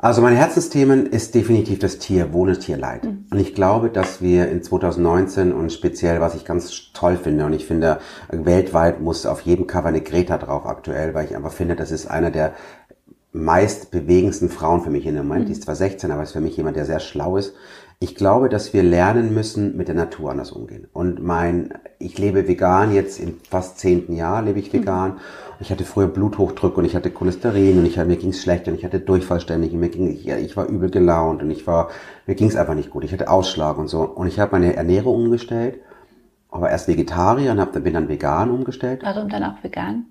Also 0.00 0.22
mein 0.22 0.36
Herzensthemen 0.36 1.06
ist 1.06 1.34
definitiv 1.34 1.80
das 1.80 1.98
Tier, 1.98 2.32
Wohl 2.32 2.50
und 2.50 2.60
Tierleid. 2.60 3.04
Mhm. 3.04 3.26
Und 3.32 3.38
ich 3.40 3.54
glaube, 3.54 3.90
dass 3.90 4.22
wir 4.22 4.48
in 4.48 4.62
2019 4.62 5.52
und 5.52 5.72
speziell, 5.72 6.20
was 6.20 6.36
ich 6.36 6.44
ganz 6.44 6.92
toll 6.92 7.16
finde, 7.16 7.46
und 7.46 7.52
ich 7.52 7.66
finde, 7.66 7.98
weltweit 8.30 9.00
muss 9.00 9.26
auf 9.26 9.40
jedem 9.40 9.66
Cover 9.66 9.88
eine 9.88 10.00
Greta 10.00 10.38
drauf 10.38 10.66
aktuell, 10.66 11.14
weil 11.14 11.24
ich 11.24 11.34
einfach 11.34 11.52
finde, 11.52 11.74
das 11.74 11.90
ist 11.90 12.06
einer 12.06 12.30
der 12.30 12.52
meist 13.38 13.90
bewegendsten 13.90 14.48
Frauen 14.48 14.82
für 14.82 14.90
mich 14.90 15.06
in 15.06 15.14
dem 15.14 15.26
Moment. 15.26 15.44
Mhm. 15.44 15.46
Die 15.46 15.52
ist 15.52 15.64
zwar 15.64 15.76
16, 15.76 16.10
aber 16.10 16.22
ist 16.22 16.32
für 16.32 16.40
mich 16.40 16.56
jemand, 16.56 16.76
der 16.76 16.84
sehr 16.84 17.00
schlau 17.00 17.36
ist. 17.36 17.54
Ich 18.00 18.14
glaube, 18.14 18.48
dass 18.48 18.72
wir 18.72 18.84
lernen 18.84 19.34
müssen, 19.34 19.76
mit 19.76 19.88
der 19.88 19.94
Natur 19.96 20.30
anders 20.30 20.52
umgehen. 20.52 20.86
Und 20.92 21.22
mein, 21.22 21.74
ich 21.98 22.16
lebe 22.16 22.46
vegan, 22.46 22.94
jetzt 22.94 23.18
im 23.18 23.40
fast 23.48 23.78
zehnten 23.78 24.14
Jahr 24.14 24.42
lebe 24.42 24.58
ich 24.58 24.72
vegan. 24.72 25.12
Mhm. 25.12 25.18
Ich 25.60 25.72
hatte 25.72 25.84
früher 25.84 26.06
Bluthochdruck 26.06 26.76
und 26.76 26.84
ich 26.84 26.94
hatte 26.94 27.10
Cholesterin 27.10 27.78
und 27.78 27.86
ich, 27.86 27.96
mir 27.96 28.16
ging 28.16 28.30
es 28.30 28.40
schlecht 28.40 28.68
und 28.68 28.74
ich 28.74 28.84
hatte 28.84 29.00
Durchfall 29.00 29.40
ständig 29.40 29.72
und 29.72 29.80
mir 29.80 29.88
ging, 29.88 30.08
ich, 30.08 30.28
ich 30.28 30.56
war 30.56 30.66
übel 30.66 30.90
gelaunt 30.90 31.42
und 31.42 31.50
ich 31.50 31.66
war, 31.66 31.88
mir 32.26 32.36
ging 32.36 32.46
es 32.46 32.54
einfach 32.54 32.74
nicht 32.74 32.90
gut. 32.90 33.02
Ich 33.02 33.12
hatte 33.12 33.28
Ausschlag 33.28 33.76
und 33.78 33.88
so. 33.88 34.02
Und 34.02 34.28
ich 34.28 34.38
habe 34.38 34.52
meine 34.52 34.76
Ernährung 34.76 35.24
umgestellt, 35.24 35.80
aber 36.50 36.70
erst 36.70 36.86
Vegetarier 36.86 37.50
und 37.50 37.60
hab, 37.60 37.72
bin 37.72 37.94
dann 37.94 38.08
vegan 38.08 38.50
umgestellt. 38.50 39.00
Warum 39.02 39.28
dann 39.28 39.42
auch 39.42 39.62
vegan? 39.62 40.06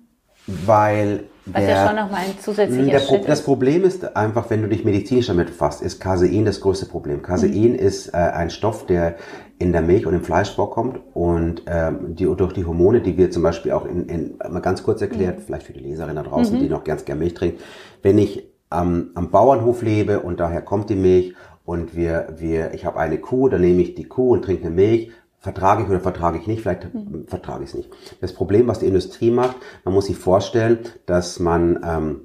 Weil 0.48 1.24
was 1.44 1.62
der, 1.62 1.70
ja 1.70 1.86
schon 1.86 1.96
nochmal 1.96 2.20
ein 2.26 2.38
zusätzlicher 2.40 3.00
Pro, 3.00 3.24
Das 3.26 3.42
Problem 3.42 3.84
ist 3.84 4.16
einfach, 4.16 4.50
wenn 4.50 4.62
du 4.62 4.68
dich 4.68 4.84
medizinisch 4.84 5.26
damit 5.26 5.48
befasst, 5.48 5.82
ist 5.82 6.00
Casein 6.00 6.44
das 6.44 6.60
größte 6.60 6.86
Problem. 6.86 7.22
Casein 7.22 7.72
mhm. 7.72 7.74
ist 7.74 8.08
äh, 8.08 8.16
ein 8.16 8.50
Stoff, 8.50 8.86
der 8.86 9.16
in 9.58 9.72
der 9.72 9.82
Milch 9.82 10.06
und 10.06 10.14
im 10.14 10.22
Fleisch 10.22 10.54
vorkommt 10.54 11.00
und 11.14 11.62
ähm, 11.66 12.14
die 12.14 12.24
durch 12.24 12.52
die 12.52 12.64
Hormone, 12.64 13.00
die 13.00 13.16
wir 13.16 13.30
zum 13.30 13.42
Beispiel 13.42 13.72
auch 13.72 13.86
in, 13.86 14.06
in 14.08 14.38
mal 14.50 14.60
ganz 14.60 14.82
kurz 14.82 15.00
erklärt, 15.02 15.38
mhm. 15.38 15.42
vielleicht 15.42 15.66
für 15.66 15.72
die 15.72 15.80
Leserin 15.80 16.16
da 16.16 16.22
draußen, 16.22 16.56
mhm. 16.56 16.60
die 16.60 16.68
noch 16.68 16.84
ganz 16.84 17.04
gern 17.04 17.18
Milch 17.18 17.34
trinkt, 17.34 17.60
wenn 18.02 18.18
ich 18.18 18.48
ähm, 18.72 19.10
am 19.14 19.30
Bauernhof 19.30 19.82
lebe 19.82 20.20
und 20.20 20.40
daher 20.40 20.62
kommt 20.62 20.90
die 20.90 20.96
Milch 20.96 21.34
und 21.64 21.96
wir, 21.96 22.28
wir, 22.36 22.72
ich 22.74 22.84
habe 22.84 22.98
eine 22.98 23.18
Kuh, 23.18 23.48
dann 23.48 23.60
nehme 23.60 23.82
ich 23.82 23.94
die 23.94 24.04
Kuh 24.04 24.32
und 24.32 24.44
trinke 24.44 24.66
eine 24.66 24.74
Milch, 24.74 25.10
vertrage 25.48 25.82
ich 25.82 25.88
oder 25.88 26.00
vertrage 26.00 26.36
ich 26.36 26.46
nicht, 26.46 26.60
vielleicht 26.60 26.92
mhm. 26.92 27.24
vertrage 27.26 27.64
ich 27.64 27.70
es 27.70 27.74
nicht. 27.74 27.90
Das 28.20 28.34
Problem, 28.34 28.68
was 28.68 28.80
die 28.80 28.86
Industrie 28.86 29.30
macht, 29.30 29.56
man 29.82 29.94
muss 29.94 30.04
sich 30.04 30.16
vorstellen, 30.18 30.80
dass 31.06 31.40
man 31.40 31.80
ähm, 31.82 32.20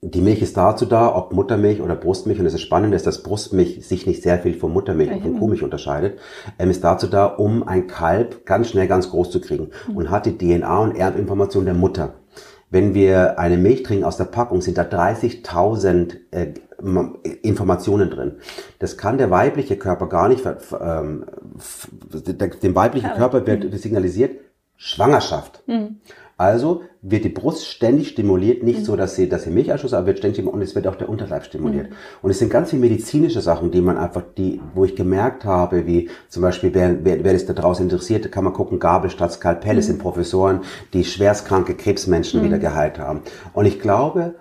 die 0.00 0.20
Milch 0.20 0.40
ist 0.40 0.56
dazu 0.56 0.86
da, 0.86 1.12
ob 1.12 1.32
Muttermilch 1.32 1.80
oder 1.80 1.96
Brustmilch, 1.96 2.38
und 2.38 2.46
es 2.46 2.54
ist 2.54 2.60
spannend, 2.60 2.94
ist, 2.94 3.08
dass 3.08 3.24
Brustmilch 3.24 3.84
sich 3.84 4.06
nicht 4.06 4.22
sehr 4.22 4.38
viel 4.38 4.54
von 4.54 4.72
Muttermilch 4.72 5.10
und 5.10 5.22
von 5.22 5.38
Kuhmilch 5.40 5.64
unterscheidet, 5.64 6.20
ähm, 6.60 6.70
ist 6.70 6.84
dazu 6.84 7.08
da, 7.08 7.26
um 7.26 7.66
ein 7.66 7.88
Kalb 7.88 8.46
ganz 8.46 8.68
schnell 8.70 8.86
ganz 8.86 9.10
groß 9.10 9.32
zu 9.32 9.40
kriegen 9.40 9.70
mhm. 9.88 9.96
und 9.96 10.10
hat 10.10 10.26
die 10.26 10.38
DNA 10.38 10.78
und 10.78 10.96
Erbinformation 10.96 11.64
der 11.64 11.74
Mutter. 11.74 12.14
Wenn 12.70 12.94
wir 12.94 13.40
eine 13.40 13.56
Milch 13.56 13.82
trinken 13.82 14.04
aus 14.04 14.16
der 14.16 14.26
Packung, 14.26 14.60
sind 14.60 14.78
da 14.78 14.82
30.000 14.82 16.16
äh, 16.30 16.54
Informationen 17.42 18.10
drin. 18.10 18.36
Das 18.78 18.96
kann 18.96 19.18
der 19.18 19.30
weibliche 19.30 19.76
Körper 19.76 20.08
gar 20.08 20.28
nicht, 20.28 20.44
ähm, 20.80 21.24
dem 22.62 22.74
weiblichen 22.74 23.10
Körper 23.14 23.46
wird 23.46 23.64
mhm. 23.64 23.76
signalisiert, 23.76 24.38
Schwangerschaft. 24.76 25.64
Mhm. 25.66 25.96
Also 26.36 26.82
wird 27.02 27.24
die 27.24 27.30
Brust 27.30 27.66
ständig 27.66 28.10
stimuliert, 28.10 28.62
nicht 28.62 28.78
mhm. 28.80 28.84
so, 28.84 28.94
dass 28.94 29.16
sie, 29.16 29.28
dass 29.28 29.42
sie 29.42 29.50
Milcheinschuss, 29.50 29.92
aber 29.92 30.06
wird 30.06 30.18
ständig 30.18 30.46
und 30.46 30.62
es 30.62 30.76
wird 30.76 30.86
auch 30.86 30.94
der 30.94 31.08
Unterleib 31.08 31.44
stimuliert. 31.44 31.90
Mhm. 31.90 31.94
Und 32.22 32.30
es 32.30 32.38
sind 32.38 32.48
ganz 32.48 32.70
viele 32.70 32.82
medizinische 32.82 33.40
Sachen, 33.40 33.72
die 33.72 33.80
man 33.80 33.98
einfach, 33.98 34.22
die, 34.36 34.60
wo 34.72 34.84
ich 34.84 34.94
gemerkt 34.94 35.44
habe, 35.44 35.84
wie 35.88 36.10
zum 36.28 36.42
Beispiel, 36.42 36.72
wer, 36.74 37.04
wer, 37.04 37.24
wer 37.24 37.32
das 37.32 37.44
da 37.44 37.54
draußen 37.54 37.84
interessiert, 37.84 38.30
kann 38.30 38.44
man 38.44 38.52
gucken, 38.52 38.78
Gabel 38.78 39.10
statt 39.10 39.32
Skalpell, 39.32 39.76
mhm. 39.76 39.82
sind 39.82 39.98
Professoren, 39.98 40.60
die 40.92 41.04
schwerstkranke 41.04 41.74
Krebsmenschen 41.74 42.44
wieder 42.44 42.60
geheilt 42.60 43.00
haben. 43.00 43.22
Und 43.52 43.66
ich 43.66 43.80
glaube, 43.80 44.36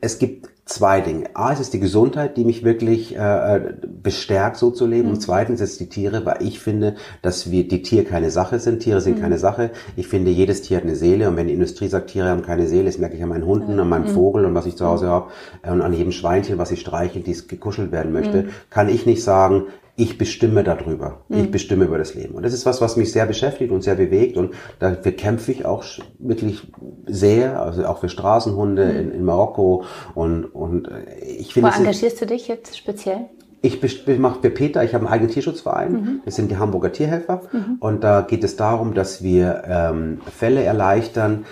es 0.00 0.18
gibt 0.18 0.48
zwei 0.66 1.00
Dinge. 1.00 1.30
A, 1.34 1.52
es 1.52 1.60
ist 1.60 1.72
die 1.72 1.80
Gesundheit, 1.80 2.36
die 2.36 2.44
mich 2.44 2.64
wirklich 2.64 3.16
äh, 3.16 3.56
äh, 3.56 3.74
bestärkt, 4.02 4.56
so 4.56 4.72
zu 4.72 4.84
leben. 4.84 5.08
Mhm. 5.08 5.14
Und 5.14 5.20
zweitens 5.20 5.60
ist 5.60 5.72
es 5.72 5.78
die 5.78 5.88
Tiere, 5.88 6.26
weil 6.26 6.38
ich 6.40 6.58
finde, 6.58 6.96
dass 7.22 7.50
wir 7.52 7.66
die 7.66 7.82
Tiere 7.82 8.04
keine 8.04 8.30
Sache 8.30 8.58
sind. 8.58 8.80
Tiere 8.80 9.00
sind 9.00 9.18
mhm. 9.18 9.22
keine 9.22 9.38
Sache. 9.38 9.70
Ich 9.96 10.08
finde, 10.08 10.32
jedes 10.32 10.62
Tier 10.62 10.78
hat 10.78 10.84
eine 10.84 10.96
Seele. 10.96 11.28
Und 11.28 11.36
wenn 11.36 11.46
die 11.46 11.54
Industrie 11.54 11.86
sagt, 11.86 12.10
Tiere 12.10 12.28
haben 12.28 12.42
keine 12.42 12.66
Seele, 12.66 12.86
das 12.86 12.98
merke 12.98 13.16
ich 13.16 13.22
an 13.22 13.28
meinen 13.28 13.46
Hunden, 13.46 13.78
an 13.78 13.88
meinem 13.88 14.08
mhm. 14.08 14.14
Vogel 14.14 14.44
und 14.44 14.54
was 14.54 14.66
ich 14.66 14.76
zu 14.76 14.84
Hause 14.84 15.06
habe, 15.06 15.30
äh, 15.62 15.70
und 15.70 15.82
an 15.82 15.92
jedem 15.92 16.12
Schweinchen, 16.12 16.58
was 16.58 16.72
ich 16.72 16.80
streiche, 16.80 17.20
die 17.20 17.36
gekuschelt 17.46 17.92
werden 17.92 18.12
möchte, 18.12 18.42
mhm. 18.42 18.48
kann 18.68 18.88
ich 18.88 19.06
nicht 19.06 19.22
sagen, 19.22 19.64
ich 19.96 20.18
bestimme 20.18 20.62
darüber. 20.62 21.22
Mhm. 21.28 21.38
Ich 21.38 21.50
bestimme 21.50 21.86
über 21.86 21.98
das 21.98 22.14
Leben. 22.14 22.34
Und 22.34 22.42
das 22.44 22.52
ist 22.52 22.66
was, 22.66 22.80
was 22.80 22.96
mich 22.96 23.10
sehr 23.10 23.26
beschäftigt 23.26 23.72
und 23.72 23.82
sehr 23.82 23.94
bewegt. 23.94 24.36
Und 24.36 24.54
dafür 24.78 25.12
kämpfe 25.12 25.52
ich 25.52 25.64
auch 25.64 25.84
wirklich 26.18 26.70
sehr, 27.06 27.60
also 27.60 27.84
auch 27.86 27.98
für 27.98 28.08
Straßenhunde 28.08 28.84
mhm. 28.84 28.98
in, 28.98 29.12
in, 29.12 29.24
Marokko. 29.24 29.84
Und, 30.14 30.44
und 30.44 30.88
äh, 30.88 31.24
ich 31.24 31.54
finde. 31.54 31.70
Wo 31.70 31.74
engagierst 31.78 32.20
du 32.20 32.26
dich 32.26 32.46
jetzt 32.46 32.76
speziell? 32.76 33.26
Ich 33.62 33.80
mache 34.18 34.40
für 34.42 34.50
Peter, 34.50 34.84
ich 34.84 34.94
habe 34.94 35.06
einen 35.06 35.12
eigenen 35.12 35.32
Tierschutzverein, 35.32 35.92
mhm. 35.92 36.20
das 36.24 36.36
sind 36.36 36.52
die 36.52 36.56
Hamburger 36.56 36.92
Tierhelfer. 36.92 37.42
Mhm. 37.50 37.76
Und 37.80 38.04
da 38.04 38.20
geht 38.20 38.44
es 38.44 38.54
darum, 38.54 38.94
dass 38.94 39.24
wir 39.24 39.62
ähm, 39.66 40.20
Fälle 40.30 40.62
erleichtern, 40.62 41.46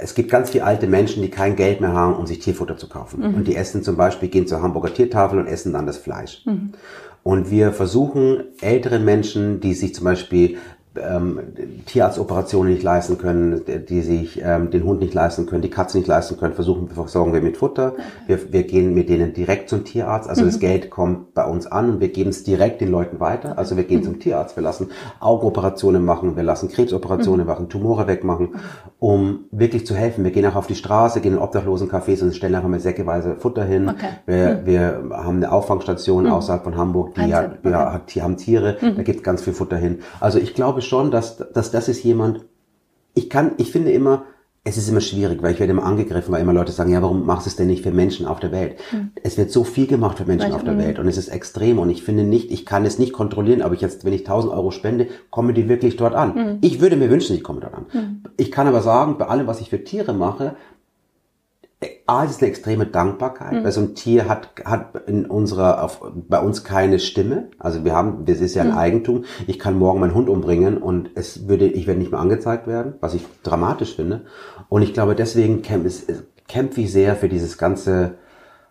es 0.00 0.14
gibt 0.14 0.30
ganz 0.30 0.50
viele 0.50 0.64
alte 0.64 0.86
Menschen, 0.86 1.22
die 1.22 1.30
kein 1.30 1.56
Geld 1.56 1.80
mehr 1.80 1.92
haben, 1.92 2.14
um 2.14 2.26
sich 2.26 2.38
Tierfutter 2.38 2.76
zu 2.76 2.88
kaufen. 2.88 3.20
Mhm. 3.20 3.34
Und 3.34 3.48
die 3.48 3.56
essen 3.56 3.82
zum 3.82 3.96
Beispiel, 3.96 4.28
gehen 4.28 4.46
zur 4.46 4.62
Hamburger 4.62 4.92
Tiertafel 4.94 5.38
und 5.38 5.46
essen 5.46 5.72
dann 5.72 5.86
das 5.86 5.96
Fleisch. 5.96 6.42
Mhm. 6.46 6.72
Und 7.22 7.50
wir 7.50 7.72
versuchen 7.72 8.44
ältere 8.60 8.98
Menschen, 8.98 9.60
die 9.60 9.74
sich 9.74 9.94
zum 9.94 10.04
Beispiel 10.04 10.56
ähm, 10.96 11.40
Tierarztoperationen 11.86 12.72
nicht 12.72 12.82
leisten 12.82 13.18
können, 13.18 13.62
die 13.88 14.00
sich 14.00 14.40
ähm, 14.42 14.70
den 14.70 14.84
Hund 14.84 15.00
nicht 15.00 15.14
leisten 15.14 15.46
können, 15.46 15.62
die 15.62 15.70
Katze 15.70 15.98
nicht 15.98 16.06
leisten 16.06 16.36
können, 16.38 16.54
versuchen, 16.54 16.88
versorgen 16.88 17.32
wir 17.32 17.40
mit 17.40 17.56
Futter. 17.56 17.94
Wir, 18.26 18.52
wir 18.52 18.64
gehen 18.64 18.94
mit 18.94 19.08
denen 19.08 19.32
direkt 19.32 19.68
zum 19.68 19.84
Tierarzt. 19.84 20.28
Also 20.28 20.42
mhm. 20.42 20.46
das 20.46 20.58
Geld 20.58 20.90
kommt 20.90 21.34
bei 21.34 21.44
uns 21.44 21.66
an 21.66 21.90
und 21.90 22.00
wir 22.00 22.08
geben 22.08 22.30
es 22.30 22.44
direkt 22.44 22.80
den 22.80 22.90
Leuten 22.90 23.20
weiter. 23.20 23.58
Also 23.58 23.76
wir 23.76 23.84
gehen 23.84 24.00
mhm. 24.00 24.04
zum 24.04 24.20
Tierarzt, 24.20 24.56
wir 24.56 24.62
lassen 24.62 24.88
Augenoperationen 25.20 26.04
machen, 26.04 26.36
wir 26.36 26.42
lassen 26.42 26.68
Krebsoperationen 26.68 27.42
mhm. 27.42 27.46
machen, 27.46 27.68
Tumore 27.68 28.06
wegmachen, 28.06 28.56
um 28.98 29.44
wirklich 29.50 29.86
zu 29.86 29.94
helfen. 29.94 30.24
Wir 30.24 30.30
gehen 30.30 30.46
auch 30.46 30.56
auf 30.56 30.66
die 30.66 30.74
Straße, 30.74 31.20
gehen 31.20 31.34
in 31.34 31.38
Obdachlosencafés 31.38 32.22
und 32.22 32.34
stellen 32.34 32.54
einfach 32.54 32.68
mal 32.68 32.80
säckeweise 32.80 33.36
Futter 33.36 33.64
hin. 33.64 33.88
Okay. 33.88 34.08
Wir, 34.26 34.60
mhm. 34.62 34.66
wir 34.66 35.02
haben 35.12 35.36
eine 35.36 35.52
Auffangstation 35.52 36.24
mhm. 36.24 36.32
außerhalb 36.32 36.64
von 36.64 36.76
Hamburg, 36.76 37.14
die, 37.14 37.34
hat, 37.34 37.58
okay. 37.58 37.70
ja, 37.70 38.00
die 38.08 38.22
haben 38.22 38.36
Tiere, 38.36 38.76
mhm. 38.80 38.96
da 38.96 39.02
gibt 39.02 39.18
es 39.18 39.22
ganz 39.22 39.42
viel 39.42 39.52
Futter 39.52 39.76
hin. 39.76 40.00
Also 40.20 40.38
ich 40.38 40.54
glaube 40.54 40.82
schon, 40.88 41.10
dass, 41.10 41.36
dass 41.36 41.70
das 41.70 41.88
ist 41.88 42.02
jemand, 42.02 42.44
ich 43.14 43.30
kann, 43.30 43.52
ich 43.58 43.70
finde 43.70 43.92
immer, 43.92 44.24
es 44.64 44.76
ist 44.76 44.88
immer 44.88 45.00
schwierig, 45.00 45.42
weil 45.42 45.54
ich 45.54 45.60
werde 45.60 45.72
immer 45.72 45.84
angegriffen, 45.84 46.32
weil 46.32 46.42
immer 46.42 46.52
Leute 46.52 46.72
sagen, 46.72 46.92
ja, 46.92 47.00
warum 47.00 47.24
machst 47.24 47.46
du 47.46 47.50
es 47.50 47.56
denn 47.56 47.68
nicht 47.68 47.82
für 47.82 47.90
Menschen 47.90 48.26
auf 48.26 48.38
der 48.38 48.52
Welt? 48.52 48.76
Mhm. 48.92 49.12
Es 49.22 49.38
wird 49.38 49.50
so 49.50 49.64
viel 49.64 49.86
gemacht 49.86 50.18
für 50.18 50.26
Menschen 50.26 50.52
auf 50.52 50.64
der. 50.64 50.76
Welt 50.78 50.98
und 50.98 51.08
es 51.08 51.16
ist 51.16 51.28
extrem 51.28 51.78
und 51.78 51.90
ich 51.90 52.02
finde 52.02 52.24
nicht, 52.24 52.50
ich 52.50 52.66
kann 52.66 52.84
es 52.84 52.98
nicht 52.98 53.12
kontrollieren, 53.12 53.62
aber 53.62 53.74
ich 53.74 53.80
jetzt, 53.80 54.04
wenn 54.04 54.12
ich 54.12 54.20
1000 54.20 54.52
Euro 54.52 54.70
spende, 54.70 55.08
kommen 55.30 55.54
die 55.54 55.68
wirklich 55.68 55.96
dort 55.96 56.14
an. 56.14 56.34
Mhm. 56.34 56.58
Ich 56.60 56.80
würde 56.80 56.96
mir 56.96 57.10
wünschen, 57.10 57.34
ich 57.34 57.42
komme 57.42 57.60
dort 57.60 57.74
an. 57.74 57.86
Mhm. 57.92 58.22
Ich 58.36 58.52
kann 58.52 58.66
aber 58.66 58.82
sagen, 58.82 59.16
bei 59.18 59.26
allem, 59.26 59.46
was 59.46 59.60
ich 59.60 59.70
für 59.70 59.82
Tiere 59.82 60.12
mache, 60.12 60.56
A, 62.06 62.24
es 62.24 62.32
ist 62.32 62.42
eine 62.42 62.50
extreme 62.50 62.86
Dankbarkeit, 62.86 63.52
mhm. 63.52 63.64
weil 63.64 63.70
so 63.70 63.82
ein 63.82 63.94
Tier 63.94 64.28
hat, 64.28 64.48
hat 64.64 65.02
in 65.06 65.26
unserer, 65.26 65.84
auf, 65.84 66.00
bei 66.28 66.40
uns 66.40 66.64
keine 66.64 66.98
Stimme. 66.98 67.50
Also 67.58 67.84
wir 67.84 67.94
haben, 67.94 68.24
das 68.24 68.40
ist 68.40 68.54
ja 68.54 68.62
ein 68.62 68.70
mhm. 68.70 68.78
Eigentum. 68.78 69.24
Ich 69.46 69.58
kann 69.58 69.78
morgen 69.78 70.00
meinen 70.00 70.14
Hund 70.14 70.28
umbringen 70.28 70.78
und 70.78 71.10
es 71.14 71.46
würde, 71.46 71.66
ich 71.66 71.86
werde 71.86 72.00
nicht 72.00 72.10
mehr 72.10 72.20
angezeigt 72.20 72.66
werden, 72.66 72.94
was 73.00 73.14
ich 73.14 73.24
dramatisch 73.44 73.94
finde. 73.94 74.22
Und 74.68 74.82
ich 74.82 74.92
glaube, 74.92 75.14
deswegen 75.14 75.62
kämpfe, 75.62 76.24
kämpfe 76.48 76.80
ich 76.80 76.92
sehr 76.92 77.14
für 77.14 77.28
dieses 77.28 77.58
ganze, 77.58 78.14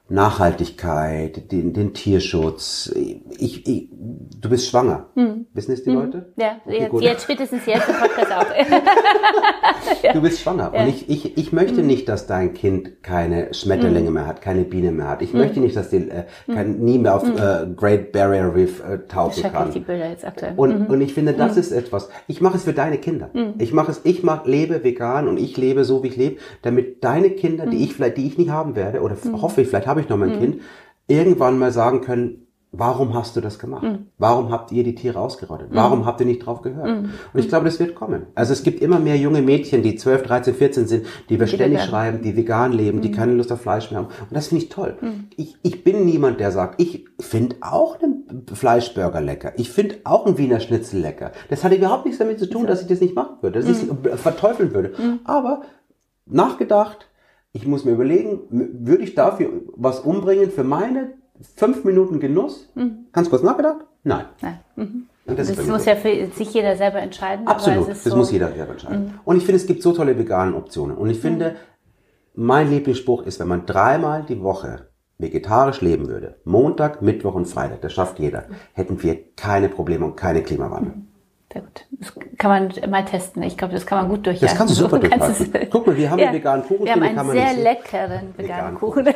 Nachhaltigkeit, 0.10 1.52
den, 1.52 1.74
den 1.74 1.94
Tierschutz. 1.94 2.94
Ich, 2.96 3.68
ich, 3.68 3.90
du 3.92 4.50
bist 4.50 4.70
schwanger. 4.70 5.08
Hm. 5.16 5.48
Wissen 5.54 5.74
es 5.74 5.84
die 5.84 5.90
hm. 5.90 6.00
Leute? 6.00 6.34
Ja, 6.38 6.62
okay, 6.66 6.80
jetzt, 6.80 7.02
jetzt 7.02 7.24
spätestens 7.24 7.66
jetzt 7.66 7.90
im 7.90 7.96
Podcast 7.96 8.32
auch. 8.32 8.46
ja. 10.04 10.14
Du 10.14 10.22
bist 10.22 10.40
schwanger. 10.40 10.72
Ja. 10.74 10.82
Und 10.82 10.90
ich, 10.90 11.10
ich, 11.10 11.38
ich 11.38 11.52
möchte 11.52 11.80
hm. 11.80 11.88
nicht, 11.88 12.08
dass 12.08 12.26
dein 12.26 12.54
Kind 12.54 13.04
keine 13.04 13.54
Schmetterlinge 13.54 14.08
hm. 14.08 14.14
mehr 14.14 14.28
hat, 14.28 14.42
keine 14.42 14.64
Biene 14.64 14.92
mehr 14.92 15.10
hat. 15.10 15.22
Ich 15.22 15.34
hm. 15.34 15.40
möchte 15.40 15.60
nicht, 15.60 15.76
dass 15.76 15.90
die 15.90 16.10
äh, 16.10 16.24
kann, 16.54 16.80
nie 16.80 17.00
mehr 17.00 17.16
auf 17.16 17.24
äh, 17.28 17.68
Great 17.76 18.14
Barrier 18.14 18.54
Reef 18.54 18.82
äh, 18.88 19.00
tauchen 19.08 19.44
kann. 19.44 19.72
die 19.72 19.80
Bilder 19.80 20.10
jetzt 20.10 20.26
aktuell. 20.26 20.54
Und, 20.56 20.80
mhm. 20.80 20.86
und 20.88 21.02
ich 21.02 21.14
finde, 21.14 21.34
das 21.34 21.58
ist 21.58 21.72
etwas. 21.72 22.10
Ich 22.28 22.40
mache 22.40 22.58
es 22.58 22.64
für 22.64 22.74
deine 22.74 22.98
Kinder. 22.98 23.30
Ich 23.58 23.74
mache 23.74 23.92
es, 23.92 24.02
ich 24.04 24.24
mach, 24.24 24.46
lebe 24.46 24.84
vegan 24.84 25.28
und 25.28 25.38
ich 25.38 25.58
lebe 25.58 25.84
so, 25.84 26.04
wie 26.04 26.08
ich 26.08 26.16
lebe, 26.16 26.38
damit 26.62 27.04
deine 27.04 27.32
Kinder, 27.32 27.66
die 27.66 27.84
ich 27.84 27.94
vielleicht, 27.94 28.18
die 28.18 28.28
ich 28.28 28.38
nicht 28.38 28.50
haben 28.50 28.76
werde, 28.76 29.02
oder 29.02 29.16
hoffe 29.42 29.62
ich, 29.62 29.68
vielleicht 29.68 29.88
habe 29.88 29.97
habe 29.98 30.02
ich 30.02 30.10
noch 30.10 30.18
mein 30.18 30.36
mhm. 30.36 30.40
Kind, 30.40 30.62
irgendwann 31.08 31.58
mal 31.58 31.72
sagen 31.72 32.02
können, 32.02 32.48
warum 32.72 33.14
hast 33.14 33.36
du 33.36 33.42
das 33.42 33.60
gemacht? 33.60 33.84
Mhm. 33.84 34.08
Warum 34.18 34.52
habt 34.52 34.72
ihr 34.72 34.84
die 34.84 34.94
Tiere 34.94 35.20
ausgerottet? 35.20 35.72
Mhm. 35.72 35.76
Warum 35.76 36.06
habt 36.06 36.20
ihr 36.20 36.26
nicht 36.26 36.46
drauf 36.46 36.62
gehört? 36.62 36.88
Mhm. 36.88 37.10
Und 37.34 37.40
ich 37.40 37.48
glaube, 37.48 37.66
das 37.66 37.80
wird 37.80 37.96
kommen. 37.96 38.28
Also 38.36 38.54
es 38.54 38.62
gibt 38.62 38.82
immer 38.82 39.00
mehr 39.00 39.18
junge 39.18 39.42
Mädchen, 39.42 39.82
die 39.82 39.96
12, 39.96 40.24
13, 40.24 40.54
14 40.54 40.88
sind, 40.88 41.06
die 41.30 41.40
wir 41.40 41.48
ständig 41.48 41.82
schreiben, 41.82 42.22
die 42.22 42.36
vegan 42.36 42.74
leben, 42.74 43.02
die 43.02 43.10
mhm. 43.10 43.14
keine 43.14 43.34
Lust 43.34 43.52
auf 43.52 43.62
Fleisch 43.62 43.90
mehr 43.90 44.02
haben. 44.02 44.08
Und 44.08 44.36
das 44.36 44.48
finde 44.48 44.66
ich 44.66 44.70
toll. 44.70 44.98
Mhm. 45.02 45.30
Ich, 45.38 45.56
ich 45.64 45.84
bin 45.84 46.06
niemand, 46.06 46.40
der 46.40 46.52
sagt, 46.52 46.80
ich 46.82 47.06
finde 47.20 47.56
auch 47.62 47.98
einen 48.00 48.46
Fleischburger 48.54 49.22
lecker. 49.22 49.54
Ich 49.56 49.72
finde 49.72 49.96
auch 50.04 50.26
einen 50.26 50.38
Wiener 50.38 50.60
Schnitzel 50.60 51.00
lecker. 51.00 51.32
Das 51.50 51.64
hat 51.64 51.74
überhaupt 51.74 52.06
nichts 52.06 52.20
damit 52.20 52.40
zu 52.40 52.50
tun, 52.50 52.68
dass 52.68 52.82
ich 52.82 52.88
das 52.88 53.02
nicht 53.02 53.16
machen 53.16 53.38
würde, 53.42 53.62
dass 53.62 53.70
ich 53.70 53.88
es 53.90 54.22
verteufeln 54.22 54.74
würde. 54.74 54.94
Aber 55.24 55.62
nachgedacht, 56.26 57.08
ich 57.58 57.66
muss 57.66 57.86
mir 57.86 57.94
überlegen, 57.94 58.42
würde 58.50 59.04
ich 59.04 59.16
dafür 59.16 59.50
was 59.76 60.00
umbringen 60.02 60.52
für 60.52 60.64
meine 60.64 61.14
fünf 61.56 61.84
Minuten 61.84 62.20
Genuss? 62.20 62.70
Mhm. 62.76 63.08
Ganz 63.12 63.32
kurz 63.32 63.42
nachgedacht? 63.42 63.80
Nein. 64.04 64.26
Nein. 64.42 64.60
Mhm. 64.76 65.08
das, 65.26 65.48
das 65.48 65.66
muss 65.66 65.86
so. 65.86 65.90
ja 65.90 65.96
für 65.96 66.28
sich 66.36 66.54
jeder 66.54 66.76
selber 66.76 67.00
entscheiden. 67.00 67.48
Absolut, 67.48 67.90
das 67.90 68.04
so 68.04 68.16
muss 68.16 68.32
jeder 68.32 68.52
selber 68.52 68.74
entscheiden. 68.74 69.06
Mhm. 69.06 69.20
Und 69.26 69.38
ich 69.38 69.44
finde, 69.44 69.58
es 69.58 69.66
gibt 69.66 69.82
so 69.82 69.92
tolle 69.92 70.18
vegane 70.18 70.56
Optionen. 70.56 70.96
Und 70.96 71.10
ich 71.10 71.20
finde, 71.20 71.56
mein 72.36 72.70
Lieblingsspruch 72.70 73.24
ist, 73.24 73.40
wenn 73.40 73.48
man 73.48 73.66
dreimal 73.66 74.24
die 74.24 74.40
Woche 74.42 74.90
vegetarisch 75.18 75.82
leben 75.82 76.10
würde, 76.10 76.36
Montag, 76.44 77.02
Mittwoch 77.02 77.34
und 77.34 77.46
Freitag, 77.46 77.82
das 77.82 77.94
schafft 77.94 78.20
jeder, 78.20 78.46
hätten 78.74 79.02
wir 79.02 79.18
keine 79.36 79.68
Probleme 79.68 80.06
und 80.06 80.16
keine 80.16 80.44
Klimawandel. 80.44 80.94
Sehr 81.58 81.62
gut. 81.62 81.86
Das 81.92 82.14
kann 82.38 82.52
man 82.52 82.90
mal 82.92 83.06
testen. 83.06 83.42
Ich 83.42 83.58
glaube, 83.58 83.74
das 83.74 83.86
kann 83.86 84.00
man 84.00 84.10
gut 84.10 84.26
durchhalten. 84.26 84.48
Das 84.48 84.58
kannst 84.58 84.78
du 84.78 84.84
super 84.84 85.00
durchhalten. 85.00 85.70
Guck 85.72 85.88
mal, 85.88 85.98
wir 85.98 86.10
haben 86.12 86.20
ja, 86.20 86.28
einen 86.28 86.36
veganen 86.36 86.66
Kuchen. 86.66 86.86
Wir 86.86 86.94
haben 86.94 87.04
einen 87.04 87.32
sehr 87.32 87.54
leckeren 87.54 88.34
veganen, 88.38 88.76
Kuchen. 88.76 89.06
Kuchen. 89.06 89.16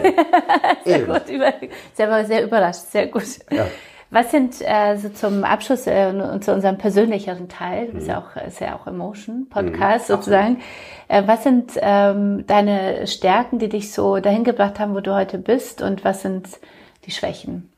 sehr 0.84 0.99
gut. 1.06 1.30
Über, 1.30 1.54
sehr, 1.93 2.25
sehr 2.25 2.43
überrascht. 2.43 2.82
Sehr 2.89 3.08
gut. 3.08 3.23
Ja. 3.51 3.67
Was 4.10 4.32
sind 4.32 4.56
äh, 4.60 4.97
so 4.97 5.10
zum 5.10 5.43
Abschluss 5.43 5.88
äh, 5.88 6.12
und 6.12 6.43
zu 6.43 6.54
unserem 6.54 6.77
persönlicheren 6.77 7.47
Teil, 7.47 7.89
mhm. 7.89 7.99
ist 7.99 8.08
ja 8.08 8.19
auch 8.19 8.41
ist 8.45 8.60
ja 8.60 8.75
auch 8.75 8.88
Emotion 8.88 9.47
Podcast 9.49 10.10
mhm. 10.10 10.13
sozusagen. 10.13 10.62
Äh, 11.08 11.23
was 11.27 11.43
sind 11.43 11.73
ähm, 11.77 12.45
deine 12.47 13.08
Stärken, 13.08 13.60
die 13.60 13.69
dich 13.69 13.93
so 13.93 14.17
dahin 14.17 14.43
gebracht 14.43 14.80
haben, 14.80 14.95
wo 14.95 14.99
du 14.99 15.13
heute 15.13 15.38
bist, 15.38 15.82
und 15.82 16.04
was 16.04 16.23
sind 16.23 16.47
die 17.06 17.12
Schwächen? 17.12 17.69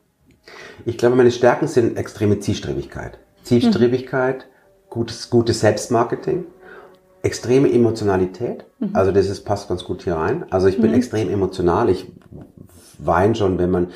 Ich 0.86 0.98
glaube, 0.98 1.16
meine 1.16 1.32
Stärken 1.32 1.68
sind 1.68 1.98
extreme 1.98 2.40
Zielstrebigkeit. 2.40 3.20
Zielstrebigkeit, 3.44 4.38
mhm. 4.38 4.53
Gutes, 4.94 5.32
gutes 5.32 5.60
Selbstmarketing, 5.62 6.46
extreme 7.24 7.72
Emotionalität. 7.72 8.64
Mhm. 8.78 8.92
Also 8.94 9.12
das 9.12 9.28
ist, 9.28 9.44
passt 9.44 9.68
ganz 9.68 9.84
gut 9.84 10.04
hier 10.04 10.16
rein. 10.16 10.46
Also 10.52 10.68
ich 10.68 10.80
bin 10.80 10.92
mhm. 10.92 10.98
extrem 10.98 11.32
emotional. 11.32 11.90
Ich 11.90 12.06
weine 13.00 13.34
schon, 13.34 13.58
wenn 13.58 13.72
man 13.72 13.88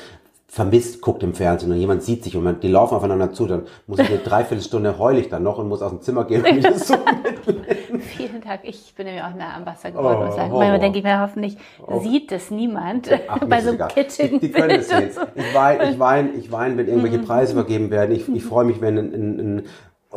vermisst 0.48 1.00
guckt 1.02 1.22
im 1.22 1.34
Fernsehen 1.34 1.70
und 1.70 1.78
jemand 1.78 2.02
sieht 2.02 2.24
sich 2.24 2.36
und 2.36 2.42
man, 2.42 2.58
die 2.58 2.68
laufen 2.68 2.96
aufeinander 2.96 3.32
zu, 3.32 3.46
dann 3.46 3.62
muss 3.86 4.00
ich 4.00 4.08
eine 4.08 4.18
Dreiviertelstunde 4.24 4.98
heul 4.98 5.18
ich 5.18 5.28
dann 5.28 5.44
noch 5.44 5.58
und 5.58 5.68
muss 5.68 5.82
aus 5.82 5.90
dem 5.90 6.00
Zimmer 6.00 6.24
gehen 6.24 6.44
und 6.44 6.64
das 6.64 6.88
so 6.88 6.94
Vielen 8.16 8.40
Dank. 8.40 8.60
Ich 8.64 8.94
bin 8.96 9.06
nämlich 9.06 9.22
auch 9.22 9.34
nah 9.34 9.56
am 9.56 9.66
Wasser 9.66 9.90
geworden 9.90 10.18
oh, 10.20 10.24
und 10.24 10.32
sagen, 10.32 10.52
oh, 10.52 10.58
manchmal 10.58 10.80
denke 10.80 10.98
ich 10.98 11.04
mir, 11.04 11.20
hoffentlich 11.20 11.56
oh. 11.86 12.00
sieht 12.00 12.32
es 12.32 12.50
niemand 12.50 13.08
Ach, 13.28 13.38
bei 13.46 13.60
so 13.60 13.70
einem 13.70 13.86
kitschig. 13.88 14.30
Die, 14.30 14.38
die 14.40 14.50
können 14.50 14.80
es 14.80 14.88
sehen. 14.88 15.10
Ich 15.34 15.54
weine, 15.54 15.90
ich 15.90 15.98
weine, 15.98 16.30
ich 16.30 16.50
weine, 16.50 16.76
wenn 16.76 16.88
irgendwelche 16.88 17.18
mhm. 17.18 17.24
Preise 17.24 17.54
vergeben 17.54 17.90
werden. 17.90 18.12
Ich, 18.14 18.28
ich 18.28 18.44
freue 18.44 18.64
mich, 18.64 18.80
wenn 18.80 18.98
ein, 18.98 19.14
ein, 19.14 19.38
ein 19.38 19.62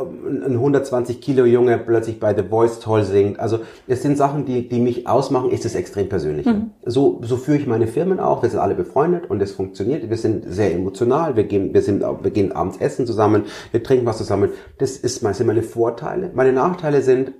ein 0.03 0.53
120 0.53 1.21
Kilo 1.21 1.45
Junge 1.45 1.77
plötzlich 1.77 2.19
bei 2.19 2.35
The 2.35 2.43
Voice 2.43 2.79
toll 2.79 3.03
singt. 3.03 3.39
Also 3.39 3.59
es 3.87 4.01
sind 4.01 4.17
Sachen, 4.17 4.45
die, 4.45 4.67
die 4.67 4.79
mich 4.79 5.07
ausmachen, 5.07 5.51
ist 5.51 5.65
es 5.65 5.75
extrem 5.75 6.09
persönlich. 6.09 6.45
Mhm. 6.45 6.71
So, 6.85 7.21
so 7.23 7.37
führe 7.37 7.57
ich 7.57 7.67
meine 7.67 7.87
Firmen 7.87 8.19
auch. 8.19 8.41
Wir 8.41 8.49
sind 8.49 8.59
alle 8.59 8.75
befreundet 8.75 9.29
und 9.29 9.41
es 9.41 9.51
funktioniert. 9.51 10.09
Wir 10.09 10.17
sind 10.17 10.45
sehr 10.47 10.73
emotional. 10.73 11.35
Wir 11.35 11.45
gehen, 11.45 11.73
wir 11.73 11.81
sind, 11.81 12.01
wir 12.01 12.31
gehen 12.31 12.51
abends 12.51 12.77
essen 12.77 13.05
zusammen. 13.05 13.43
Wir 13.71 13.83
trinken 13.83 14.05
was 14.05 14.17
zusammen. 14.17 14.49
Das 14.77 14.97
ist, 14.97 15.21
sind 15.21 15.47
meine 15.47 15.63
Vorteile. 15.63 16.31
Meine 16.33 16.53
Nachteile 16.53 17.01
sind, 17.01 17.33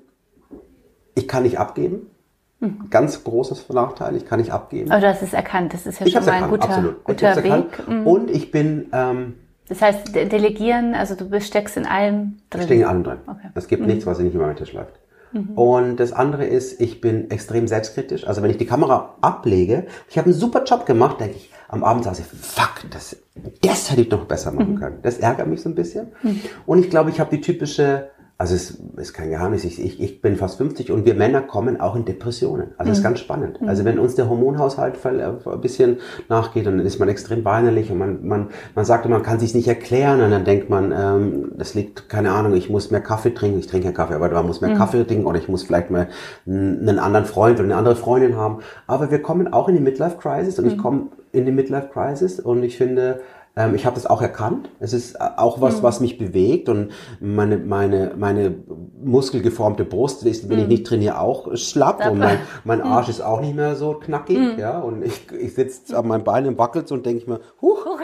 ich 1.16 1.28
kann 1.28 1.44
nicht 1.44 1.60
abgeben. 1.60 2.08
Mhm. 2.62 2.90
Ganz 2.92 3.24
großes 3.24 3.68
Nachteil, 3.70 4.16
ich 4.16 4.26
kann 4.26 4.40
nicht 4.40 4.52
abgeben. 4.52 4.92
Aber 4.92 5.02
du 5.02 5.08
hast 5.08 5.24
es 5.24 5.34
erkannt, 5.34 5.74
das 5.74 5.88
ist 5.88 6.00
ja 6.00 6.06
ich 6.06 6.14
schon 6.14 6.24
mal 6.26 6.44
ein 6.44 6.50
guter, 6.50 6.70
absolut. 6.70 7.04
guter 7.04 7.44
Weg. 7.44 7.88
Mhm. 7.88 8.06
Und 8.06 8.30
ich 8.30 8.52
bin 8.52 8.90
ähm, 8.94 9.34
das 9.72 9.82
heißt, 9.82 10.14
delegieren, 10.14 10.96
also 10.96 11.16
du 11.16 11.40
steckst 11.40 11.78
in 11.78 11.86
allem 11.86 12.40
drin? 12.50 12.60
Ich 12.60 12.66
stecke 12.66 12.82
in 12.82 12.88
allem 12.88 13.04
drin. 13.06 13.20
Okay. 13.26 13.48
Es 13.56 13.70
gibt 13.70 13.84
mhm. 13.84 13.88
nichts, 13.88 14.06
was 14.06 14.20
nicht 14.20 14.36
über 14.36 14.46
meinen 14.46 14.58
Tisch 14.58 14.74
läuft. 14.74 15.00
Mhm. 15.32 15.52
Und 15.56 15.96
das 15.96 16.12
andere 16.12 16.44
ist, 16.44 16.82
ich 16.82 17.00
bin 17.00 17.32
extrem 17.32 17.70
selbstkritisch. 17.70 18.28
Also 18.28 18.42
wenn 18.42 18.52
ich 18.52 18.58
die 18.58 18.66
Kamera 18.66 19.16
ablege, 19.22 19.88
ich 20.10 20.18
habe 20.18 20.26
einen 20.26 20.34
super 20.34 20.66
Job 20.66 20.86
gemacht, 20.86 21.22
denke 21.22 21.38
ich, 21.38 21.54
am 21.70 21.86
Abend 21.86 22.04
sage 22.04 22.18
ich, 22.20 22.26
fuck, 22.26 22.82
das, 22.90 23.16
das 23.62 23.90
hätte 23.90 24.02
ich 24.02 24.10
noch 24.10 24.26
besser 24.26 24.52
machen 24.52 24.74
mhm. 24.74 24.80
können. 24.80 25.00
Das 25.04 25.20
ärgert 25.20 25.48
mich 25.48 25.62
so 25.62 25.70
ein 25.70 25.76
bisschen. 25.76 26.08
Mhm. 26.22 26.42
Und 26.66 26.80
ich 26.80 26.90
glaube, 26.90 27.12
ich 27.12 27.22
habe 27.22 27.34
die 27.34 27.40
typische 27.40 28.10
also 28.42 28.56
es 28.56 28.72
ist 28.98 29.14
kein 29.14 29.30
Geheimnis, 29.30 29.64
ich, 29.66 29.80
ich, 29.80 30.02
ich 30.02 30.20
bin 30.20 30.36
fast 30.36 30.58
50 30.58 30.92
und 30.92 31.06
wir 31.06 31.14
Männer 31.14 31.42
kommen 31.42 31.80
auch 31.80 31.96
in 31.96 32.06
Depressionen. 32.06 32.70
Also 32.76 32.92
es 32.92 32.98
ist 32.98 33.04
ganz 33.04 33.20
spannend. 33.20 33.60
Also 33.68 33.86
wenn 33.86 34.00
uns 34.00 34.16
der 34.16 34.30
Hormonhaushalt 34.30 34.96
ein 35.06 35.62
bisschen 35.62 36.00
nachgeht, 36.28 36.66
dann 36.66 36.80
ist 36.80 36.98
man 36.98 37.08
extrem 37.08 37.46
weinerlich 37.46 37.92
und 37.92 38.00
man, 38.00 38.26
man, 38.26 38.48
man 38.74 38.84
sagt, 38.84 39.08
man 39.08 39.22
kann 39.22 39.39
sich 39.39 39.54
nicht 39.54 39.68
erklären 39.68 40.22
und 40.22 40.32
dann 40.32 40.44
denkt 40.44 40.72
man, 40.72 40.92
ähm, 40.92 41.52
das 41.56 41.76
liegt, 41.76 42.10
keine 42.10 42.32
Ahnung, 42.32 42.56
ich 42.56 42.68
muss 42.68 42.89
mehr 42.89 43.02
Kaffee 43.02 43.30
trinken, 43.30 43.60
ich 43.60 43.68
trinke 43.68 43.86
keinen 43.86 43.94
Kaffee, 43.94 44.16
aber 44.16 44.28
man 44.32 44.48
muss 44.48 44.60
mehr 44.60 44.74
Kaffee 44.74 45.04
trinken 45.04 45.28
oder 45.28 45.38
ich 45.38 45.48
muss 45.48 45.62
vielleicht 45.62 45.92
mal 45.92 46.08
einen 46.48 46.98
anderen 46.98 47.28
Freund 47.28 47.60
oder 47.60 47.66
eine 47.66 47.76
andere 47.76 47.96
Freundin 47.96 48.38
haben. 48.38 48.64
Aber 48.88 49.12
wir 49.12 49.22
kommen 49.22 49.54
auch 49.54 49.70
in 49.70 49.76
die 49.76 49.82
Midlife 49.82 50.18
Crisis 50.18 50.58
und 50.58 50.66
ich 50.66 50.80
komme 50.80 51.10
in 51.32 51.46
die 51.46 51.52
Midlife 51.52 51.89
Crisis 51.94 52.39
und 52.39 52.64
ich 52.64 52.76
finde, 52.76 53.22
ähm, 53.56 53.76
ich 53.76 53.86
habe 53.86 53.95
das 53.95 54.06
auch 54.06 54.22
erkannt. 54.22 54.70
Es 54.80 54.93
ist 54.93 55.16
äh, 55.16 55.20
auch 55.38 55.60
was, 55.60 55.78
mhm. 55.78 55.84
was 55.84 55.99
mich 55.99 56.18
bewegt 56.18 56.70
und 56.70 56.91
meine, 57.20 57.58
meine, 57.58 58.14
meine 58.16 58.56
muskelgeformte 59.04 59.84
Brust 59.84 60.26
ist, 60.26 60.49
wenn 60.49 60.58
mhm. 60.58 60.64
ich 60.64 60.70
nicht 60.70 60.88
trainiere, 60.88 61.20
auch 61.20 61.56
schlapp 61.58 62.06
und 62.10 62.20
mein, 62.20 62.39
mein 62.64 62.80
mhm. 62.80 62.86
Arsch 62.86 63.08
mhm. 63.08 63.12
ist 63.12 63.22
auch 63.22 63.41
nicht 63.41 63.56
mehr 63.56 63.76
so 63.76 63.93
knackig. 63.95 64.38
Mhm. 64.38 64.60
Ja, 64.60 64.80
und 64.80 65.04
ich, 65.04 65.32
ich 65.32 65.54
sitze 65.54 65.97
an 65.97 66.08
meinem 66.08 66.24
Bein 66.24 66.47
und 66.47 66.58
wackelt 66.58 66.91
und 66.91 67.06
denke 67.06 67.22
ich 67.22 67.28
mir, 67.28 67.41
huch. 67.62 67.86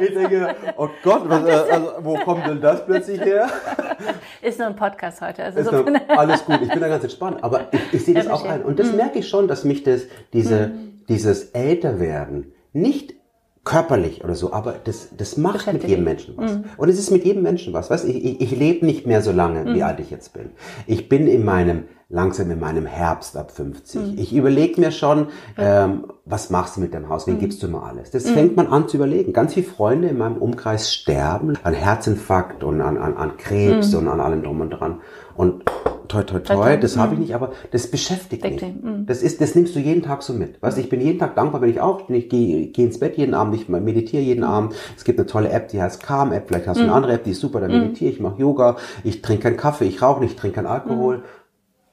ich 0.00 0.14
denke, 0.14 0.54
oh 0.76 0.88
Gott, 1.02 1.22
was, 1.26 1.44
also, 1.44 1.92
wo 2.00 2.16
kommt 2.16 2.46
denn 2.46 2.60
das 2.60 2.84
plötzlich 2.84 3.20
her? 3.20 3.48
Ist 4.42 4.58
nur 4.58 4.68
ein 4.68 4.76
Podcast 4.76 5.20
heute. 5.20 5.44
Also 5.44 5.62
so 5.62 5.82
nur, 5.82 6.00
alles 6.08 6.44
gut, 6.44 6.58
ich 6.62 6.70
bin 6.70 6.80
da 6.80 6.88
ganz 6.88 7.04
entspannt. 7.04 7.42
Aber 7.42 7.68
ich, 7.72 7.94
ich 7.94 8.04
sehe 8.04 8.14
das 8.14 8.26
auch 8.26 8.44
ein. 8.44 8.62
Und 8.62 8.78
das 8.78 8.90
mhm. 8.90 8.96
merke 8.96 9.18
ich 9.20 9.28
schon, 9.28 9.48
dass 9.48 9.64
mich 9.64 9.82
das, 9.82 10.02
diese, 10.32 10.72
dieses 11.08 11.50
Älterwerden 11.50 12.52
nicht 12.72 13.19
körperlich 13.62 14.24
oder 14.24 14.34
so, 14.34 14.52
aber 14.54 14.76
das, 14.84 15.10
das 15.16 15.36
macht 15.36 15.70
mit 15.70 15.84
jedem 15.84 16.04
Menschen 16.04 16.34
was. 16.36 16.54
Mhm. 16.54 16.64
Und 16.78 16.88
es 16.88 16.98
ist 16.98 17.10
mit 17.10 17.24
jedem 17.24 17.42
Menschen 17.42 17.74
was. 17.74 17.90
Weißt, 17.90 18.06
ich, 18.06 18.24
ich, 18.24 18.40
ich 18.40 18.50
lebe 18.52 18.86
nicht 18.86 19.06
mehr 19.06 19.20
so 19.20 19.32
lange, 19.32 19.64
mhm. 19.64 19.74
wie 19.74 19.82
alt 19.82 20.00
ich 20.00 20.10
jetzt 20.10 20.32
bin. 20.32 20.50
Ich 20.86 21.10
bin 21.10 21.26
in 21.26 21.44
meinem, 21.44 21.84
langsam 22.08 22.50
in 22.50 22.58
meinem 22.58 22.86
Herbst 22.86 23.36
ab 23.36 23.50
50. 23.52 24.00
Mhm. 24.00 24.14
Ich 24.16 24.34
überlege 24.34 24.80
mir 24.80 24.90
schon, 24.92 25.26
ähm, 25.58 26.06
was 26.24 26.48
machst 26.48 26.78
du 26.78 26.80
mit 26.80 26.94
deinem 26.94 27.10
Haus? 27.10 27.26
Wen 27.26 27.34
mhm. 27.34 27.40
gibst 27.40 27.62
du 27.62 27.66
immer 27.66 27.84
alles? 27.84 28.10
Das 28.10 28.24
mhm. 28.24 28.34
fängt 28.34 28.56
man 28.56 28.66
an 28.66 28.88
zu 28.88 28.96
überlegen. 28.96 29.34
Ganz 29.34 29.52
viele 29.52 29.66
Freunde 29.66 30.08
in 30.08 30.16
meinem 30.16 30.38
Umkreis 30.38 30.94
sterben 30.94 31.58
an 31.62 31.74
Herzinfarkt 31.74 32.64
und 32.64 32.80
an, 32.80 32.96
an, 32.96 33.14
an 33.14 33.36
Krebs 33.36 33.92
mhm. 33.92 33.98
und 33.98 34.08
an 34.08 34.20
allem 34.20 34.42
drum 34.42 34.62
und 34.62 34.70
dran. 34.70 35.00
Und 35.36 35.64
toi, 36.10 36.22
toi, 36.22 36.40
toi, 36.40 36.76
das 36.76 36.96
habe 36.96 37.12
ich 37.12 37.18
mhm. 37.18 37.24
nicht, 37.24 37.34
aber 37.34 37.52
das 37.70 37.90
beschäftigt 37.90 38.44
mich. 38.44 38.62
Mhm. 38.62 39.06
Das 39.06 39.22
ist, 39.22 39.40
das 39.40 39.54
nimmst 39.54 39.74
du 39.74 39.78
jeden 39.78 40.02
Tag 40.02 40.22
so 40.22 40.32
mit. 40.32 40.60
Weißt, 40.60 40.78
ich 40.78 40.88
bin 40.88 41.00
jeden 41.00 41.18
Tag 41.18 41.36
dankbar, 41.36 41.60
wenn 41.60 41.70
ich 41.70 41.80
aufstehe, 41.80 42.16
ich 42.16 42.28
gehe, 42.28 42.66
gehe 42.68 42.86
ins 42.86 42.98
Bett 42.98 43.16
jeden 43.16 43.34
Abend, 43.34 43.54
ich 43.54 43.68
meditiere 43.68 44.22
jeden 44.22 44.44
Abend. 44.44 44.74
Es 44.96 45.04
gibt 45.04 45.18
eine 45.18 45.26
tolle 45.26 45.50
App, 45.50 45.68
die 45.68 45.80
heißt 45.80 46.02
Calm 46.02 46.32
App, 46.32 46.48
vielleicht 46.48 46.66
hast 46.66 46.78
du 46.78 46.84
eine 46.84 46.92
andere 46.92 47.12
App, 47.12 47.24
die 47.24 47.30
ist 47.30 47.40
super, 47.40 47.60
da 47.60 47.68
meditiere 47.68 48.10
ich, 48.10 48.20
mache 48.20 48.40
Yoga, 48.40 48.76
ich 49.04 49.22
trinke 49.22 49.44
keinen 49.44 49.56
Kaffee, 49.56 49.86
ich 49.86 50.02
rauche 50.02 50.20
nicht, 50.20 50.32
ich 50.32 50.36
trinke 50.36 50.56
keinen 50.56 50.66
Alkohol. 50.66 51.22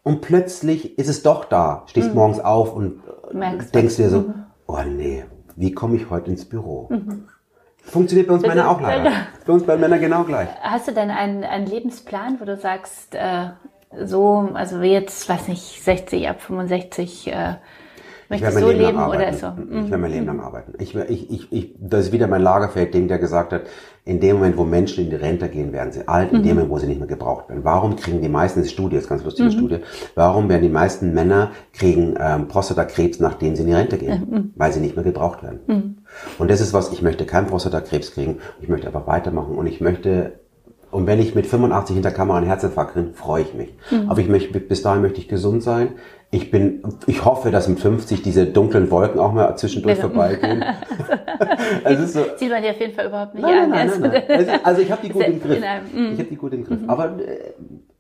Und 0.04 0.22
plötzlich 0.22 0.98
ist 0.98 1.10
es 1.10 1.22
doch 1.22 1.46
da. 1.46 1.84
Stehst 1.88 2.16
morgens 2.16 2.40
auf 2.40 2.74
und 2.74 3.02
Merkst 3.34 3.76
denkst 3.76 3.98
dir 3.98 4.10
so, 4.10 4.34
oh 4.66 4.80
nee, 4.88 5.26
wie 5.56 5.74
komme 5.74 5.98
ich 5.98 6.10
heute 6.10 6.32
ins 6.32 6.46
Büro? 6.46 6.90
Funktioniert 7.88 8.28
bei 8.28 8.34
uns 8.34 8.44
Männer 8.44 8.70
auch 8.70 8.82
leider. 8.82 9.12
Bei 9.46 9.54
uns 9.54 9.64
bei 9.64 9.78
Männern 9.78 10.00
genau 10.00 10.24
gleich. 10.24 10.50
Hast 10.62 10.88
du 10.88 10.94
denn 10.94 11.10
einen, 11.10 11.44
einen 11.44 11.66
Lebensplan, 11.66 12.40
wo 12.40 12.46
du 12.46 12.58
sagst, 12.58 13.16
äh, 13.16 13.50
so, 14.06 14.50
also 14.54 14.82
wie 14.82 14.92
jetzt, 14.92 15.28
weiß 15.28 15.48
nicht, 15.48 15.84
60 15.84 16.28
ab 16.28 16.42
65, 16.42 17.28
äh, 17.28 17.56
möchtest 18.30 18.60
du 18.60 18.72
leben 18.72 18.98
oder 18.98 19.34
so? 19.34 19.52
Mhm. 19.52 19.86
Ich 19.86 19.92
werde 19.92 19.98
mein 19.98 20.12
Leben 20.12 20.26
lang 20.26 20.40
arbeiten. 20.42 20.74
Ich, 20.80 20.94
ich, 20.96 21.32
ich, 21.32 21.52
ich, 21.52 21.76
das 21.80 22.08
ist 22.08 22.12
wieder 22.12 22.28
mein 22.28 22.42
Lagerfeld-Ding, 22.42 23.08
der 23.08 23.20
gesagt 23.20 23.54
hat, 23.54 23.64
in 24.04 24.20
dem 24.20 24.38
Moment, 24.38 24.58
wo 24.58 24.64
Menschen 24.64 25.04
in 25.04 25.10
die 25.10 25.16
Rente 25.18 25.50
gehen, 25.50 25.74
werden 25.74 25.92
sie 25.92 26.08
alt, 26.08 26.32
in 26.32 26.40
mhm. 26.40 26.44
dem 26.44 26.56
Moment, 26.56 26.72
wo 26.72 26.78
sie 26.80 26.88
nicht 26.88 27.00
mehr 27.00 27.08
gebraucht 27.08 27.50
werden. 27.50 27.64
Warum 27.64 27.96
kriegen 27.96 28.22
die 28.22 28.30
meisten, 28.30 28.60
das 28.60 28.68
ist 28.68 28.74
Studie, 28.74 28.96
das 28.96 29.06
ist 29.06 29.10
ganz 29.10 29.24
lustige 29.24 29.50
mhm. 29.50 29.54
Studie, 29.54 29.78
warum 30.16 30.48
werden 30.50 30.64
die 30.64 30.70
meisten 30.70 31.14
Männer 31.14 31.52
kriegen 31.74 32.16
ähm, 32.20 32.48
Prostatakrebs, 32.48 33.20
nachdem 33.20 33.56
sie 33.56 33.64
in 33.64 33.68
die 33.68 33.74
Rente 33.74 33.98
gehen? 33.98 34.28
Mhm. 34.30 34.54
Weil 34.56 34.72
sie 34.72 34.80
nicht 34.80 34.96
mehr 34.96 35.04
gebraucht 35.04 35.44
werden. 35.44 35.60
Mhm. 35.68 35.98
Und 36.38 36.52
das 36.52 36.62
ist 36.62 36.74
was, 36.74 36.92
ich 36.92 37.02
möchte 37.02 37.26
keinen 37.26 37.48
Prostatakrebs 37.48 38.12
kriegen, 38.12 38.40
ich 38.62 38.70
möchte 38.70 38.88
einfach 38.88 39.08
weitermachen 39.08 39.58
und 39.58 39.68
ich 39.68 39.82
möchte 39.82 40.40
und 40.92 41.06
wenn 41.06 41.20
ich 41.20 41.36
mit 41.36 41.46
85 41.46 41.96
hinter 41.96 42.12
Kamera 42.12 42.38
einen 42.38 42.48
Herzinfarkt 42.48 42.94
kriege, 42.94 43.14
freue 43.14 43.44
ich 43.44 43.54
mich. 43.54 43.74
Mhm. 43.92 44.10
Aber 44.10 44.20
ich 44.22 44.30
möchte, 44.30 44.60
bis 44.60 44.82
dahin 44.82 45.02
möchte 45.02 45.20
ich 45.20 45.28
gesund 45.28 45.62
sein. 45.64 45.96
Ich 46.30 46.52
bin, 46.52 46.84
ich 47.08 47.24
hoffe, 47.24 47.52
dass 47.52 47.68
mit 47.68 47.80
50 47.80 48.22
diese 48.22 48.46
dunklen 48.46 48.92
Wolken 48.92 49.20
auch 49.20 49.32
mal 49.32 49.56
zwischendurch 49.56 50.00
vorbeigehen. 50.00 50.64
also 51.84 52.06
so, 52.06 52.26
Sieht 52.36 52.50
man 52.50 52.62
dir 52.62 52.72
auf 52.72 52.80
jeden 52.80 52.94
Fall 52.94 53.08
überhaupt 53.08 53.34
nicht 53.34 53.44
nein, 53.44 53.58
an. 53.58 53.70
Nein, 53.70 53.92
nein, 54.00 54.12
nein, 54.12 54.24
also, 54.28 54.52
also, 54.64 54.82
ich 54.82 54.92
habe 54.92 55.02
die 55.08 55.10
gut 55.14 55.24
im 55.24 55.42
Griff. 55.42 55.64
Mhm. 55.94 56.12
Ich 56.14 56.20
habe 56.20 56.30
die 56.30 56.36
gut 56.36 56.54
im 56.54 56.66
Griff. 56.66 56.82
Mhm. 56.82 56.90
Aber 56.90 57.18
äh, 57.20 57.54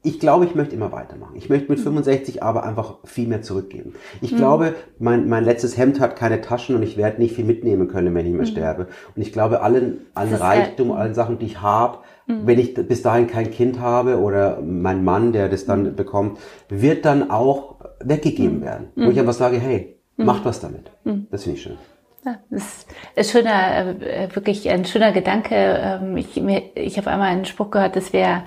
ich 0.04 0.20
glaube, 0.20 0.46
ich 0.46 0.56
möchte 0.56 0.76
immer 0.76 0.92
weitermachen. 0.92 1.36
Ich 1.36 1.50
möchte 1.50 1.70
mit 1.70 1.80
65 1.80 2.36
mhm. 2.36 2.42
aber 2.42 2.64
einfach 2.64 2.96
viel 3.04 3.28
mehr 3.28 3.42
zurückgeben. 3.42 3.96
Ich 4.22 4.32
mhm. 4.32 4.38
glaube, 4.38 4.76
mein, 5.00 5.28
mein 5.28 5.44
letztes 5.44 5.78
Hemd 5.78 6.00
hat 6.00 6.16
keine 6.16 6.42
Taschen 6.42 6.76
und 6.76 6.84
ich 6.84 6.98
werde 6.98 7.22
nicht 7.22 7.36
viel 7.36 7.46
mitnehmen 7.46 7.88
können, 7.88 8.14
wenn 8.16 8.26
ich 8.26 8.32
mehr 8.32 8.42
mhm. 8.42 8.52
sterbe. 8.52 8.88
Und 9.16 9.22
ich 9.22 9.34
glaube, 9.34 9.62
allen, 9.62 10.06
allen 10.14 10.34
Reichtum, 10.34 10.92
allen 10.92 11.14
Sachen, 11.14 11.40
die 11.40 11.46
ich 11.46 11.62
habe, 11.62 12.00
Mhm. 12.28 12.46
Wenn 12.46 12.60
ich 12.60 12.74
bis 12.74 13.02
dahin 13.02 13.28
kein 13.28 13.52
Kind 13.52 13.80
habe 13.80 14.20
oder 14.20 14.62
mein 14.62 15.04
Mann, 15.04 15.32
der 15.34 15.50
das 15.50 15.66
dann 15.66 15.84
mhm. 15.84 15.96
bekommt, 15.96 16.40
wird 16.70 17.06
dann 17.06 17.32
auch 17.32 17.76
weggegeben 18.00 18.60
mhm. 18.60 18.64
werden. 18.64 18.88
Wo 18.96 19.10
ich 19.10 19.20
einfach 19.20 19.34
sage, 19.34 19.60
hey, 19.60 19.98
macht 20.18 20.46
was 20.46 20.60
damit. 20.60 20.92
Das 21.32 21.44
finde 21.44 21.58
ich 21.58 21.64
schön. 21.64 21.78
Ja, 22.26 22.40
das 22.50 22.86
ist 23.16 23.32
schöner, 23.32 24.02
äh, 24.02 24.28
wirklich 24.36 24.70
ein 24.70 24.84
schöner 24.84 25.14
Gedanke. 25.14 25.56
Ähm, 25.56 26.18
ich, 26.18 26.36
ich 26.76 26.98
habe 26.98 27.10
einmal 27.10 27.30
einen 27.30 27.46
Spruch 27.46 27.72
gehört, 27.72 27.96
dass 27.96 28.12
wir 28.12 28.44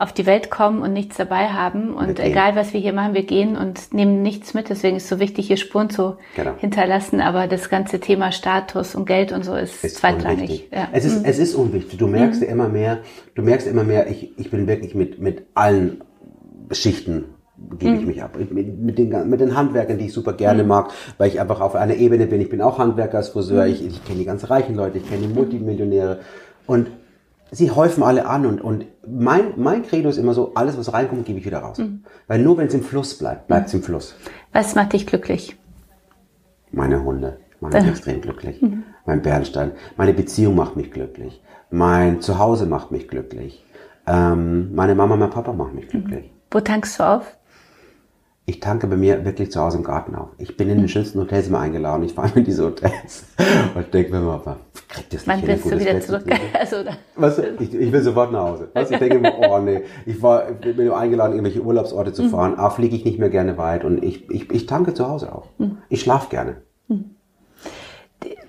auf 0.00 0.14
die 0.14 0.24
Welt 0.24 0.50
kommen 0.50 0.80
und 0.80 0.94
nichts 0.94 1.18
dabei 1.18 1.48
haben. 1.48 1.92
Und 1.92 2.18
egal, 2.20 2.56
was 2.56 2.72
wir 2.72 2.80
hier 2.80 2.94
machen, 2.94 3.12
wir 3.12 3.22
gehen 3.22 3.58
und 3.58 3.92
nehmen 3.92 4.22
nichts 4.22 4.54
mit. 4.54 4.70
Deswegen 4.70 4.96
ist 4.96 5.04
es 5.04 5.08
so 5.10 5.20
wichtig, 5.20 5.46
hier 5.46 5.58
Spuren 5.58 5.90
zu 5.90 6.16
genau. 6.34 6.52
hinterlassen. 6.56 7.20
Aber 7.20 7.46
das 7.46 7.68
ganze 7.68 8.00
Thema 8.00 8.32
Status 8.32 8.94
und 8.94 9.04
Geld 9.04 9.30
und 9.30 9.44
so 9.44 9.54
ist, 9.54 9.84
ist 9.84 9.98
zweitrangig. 9.98 10.70
Ja. 10.72 10.88
Es, 10.92 11.04
ist, 11.04 11.18
mhm. 11.18 11.24
es 11.26 11.38
ist 11.38 11.54
unwichtig. 11.54 11.98
Du 11.98 12.06
merkst 12.06 12.40
mhm. 12.40 12.48
immer 12.48 12.68
mehr, 12.70 13.00
du 13.34 13.42
merkst 13.42 13.66
immer 13.66 13.84
mehr, 13.84 14.08
ich, 14.08 14.38
ich 14.38 14.50
bin 14.50 14.66
wirklich 14.66 14.94
mit, 14.94 15.20
mit 15.20 15.42
allen 15.52 16.02
Schichten 16.72 17.26
gebe 17.78 17.96
ich 17.96 18.00
mhm. 18.00 18.06
mich 18.06 18.22
ab. 18.22 18.38
Mit, 18.38 18.52
mit, 18.80 18.96
den, 18.96 19.28
mit 19.28 19.40
den 19.40 19.54
Handwerkern, 19.54 19.98
die 19.98 20.06
ich 20.06 20.14
super 20.14 20.32
gerne 20.32 20.62
mhm. 20.62 20.68
mag, 20.70 20.92
weil 21.18 21.28
ich 21.28 21.42
einfach 21.42 21.60
auf 21.60 21.74
einer 21.74 21.96
Ebene 21.96 22.26
bin. 22.26 22.40
Ich 22.40 22.48
bin 22.48 22.62
auch 22.62 22.78
Handwerker 22.78 23.18
als 23.18 23.28
Friseur, 23.28 23.66
mhm. 23.66 23.72
ich, 23.72 23.86
ich 23.86 24.02
kenne 24.06 24.20
die 24.20 24.24
ganz 24.24 24.48
reichen 24.48 24.76
Leute, 24.76 24.96
ich 24.96 25.06
kenne 25.06 25.26
die 25.26 25.34
Multimillionäre. 25.34 26.20
Und 26.66 26.86
sie 27.50 27.70
häufen 27.70 28.02
alle 28.02 28.26
an 28.26 28.46
und, 28.46 28.60
und 28.60 28.86
mein, 29.06 29.52
mein 29.56 29.82
Credo 29.82 30.08
ist 30.08 30.18
immer 30.18 30.34
so, 30.34 30.52
alles 30.54 30.78
was 30.78 30.92
reinkommt, 30.92 31.26
gebe 31.26 31.38
ich 31.38 31.44
wieder 31.44 31.58
raus. 31.58 31.78
Mhm. 31.78 32.04
Weil 32.26 32.40
nur 32.40 32.58
wenn 32.58 32.68
es 32.68 32.74
im 32.74 32.82
Fluss 32.82 33.16
bleibt, 33.18 33.48
bleibt 33.48 33.68
es 33.68 33.74
im 33.74 33.82
Fluss. 33.82 34.14
Was 34.52 34.74
macht 34.74 34.92
dich 34.92 35.06
glücklich? 35.06 35.56
Meine 36.72 37.02
Hunde 37.02 37.38
machen 37.60 37.80
mich 37.80 37.88
extrem 37.88 38.20
glücklich. 38.20 38.62
Mhm. 38.62 38.84
Mein 39.06 39.22
Bernstein. 39.22 39.72
Meine 39.96 40.12
Beziehung 40.12 40.54
macht 40.54 40.76
mich 40.76 40.90
glücklich. 40.90 41.42
Mein 41.70 42.20
Zuhause 42.20 42.66
macht 42.66 42.90
mich 42.90 43.08
glücklich. 43.08 43.64
Ähm, 44.06 44.74
meine 44.74 44.94
Mama, 44.94 45.16
mein 45.16 45.30
Papa 45.30 45.52
machen 45.52 45.74
mich 45.74 45.88
glücklich. 45.88 46.26
Mhm. 46.26 46.40
Wo 46.50 46.60
tankst 46.60 46.98
du 46.98 47.04
auf? 47.04 47.36
Ich 48.46 48.58
tanke 48.58 48.86
bei 48.88 48.96
mir 48.96 49.24
wirklich 49.24 49.52
zu 49.52 49.60
Hause 49.60 49.78
im 49.78 49.84
Garten 49.84 50.14
auf. 50.14 50.30
Ich 50.38 50.56
bin 50.56 50.68
in 50.68 50.76
den 50.76 50.82
hm. 50.84 50.88
schönsten 50.88 51.20
Hotels 51.20 51.48
immer 51.48 51.60
eingeladen. 51.60 52.04
Ich 52.04 52.14
fahre 52.14 52.38
in 52.38 52.44
diese 52.44 52.64
Hotels 52.64 53.24
und 53.74 53.94
denke 53.94 54.10
mir 54.10 54.20
mal, 54.20 54.40
kriegt 54.88 55.14
das 55.14 55.26
nicht 55.26 55.28
Wann 55.28 55.46
willst 55.46 55.64
du 55.66 55.78
wieder 55.78 56.00
zurück? 56.00 56.24
Also, 56.52 56.82
du, 56.82 57.62
ich, 57.62 57.74
ich, 57.74 57.92
will 57.92 58.02
sofort 58.02 58.32
nach 58.32 58.40
Hause. 58.40 58.68
Weißt, 58.74 58.90
ich 58.90 58.98
denke 58.98 59.16
immer, 59.18 59.32
oh 59.38 59.58
nee, 59.60 59.82
ich 60.04 60.20
war, 60.20 60.50
bin 60.52 60.86
nur 60.86 60.96
eingeladen, 60.96 61.32
irgendwelche 61.32 61.62
Urlaubsorte 61.62 62.12
zu 62.12 62.24
mhm. 62.24 62.30
fahren. 62.30 62.58
A, 62.58 62.70
fliege 62.70 62.96
ich 62.96 63.04
nicht 63.04 63.18
mehr 63.18 63.30
gerne 63.30 63.56
weit 63.56 63.84
und 63.84 64.02
ich, 64.02 64.28
ich, 64.30 64.50
ich 64.50 64.66
tanke 64.66 64.94
zu 64.94 65.08
Hause 65.08 65.32
auf. 65.32 65.44
Mhm. 65.58 65.78
Ich 65.88 66.00
schlafe 66.00 66.28
gerne. 66.30 66.56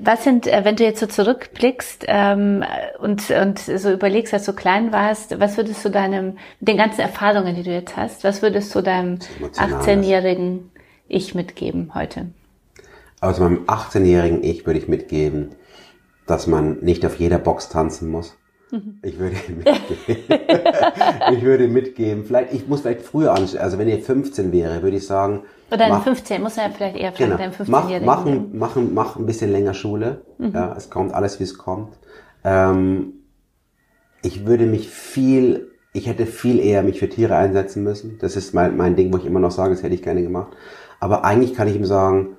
Was 0.04 0.24
sind, 0.24 0.48
äh, 0.48 0.66
wenn 0.66 0.76
du 0.76 0.84
jetzt 0.84 1.00
so 1.00 1.06
zurückblickst 1.06 2.06
ähm, 2.08 2.64
und, 3.00 3.30
und 3.30 3.60
so 3.60 3.92
überlegst, 3.92 4.34
als 4.34 4.46
du 4.46 4.54
klein 4.54 4.92
warst, 4.92 5.40
was 5.40 5.58
würdest 5.58 5.86
du 5.86 5.90
deinem, 5.90 6.38
den 6.60 6.78
ganzen 6.78 7.02
Erfahrungen, 7.02 7.56
die 7.56 7.64
du 7.64 7.72
jetzt 7.72 7.96
hast, 7.96 8.24
was 8.24 8.42
würdest 8.42 8.74
du 8.74 8.82
deinem 8.82 9.20
18-jährigen 9.56 10.72
Ich 11.08 11.36
mitgeben 11.36 11.92
heute? 11.94 12.32
Also 13.20 13.44
meinem 13.44 13.66
18-jährigen 13.66 14.44
Ich 14.44 14.66
würde 14.66 14.80
ich 14.80 14.88
mitgeben, 14.88 15.52
dass 16.26 16.48
man 16.48 16.80
nicht 16.80 17.06
auf 17.06 17.20
jeder 17.20 17.38
Box 17.38 17.70
tanzen 17.70 18.10
muss. 18.10 18.36
Mhm. 18.72 19.00
Ich 19.04 19.20
würde 19.20 19.36
mitgeben. 19.48 20.16
ich 21.34 21.42
würde 21.44 21.68
mitgeben. 21.68 22.26
Vielleicht, 22.26 22.54
ich 22.54 22.68
muss 22.68 22.82
vielleicht 22.82 23.02
früher 23.02 23.34
anstellen. 23.34 23.64
Also 23.64 23.78
wenn 23.78 23.88
ihr 23.88 24.00
15 24.00 24.52
wäre, 24.52 24.82
würde 24.82 24.98
ich 24.98 25.06
sagen, 25.06 25.44
oder 25.72 25.88
in 25.88 26.02
15, 26.02 26.42
muss 26.42 26.58
er 26.58 26.68
ja 26.68 26.70
vielleicht 26.70 26.98
eher 26.98 27.14
fragen, 27.14 27.38
genau. 27.38 27.52
15 27.52 27.72
mach, 27.72 28.02
machen, 28.02 28.58
machen, 28.58 28.94
mach 28.94 29.16
ein 29.16 29.26
bisschen 29.26 29.52
länger 29.52 29.74
Schule. 29.74 30.22
Mhm. 30.38 30.52
Ja, 30.54 30.74
es 30.76 30.90
kommt 30.90 31.14
alles, 31.14 31.40
wie 31.40 31.44
es 31.44 31.58
kommt. 31.58 31.98
Ähm, 32.44 33.14
ich 34.22 34.46
würde 34.46 34.66
mich 34.66 34.90
viel, 34.90 35.72
ich 35.94 36.08
hätte 36.08 36.26
viel 36.26 36.60
eher 36.60 36.84
mich 36.84 37.00
für 37.00 37.10
Tiere 37.10 37.36
einsetzen 37.36 37.84
müssen. 37.84 38.18
Das 38.20 38.36
ist 38.36 38.54
mein, 38.54 38.76
mein 38.76 38.96
Ding, 38.96 39.14
wo 39.14 39.18
ich 39.18 39.26
immer 39.26 39.40
noch 39.40 39.52
sage, 39.52 39.74
das 39.74 39.84
hätte 39.84 39.96
ich 39.96 40.04
gerne 40.04 40.24
gemacht. 40.24 40.54
Aber 41.00 41.24
eigentlich 41.24 41.54
kann 41.56 41.68
ich 41.68 41.76
ihm 41.76 41.86
sagen, 41.86 42.38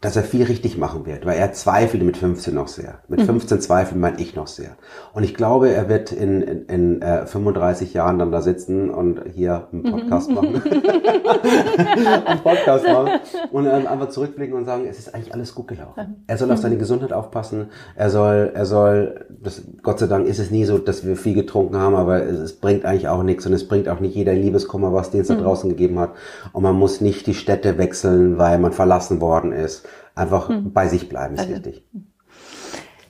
dass 0.00 0.16
er 0.16 0.22
viel 0.22 0.44
richtig 0.44 0.78
machen 0.78 1.04
wird, 1.04 1.26
weil 1.26 1.36
er 1.36 1.52
zweifelte 1.52 2.06
mit 2.06 2.16
15 2.16 2.54
noch 2.54 2.68
sehr. 2.68 3.00
Mit 3.08 3.20
15 3.20 3.58
mhm. 3.58 3.60
zweifeln 3.60 4.00
mein 4.00 4.18
ich 4.18 4.34
noch 4.34 4.46
sehr. 4.46 4.78
Und 5.12 5.24
ich 5.24 5.34
glaube, 5.34 5.68
er 5.70 5.90
wird 5.90 6.10
in, 6.10 6.40
in, 6.40 6.64
in 6.66 7.02
äh, 7.02 7.26
35 7.26 7.92
Jahren 7.92 8.18
dann 8.18 8.32
da 8.32 8.40
sitzen 8.40 8.88
und 8.88 9.20
hier 9.30 9.68
einen 9.70 9.82
Podcast 9.82 10.30
machen. 10.30 10.62
einen 12.24 12.40
Podcast 12.40 12.86
machen 12.86 13.20
und 13.52 13.66
ähm, 13.66 13.86
einfach 13.86 14.08
zurückblicken 14.08 14.56
und 14.56 14.64
sagen, 14.64 14.86
es 14.88 14.98
ist 14.98 15.14
eigentlich 15.14 15.34
alles 15.34 15.54
gut 15.54 15.68
gelaufen. 15.68 16.24
Er 16.26 16.38
soll 16.38 16.50
auf 16.50 16.60
seine 16.60 16.78
Gesundheit 16.78 17.12
aufpassen. 17.12 17.66
Er 17.94 18.08
soll, 18.08 18.52
er 18.54 18.64
soll, 18.64 19.26
das, 19.28 19.62
Gott 19.82 19.98
sei 19.98 20.06
Dank 20.06 20.26
ist 20.26 20.38
es 20.38 20.50
nie 20.50 20.64
so, 20.64 20.78
dass 20.78 21.06
wir 21.06 21.14
viel 21.14 21.34
getrunken 21.34 21.76
haben, 21.76 21.94
aber 21.94 22.22
es, 22.24 22.38
es 22.38 22.52
bringt 22.54 22.86
eigentlich 22.86 23.08
auch 23.08 23.22
nichts 23.22 23.44
und 23.44 23.52
es 23.52 23.68
bringt 23.68 23.86
auch 23.90 24.00
nicht 24.00 24.14
jeder 24.14 24.32
Liebeskummer, 24.32 24.94
was 24.94 25.10
den 25.10 25.20
es 25.20 25.28
da 25.28 25.34
mhm. 25.34 25.42
draußen 25.42 25.68
gegeben 25.68 25.98
hat. 25.98 26.12
Und 26.52 26.62
man 26.62 26.74
muss 26.74 27.02
nicht 27.02 27.26
die 27.26 27.34
Städte 27.34 27.76
wechseln, 27.76 28.38
weil 28.38 28.58
man 28.58 28.72
verlassen 28.72 29.20
worden 29.20 29.52
ist 29.52 29.89
Einfach 30.14 30.48
hm. 30.48 30.72
bei 30.72 30.88
sich 30.88 31.08
bleiben 31.08 31.34
ist 31.34 31.40
also, 31.40 31.52
wichtig. 31.52 31.84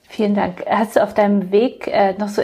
Vielen 0.09 0.35
Dank. 0.35 0.63
Hast 0.69 0.95
du 0.95 1.03
auf 1.03 1.13
deinem 1.13 1.51
Weg 1.51 1.87
äh, 1.87 2.13
noch 2.17 2.29
so 2.29 2.41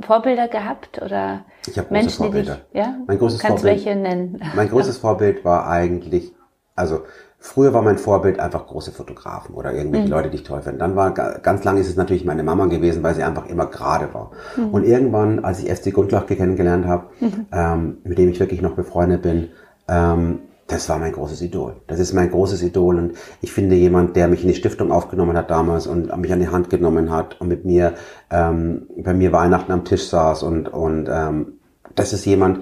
Vorbilder 0.00 0.48
gehabt 0.48 1.02
oder 1.02 1.44
ich 1.66 1.78
habe 1.78 1.88
Menschen, 1.90 2.24
Vorbilder. 2.24 2.54
die 2.54 2.78
dich, 2.78 2.86
ja? 2.86 2.94
Mein 3.06 3.18
größtes 3.18 3.40
Kannst 3.40 3.62
Vorbild, 3.62 3.84
welche 3.84 3.98
nennen? 3.98 4.40
Mein 4.54 4.68
größtes 4.70 4.98
Vorbild 4.98 5.44
war 5.44 5.68
eigentlich, 5.68 6.32
also 6.76 7.00
früher 7.38 7.72
war 7.72 7.82
mein 7.82 7.98
Vorbild 7.98 8.38
einfach 8.38 8.66
große 8.66 8.92
Fotografen 8.92 9.54
oder 9.54 9.72
irgendwelche 9.72 10.06
mhm. 10.06 10.12
Leute, 10.12 10.30
die 10.30 10.36
ich 10.36 10.42
toll 10.44 10.62
finde. 10.62 10.78
Dann 10.78 10.96
war 10.96 11.12
ganz 11.12 11.64
lange 11.64 11.80
ist 11.80 11.88
es 11.88 11.96
natürlich 11.96 12.24
meine 12.24 12.42
Mama 12.42 12.66
gewesen, 12.66 13.02
weil 13.02 13.14
sie 13.14 13.22
einfach 13.22 13.46
immer 13.46 13.66
gerade 13.66 14.12
war. 14.14 14.30
Mhm. 14.56 14.70
Und 14.70 14.84
irgendwann, 14.84 15.44
als 15.44 15.62
ich 15.62 15.72
FC 15.72 15.92
Grundlach 15.92 16.26
kennengelernt 16.26 16.86
habe, 16.86 17.06
mhm. 17.20 17.46
ähm, 17.52 17.98
mit 18.04 18.18
dem 18.18 18.28
ich 18.28 18.38
wirklich 18.38 18.62
noch 18.62 18.74
befreundet 18.74 19.22
bin, 19.22 19.50
ähm, 19.88 20.40
das 20.68 20.88
war 20.90 20.98
mein 20.98 21.12
großes 21.12 21.40
Idol. 21.40 21.76
Das 21.86 21.98
ist 21.98 22.12
mein 22.12 22.30
großes 22.30 22.62
Idol 22.62 22.98
und 22.98 23.14
ich 23.40 23.52
finde 23.52 23.74
jemand, 23.74 24.16
der 24.16 24.28
mich 24.28 24.42
in 24.42 24.48
die 24.48 24.54
Stiftung 24.54 24.92
aufgenommen 24.92 25.36
hat 25.36 25.50
damals 25.50 25.86
und 25.86 26.14
mich 26.18 26.32
an 26.32 26.40
die 26.40 26.48
Hand 26.48 26.68
genommen 26.68 27.10
hat 27.10 27.40
und 27.40 27.48
mit 27.48 27.64
mir 27.64 27.94
ähm, 28.30 28.86
bei 28.98 29.14
mir 29.14 29.32
Weihnachten 29.32 29.72
am 29.72 29.84
Tisch 29.86 30.08
saß 30.08 30.42
und 30.42 30.68
und 30.68 31.08
ähm, 31.10 31.54
das 31.94 32.12
ist 32.12 32.26
jemand, 32.26 32.60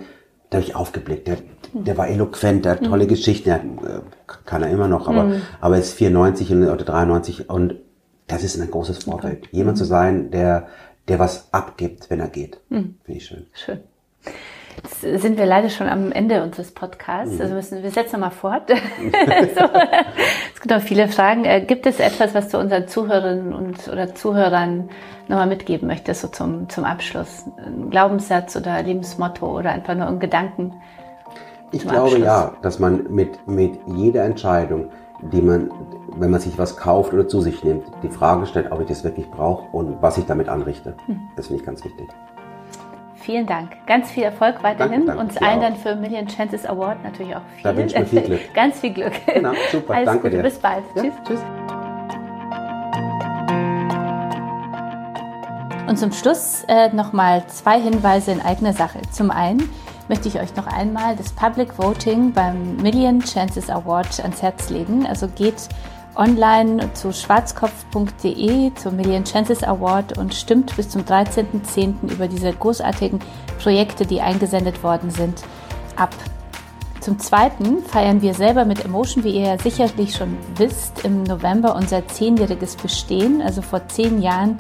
der 0.51 0.61
habe 0.61 0.69
ich 0.69 0.77
aufgeblickt. 0.77 1.27
Der, 1.27 1.39
der 1.75 1.99
war 1.99 2.09
eloquent, 2.09 2.65
der 2.65 2.73
hat 2.73 2.85
tolle 2.85 3.05
mhm. 3.05 3.09
Geschichten, 3.09 3.49
der, 3.49 3.59
äh, 3.59 4.01
kann 4.45 4.63
er 4.63 4.71
immer 4.71 4.87
noch, 4.87 5.09
aber 5.09 5.25
mhm. 5.25 5.43
aber 5.61 5.77
ist 5.77 5.93
94 5.95 6.53
oder 6.53 6.77
93 6.77 7.51
und 7.51 7.75
das 8.29 8.45
ist 8.45 8.61
ein 8.61 8.71
großes 8.71 9.05
Vorbild. 9.05 9.49
Jemand 9.51 9.79
mhm. 9.79 9.81
zu 9.81 9.85
sein, 9.85 10.31
der 10.31 10.69
der 11.09 11.19
was 11.19 11.53
abgibt, 11.53 12.09
wenn 12.09 12.21
er 12.21 12.29
geht. 12.29 12.61
Mhm. 12.69 12.99
Finde 13.05 13.19
ich 13.19 13.27
schön. 13.27 13.47
Schön. 13.53 13.81
Jetzt 14.77 15.01
sind 15.23 15.39
wir 15.39 15.47
leider 15.47 15.71
schon 15.71 15.89
am 15.89 16.13
Ende 16.13 16.43
unseres 16.43 16.73
Podcasts. 16.73 17.35
Mhm. 17.35 17.41
Also 17.41 17.55
müssen 17.55 17.83
wir 17.83 17.91
setzen 17.91 18.21
nochmal 18.21 18.31
fort. 18.31 18.69
so. 18.71 19.65
Es 20.55 20.61
gibt 20.61 20.71
noch 20.71 20.83
viele 20.83 21.09
Fragen. 21.09 21.45
Äh, 21.45 21.63
gibt 21.63 21.87
es 21.87 22.01
etwas, 22.01 22.35
was 22.35 22.49
du 22.49 22.59
unseren 22.59 22.87
Zuhörerinnen 22.89 23.55
und 23.55 23.89
oder 23.89 24.15
Zuhörern 24.15 24.91
nochmal 25.29 25.47
mitgeben 25.47 25.89
möchtest, 25.89 26.21
so 26.21 26.29
zum, 26.29 26.69
zum 26.69 26.85
Abschluss? 26.85 27.45
Ein 27.57 27.91
Glaubenssatz 27.91 28.57
oder 28.57 28.83
Lebensmotto 28.83 29.47
oder 29.59 29.71
einfach 29.71 29.95
nur 29.95 30.07
ein 30.07 30.21
Gedanken? 30.21 30.75
Ich 31.73 31.83
glaube 31.83 32.03
Abschluss? 32.03 32.25
ja, 32.25 32.53
dass 32.63 32.79
man 32.79 33.13
mit, 33.13 33.47
mit 33.49 33.79
jeder 33.87 34.25
Entscheidung, 34.25 34.91
die 35.33 35.41
man, 35.41 35.71
wenn 36.17 36.31
man 36.31 36.41
sich 36.41 36.59
was 36.59 36.77
kauft 36.77 37.13
oder 37.13 37.27
zu 37.27 37.41
sich 37.41 37.65
nimmt, 37.65 37.85
die 38.03 38.09
Frage 38.09 38.47
stellt, 38.47 38.71
ob 38.71 38.81
ich 38.81 38.87
das 38.87 39.03
wirklich 39.03 39.31
brauche 39.31 39.67
und 39.75 40.01
was 40.03 40.19
ich 40.19 40.27
damit 40.27 40.49
anrichte. 40.49 40.95
Mhm. 41.07 41.29
Das 41.37 41.47
finde 41.47 41.61
ich 41.61 41.67
ganz 41.67 41.85
wichtig. 41.85 42.09
Vielen 43.27 43.45
Dank. 43.45 43.73
Ganz 43.89 44.13
viel 44.13 44.23
Erfolg 44.23 44.63
weiterhin. 44.63 45.05
Danke, 45.05 45.21
Uns 45.21 45.37
allen 45.39 45.61
dann 45.61 45.75
für 45.75 45.97
Million 45.97 46.29
Chances 46.29 46.65
Award 46.65 47.03
natürlich 47.03 47.35
auch 47.35 47.43
viel. 47.57 47.65
Da 47.65 47.77
wünsche 47.77 47.97
ich 47.97 48.01
mir 48.01 48.07
viel 48.07 48.23
Glück. 48.23 48.41
Ganz 48.55 48.79
viel 48.79 48.93
Glück. 48.93 49.13
Genau, 49.27 49.53
super. 49.73 49.95
Alles 49.95 50.07
danke 50.07 50.23
Gute. 50.23 50.37
dir. 50.37 50.43
Bis 50.45 50.59
bald. 50.61 50.85
Ja, 50.95 51.03
tschüss. 51.03 51.15
Tschüss. 51.27 51.41
Und 55.89 55.99
zum 55.99 56.13
Schluss 56.13 56.65
äh, 56.69 56.91
nochmal 56.95 57.45
zwei 57.49 57.81
Hinweise 57.81 58.31
in 58.31 58.41
eigener 58.41 58.73
Sache. 58.73 59.01
Zum 59.11 59.33
einen 59.33 59.69
möchte 60.07 60.29
ich 60.29 60.39
euch 60.39 60.55
noch 60.55 60.69
einmal 60.69 61.17
das 61.17 61.33
Public 61.33 61.77
Voting 61.79 62.31
beim 62.31 62.77
Million 62.77 63.19
Chances 63.19 63.71
Award 63.71 64.21
ans 64.21 64.41
Herz 64.41 64.71
legen. 64.71 65.05
Also 65.05 65.27
geht 65.27 65.69
online 66.17 66.93
zu 66.95 67.13
schwarzkopf.de 67.13 68.75
zum 68.75 68.97
Million 68.97 69.25
Chances 69.25 69.63
Award 69.63 70.19
und 70.19 70.35
stimmt 70.35 70.75
bis 70.77 70.89
zum 70.89 71.03
13.10. 71.03 72.13
über 72.13 72.29
diese 72.29 72.53
großartigen 72.53 73.21
Projekte, 73.63 74.07
die 74.07 74.21
eingesendet 74.21 74.83
worden 74.83 75.11
sind, 75.11 75.43
ab. 75.97 76.15
Zum 77.01 77.19
Zweiten 77.19 77.85
feiern 77.85 78.21
wir 78.21 78.35
selber 78.35 78.65
mit 78.65 78.85
Emotion, 78.85 79.23
wie 79.23 79.37
ihr 79.37 79.47
ja 79.47 79.59
sicherlich 79.59 80.17
schon 80.17 80.37
wisst, 80.57 81.05
im 81.05 81.23
November 81.23 81.77
unser 81.77 82.07
zehnjähriges 82.09 82.77
Bestehen. 82.77 83.41
Also 83.43 83.63
vor 83.63 83.87
zehn 83.87 84.21
Jahren 84.21 84.57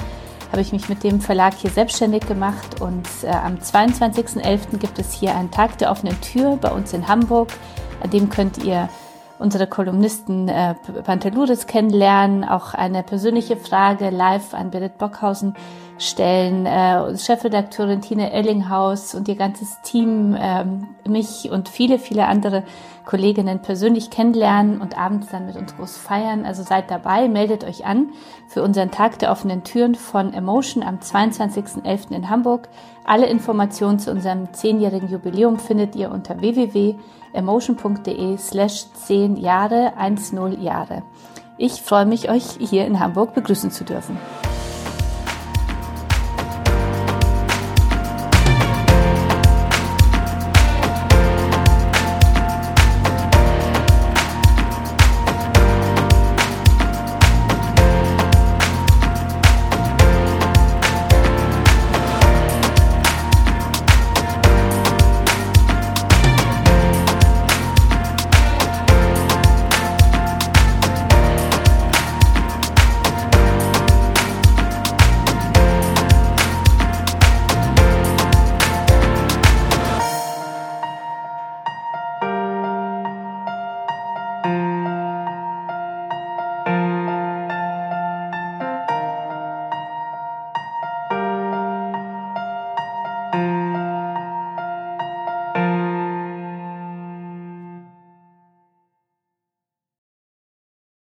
habe 0.53 0.61
ich 0.61 0.73
mich 0.73 0.89
mit 0.89 1.03
dem 1.03 1.21
Verlag 1.21 1.55
hier 1.55 1.71
selbstständig 1.71 2.27
gemacht 2.27 2.81
und 2.81 3.09
äh, 3.25 3.29
am 3.31 3.57
22.11. 3.57 4.79
gibt 4.79 4.99
es 4.99 5.13
hier 5.13 5.35
einen 5.35 5.51
Tag 5.51 5.79
der 5.79 5.91
offenen 5.91 6.21
Tür 6.21 6.57
bei 6.57 6.71
uns 6.71 6.93
in 6.93 7.09
Hamburg. 7.09 7.49
An 8.01 8.11
dem 8.11 8.29
könnt 8.29 8.59
ihr 8.59 8.89
unsere 9.39 9.66
Kolumnisten 9.66 10.49
äh, 10.49 10.74
Panteluris 11.05 11.66
kennenlernen, 11.66 12.45
auch 12.45 12.74
eine 12.74 13.03
persönliche 13.03 13.57
Frage 13.57 14.11
live 14.11 14.55
an 14.55 14.70
Birgit 14.70 14.99
Bockhausen 14.99 15.55
stellen, 15.99 16.66
äh, 16.66 17.16
Chefredakteurin 17.16 18.01
Tine 18.01 18.32
Ellinghaus 18.32 19.14
und 19.14 19.28
ihr 19.28 19.36
ganzes 19.36 19.80
Team, 19.82 20.34
äh, 20.34 20.64
mich 21.09 21.51
und 21.51 21.68
viele, 21.68 21.99
viele 21.99 22.26
andere 22.26 22.64
Kolleginnen 23.05 23.61
persönlich 23.62 24.11
kennenlernen 24.11 24.80
und 24.80 24.99
abends 24.99 25.28
dann 25.30 25.47
mit 25.47 25.57
uns 25.57 25.76
groß 25.76 25.97
feiern. 25.97 26.44
Also 26.44 26.62
seid 26.64 26.90
dabei, 26.90 27.28
meldet 27.28 27.64
euch 27.64 27.86
an 27.86 28.11
für 28.49 28.62
unseren 28.62 28.90
Tag 28.90 29.18
der 29.20 29.30
offenen 29.30 29.64
Türen 29.64 29.94
von 29.94 30.34
Emotion 30.34 30.82
am 30.82 30.97
22.11. 30.99 32.11
in 32.11 32.28
Hamburg. 32.28 32.68
Alle 33.05 33.26
Informationen 33.26 34.01
zu 34.01 34.11
unserem 34.11 34.53
zehnjährigen 34.53 35.09
Jubiläum 35.09 35.59
findet 35.59 35.94
ihr 35.94 36.11
unter 36.11 36.40
www.emotion.de 36.40 38.36
slash 38.38 38.92
10 38.92 39.36
Jahre 39.36 39.92
10 39.97 40.61
Jahre. 40.61 41.05
Ich 41.59 41.80
freue 41.80 42.05
mich, 42.07 42.28
euch 42.28 42.59
hier 42.59 42.84
in 42.86 43.01
Hamburg 43.01 43.32
begrüßen 43.34 43.70
zu 43.70 43.84
dürfen. 43.84 44.18